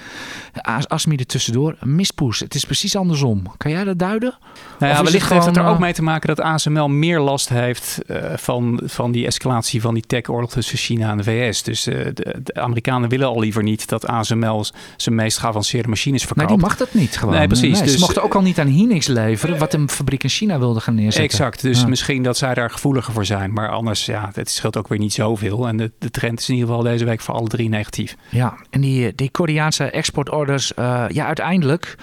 ASMI 0.87 1.15
er 1.15 1.25
tussendoor, 1.25 1.75
mispoes. 1.81 2.34
Het 2.39 2.55
is 2.55 2.65
precies 2.65 2.95
andersom. 2.95 3.43
Kan 3.57 3.71
jij 3.71 3.83
dat 3.83 3.99
duiden? 3.99 4.37
Nou 4.79 4.93
ja, 4.93 5.03
wellicht 5.03 5.29
heeft 5.29 5.45
het 5.45 5.57
er 5.57 5.65
ook 5.65 5.79
mee 5.79 5.93
te 5.93 6.03
maken 6.03 6.27
dat 6.27 6.41
ASML 6.41 6.87
meer 6.87 7.19
last 7.19 7.49
heeft 7.49 7.99
uh, 8.07 8.17
van, 8.35 8.81
van 8.83 9.11
die 9.11 9.25
escalatie 9.25 9.81
van 9.81 9.93
die 9.93 10.03
tech-oorlog 10.07 10.51
tussen 10.51 10.77
China 10.77 11.11
en 11.11 11.17
de 11.17 11.23
VS. 11.23 11.63
Dus 11.63 11.87
uh, 11.87 12.05
de, 12.13 12.35
de, 12.43 12.53
Amerikanen 12.53 13.09
willen 13.09 13.27
al 13.27 13.39
liever 13.39 13.63
niet 13.63 13.89
dat 13.89 14.07
ASML 14.07 14.65
zijn 14.97 15.15
meest 15.15 15.37
geavanceerde 15.37 15.89
machines 15.89 16.23
verkoopt. 16.23 16.49
Maar 16.49 16.57
die 16.57 16.65
mag 16.65 16.77
dat 16.77 16.93
niet 16.93 17.17
gewoon. 17.17 17.33
Nee, 17.33 17.47
precies. 17.47 17.73
Nee, 17.73 17.83
dus, 17.83 17.93
ze 17.93 17.99
mochten 17.99 18.23
ook 18.23 18.35
al 18.35 18.41
niet 18.41 18.59
aan 18.59 18.67
Hynix 18.67 19.07
leveren, 19.07 19.57
wat 19.57 19.73
een 19.73 19.89
fabriek 19.89 20.23
in 20.23 20.29
China 20.29 20.59
wilde 20.59 20.79
gaan 20.79 20.95
neerzetten. 20.95 21.23
Exact. 21.23 21.61
Dus 21.61 21.81
ja. 21.81 21.87
misschien 21.87 22.23
dat 22.23 22.37
zij 22.37 22.53
daar 22.53 22.71
gevoeliger 22.71 23.13
voor 23.13 23.25
zijn. 23.25 23.53
Maar 23.53 23.69
anders, 23.69 24.05
ja, 24.05 24.31
het 24.33 24.49
scheelt 24.49 24.77
ook 24.77 24.87
weer 24.87 24.99
niet 24.99 25.13
zoveel. 25.13 25.67
En 25.67 25.77
de, 25.77 25.91
de 25.99 26.11
trend 26.11 26.39
is 26.39 26.49
in 26.49 26.55
ieder 26.55 26.69
geval 26.69 26.83
deze 26.83 27.05
week 27.05 27.21
voor 27.21 27.35
alle 27.35 27.47
drie 27.47 27.69
negatief. 27.69 28.15
Ja, 28.29 28.57
en 28.69 28.81
die, 28.81 29.15
die 29.15 29.29
Koreaanse 29.29 29.83
exportorders, 29.83 30.71
uh, 30.79 31.05
ja, 31.09 31.25
uiteindelijk 31.25 31.95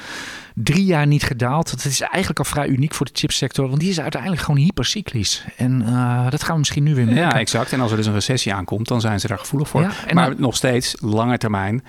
drie 0.55 0.85
jaar 0.85 1.07
niet 1.07 1.23
gedaald. 1.23 1.71
Dat 1.71 1.85
is 1.85 2.01
eigenlijk 2.01 2.39
al 2.39 2.45
vrij 2.45 2.67
uniek 2.67 2.95
voor 2.95 3.07
de 3.07 3.13
chipsector, 3.15 3.69
want 3.69 3.81
die 3.81 3.91
is 3.91 4.01
uiteindelijk 4.01 4.43
gewoon 4.43 4.61
hypercyclisch. 4.61 5.45
En 5.57 5.83
uh, 5.83 6.31
dat 6.31 6.43
gaan 6.43 6.53
we 6.53 6.59
misschien 6.59 6.83
nu 6.83 6.95
weer 6.95 7.05
merken. 7.05 7.23
Ja, 7.23 7.39
exact. 7.39 7.73
En 7.73 7.81
als 7.81 7.91
er 7.91 7.97
dus 7.97 8.07
een 8.07 8.13
recessie 8.13 8.55
aankomt, 8.55 8.89
dan 8.89 9.01
zijn 9.01 9.21
ze 9.21 9.27
daar 9.27 9.39
gevoelig 9.39 9.69
voor. 9.69 9.81
Ja, 9.81 9.91
maar 10.13 10.31
dan, 10.31 10.41
nog 10.41 10.57
steeds, 10.57 10.97
lange 11.01 11.39
termijn, 11.39 11.85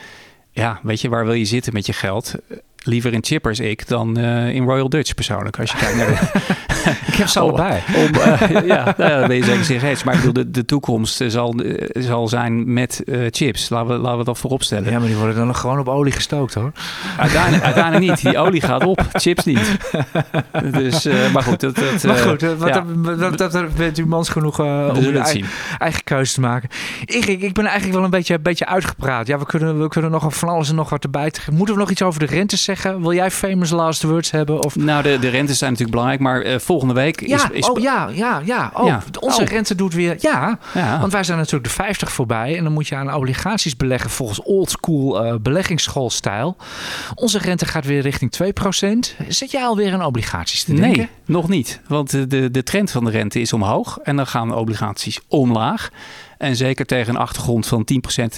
ja, 0.51 0.79
weet 0.83 1.01
je, 1.01 1.09
waar 1.09 1.25
wil 1.25 1.33
je 1.33 1.45
zitten 1.45 1.73
met 1.73 1.85
je 1.85 1.93
geld? 1.93 2.35
Liever 2.83 3.13
in 3.13 3.23
chippers 3.23 3.59
ik 3.59 3.87
dan 3.87 4.19
uh, 4.19 4.53
in 4.55 4.63
Royal 4.63 4.89
Dutch 4.89 5.13
persoonlijk. 5.13 5.59
Als 5.59 5.71
je 5.71 5.77
kijkt 5.77 5.97
naar 5.97 6.07
de... 6.07 6.15
ik 7.11 7.13
heb 7.13 7.27
ze 7.27 7.39
allebei. 7.39 7.81
Om, 8.03 8.15
uh, 8.15 8.67
ja, 8.75 8.93
nou, 8.97 9.19
dan 9.19 9.27
ben 9.27 9.35
je 9.35 9.43
zeker 9.43 9.65
zich 9.65 10.03
Maar 10.03 10.13
ik 10.13 10.19
bedoel, 10.19 10.43
de, 10.43 10.51
de 10.51 10.65
toekomst 10.65 11.23
zal, 11.27 11.55
zal 11.93 12.27
zijn 12.27 12.73
met 12.73 13.01
uh, 13.05 13.27
chips. 13.31 13.69
Laten 13.69 13.87
we, 13.87 13.97
laten 14.01 14.17
we 14.17 14.23
dat 14.23 14.37
voorop 14.37 14.63
stellen. 14.63 14.91
Ja, 14.91 14.99
maar 14.99 15.07
die 15.07 15.17
worden 15.17 15.35
dan 15.35 15.47
nog 15.47 15.59
gewoon 15.59 15.79
op 15.79 15.87
olie 15.87 16.11
gestookt 16.11 16.53
hoor. 16.53 16.71
Uiteindelijk, 17.17 17.63
uiteindelijk 17.63 18.05
niet. 18.05 18.21
Die 18.21 18.37
olie 18.37 18.61
gaat 18.61 18.85
op, 18.85 19.05
chips 19.13 19.43
niet. 19.43 19.77
Dus, 20.71 21.07
maar 21.33 21.43
goed. 21.43 21.59
Dat, 21.59 21.75
dat, 21.75 22.03
maar 22.03 22.17
goed, 22.17 22.41
wat, 22.41 22.67
ja. 22.67 22.85
dat, 23.17 23.37
dat, 23.37 23.51
dat 23.51 23.75
bent 23.75 23.97
u 23.97 24.05
mans 24.05 24.29
genoeg 24.29 24.59
om 24.59 24.95
uw 24.95 25.13
eigen, 25.13 25.45
eigen 25.77 26.03
keuze 26.03 26.33
te 26.33 26.39
maken. 26.39 26.69
Ik, 27.05 27.25
ik, 27.25 27.41
ik 27.41 27.53
ben 27.53 27.65
eigenlijk 27.65 27.95
wel 27.95 28.03
een 28.03 28.09
beetje, 28.09 28.33
een 28.33 28.41
beetje 28.41 28.65
uitgepraat. 28.65 29.27
Ja, 29.27 29.39
we 29.39 29.45
kunnen, 29.45 29.81
we 29.81 29.87
kunnen 29.87 30.11
nog 30.11 30.37
van 30.37 30.49
alles 30.49 30.69
en 30.69 30.75
nog 30.75 30.89
wat 30.89 31.03
erbij. 31.03 31.33
Moeten 31.51 31.75
we 31.75 31.81
nog 31.81 31.91
iets 31.91 32.01
over 32.01 32.19
de 32.19 32.25
rentes 32.25 32.63
zeggen? 32.63 32.72
Wil 32.81 33.13
jij 33.13 33.31
famous 33.31 33.69
last 33.69 34.03
words 34.03 34.31
hebben? 34.31 34.63
Of? 34.63 34.75
Nou, 34.75 35.03
de, 35.03 35.19
de 35.19 35.29
rentes 35.29 35.57
zijn 35.57 35.71
natuurlijk 35.71 35.97
belangrijk, 35.97 36.21
maar 36.21 36.45
uh, 36.45 36.59
volgende 36.59 36.93
week 36.93 37.21
is... 37.21 37.29
Ja, 37.29 37.49
is... 37.51 37.69
oh 37.69 37.79
ja, 37.79 38.09
ja, 38.11 38.41
ja. 38.45 38.71
Oh, 38.73 38.87
ja. 38.87 39.03
Onze 39.19 39.41
oh. 39.41 39.47
rente 39.47 39.75
doet 39.75 39.93
weer... 39.93 40.15
Ja, 40.19 40.59
ja, 40.73 40.99
want 40.99 41.11
wij 41.11 41.23
zijn 41.23 41.37
natuurlijk 41.37 41.63
de 41.63 41.69
50 41.69 42.11
voorbij 42.11 42.57
en 42.57 42.63
dan 42.63 42.73
moet 42.73 42.87
je 42.87 42.95
aan 42.95 43.13
obligaties 43.13 43.77
beleggen 43.77 44.09
volgens 44.09 44.41
oldschool 44.41 45.25
uh, 45.25 45.35
beleggingsschoolstijl. 45.41 46.55
Onze 47.15 47.37
rente 47.37 47.65
gaat 47.65 47.85
weer 47.85 48.01
richting 48.01 48.33
2%. 48.43 49.25
Zit 49.27 49.51
jij 49.51 49.63
alweer 49.63 49.93
aan 49.93 50.05
obligaties 50.05 50.63
te 50.63 50.73
denken? 50.73 50.97
Nee, 50.97 51.09
nog 51.25 51.49
niet. 51.49 51.81
Want 51.87 52.29
de, 52.29 52.51
de 52.51 52.63
trend 52.63 52.91
van 52.91 53.03
de 53.03 53.11
rente 53.11 53.39
is 53.39 53.53
omhoog 53.53 53.99
en 54.03 54.15
dan 54.15 54.27
gaan 54.27 54.55
obligaties 54.55 55.19
omlaag. 55.27 55.89
En 56.37 56.55
zeker 56.55 56.85
tegen 56.85 57.15
een 57.15 57.21
achtergrond 57.21 57.67
van 57.67 57.87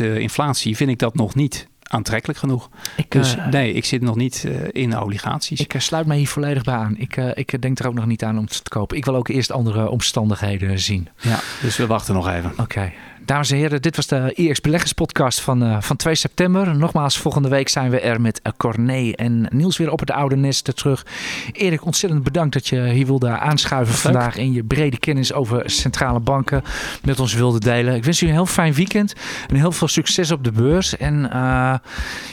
10% 0.02 0.06
inflatie 0.06 0.76
vind 0.76 0.90
ik 0.90 1.00
dat 1.00 1.16
nog 1.16 1.36
niet 1.36 1.68
aantrekkelijk 1.88 2.40
genoeg. 2.40 2.70
Ik, 2.98 3.12
dus 3.12 3.36
uh, 3.36 3.48
nee, 3.48 3.74
ik 3.74 3.86
zit 3.86 4.02
nog 4.02 4.16
niet 4.16 4.44
uh, 4.48 4.68
in 4.72 5.00
obligaties. 5.00 5.60
Ik 5.60 5.74
uh, 5.74 5.82
sluit 5.82 6.06
mij 6.06 6.18
hier 6.18 6.28
volledig 6.28 6.64
bij 6.64 6.74
aan. 6.74 6.98
Ik, 6.98 7.18
ik 7.18 7.62
denk 7.62 7.80
er 7.80 7.88
ook 7.88 7.94
nog 7.94 8.06
niet 8.06 8.24
aan 8.24 8.38
om 8.38 8.48
te 8.48 8.62
kopen. 8.70 8.98
Ik 8.98 9.06
wil 9.06 9.16
ook 9.16 9.28
eerst 9.28 9.52
andere 9.52 9.90
omstandigheden 9.90 10.80
zien. 10.80 11.08
Ja, 11.22 11.40
dus 11.62 11.78
we 11.78 11.88
wachten 11.88 12.14
nog 12.14 12.28
even. 12.30 12.52
Oké. 12.52 12.62
Okay. 12.62 12.94
Dames 13.26 13.52
en 13.52 13.58
heren, 13.58 13.82
dit 13.82 13.96
was 13.96 14.08
de 14.08 14.32
IX 14.34 14.62
Beleggerspodcast 14.62 15.42
van, 15.42 15.64
uh, 15.64 15.82
van 15.82 15.96
2 15.96 16.16
september. 16.16 16.76
Nogmaals, 16.76 17.18
volgende 17.18 17.50
week 17.50 17.70
zijn 17.70 17.90
we 17.90 18.00
er 18.00 18.22
met 18.22 18.40
uh, 18.44 18.54
Corné 18.58 19.12
en 19.12 19.48
Niels 19.52 19.78
weer 19.78 19.92
op 19.92 20.00
het 20.00 20.12
oude 20.12 20.36
nest 20.36 20.76
terug. 20.76 21.06
Erik, 21.52 21.86
ontzettend 21.86 22.24
bedankt 22.24 22.54
dat 22.54 22.68
je 22.68 22.82
hier 22.82 23.06
wilde 23.06 23.30
aanschuiven 23.30 23.96
vandaag 23.96 24.36
in 24.36 24.54
je 24.54 24.64
brede 24.64 24.98
kennis 24.98 25.34
over 25.34 25.70
centrale 25.70 26.20
banken 26.20 26.64
met 27.04 27.20
ons 27.20 27.34
wilde 27.34 27.60
delen. 27.60 27.96
Ik 27.96 28.04
wens 28.04 28.22
u 28.22 28.28
een 28.28 28.34
heel 28.34 28.46
fijn 28.46 28.74
weekend 28.74 29.14
en 29.48 29.56
heel 29.56 29.72
veel 29.72 29.88
succes 29.88 30.32
op 30.32 30.44
de 30.44 30.52
beurs. 30.52 30.98
En 30.98 31.16
uh, 31.24 31.30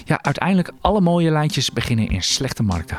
ja, 0.04 0.22
uiteindelijk 0.22 0.70
alle 0.80 1.00
mooie 1.00 1.30
lijntjes 1.30 1.70
beginnen 1.70 2.08
in 2.08 2.22
slechte 2.22 2.62
markten. 2.62 2.98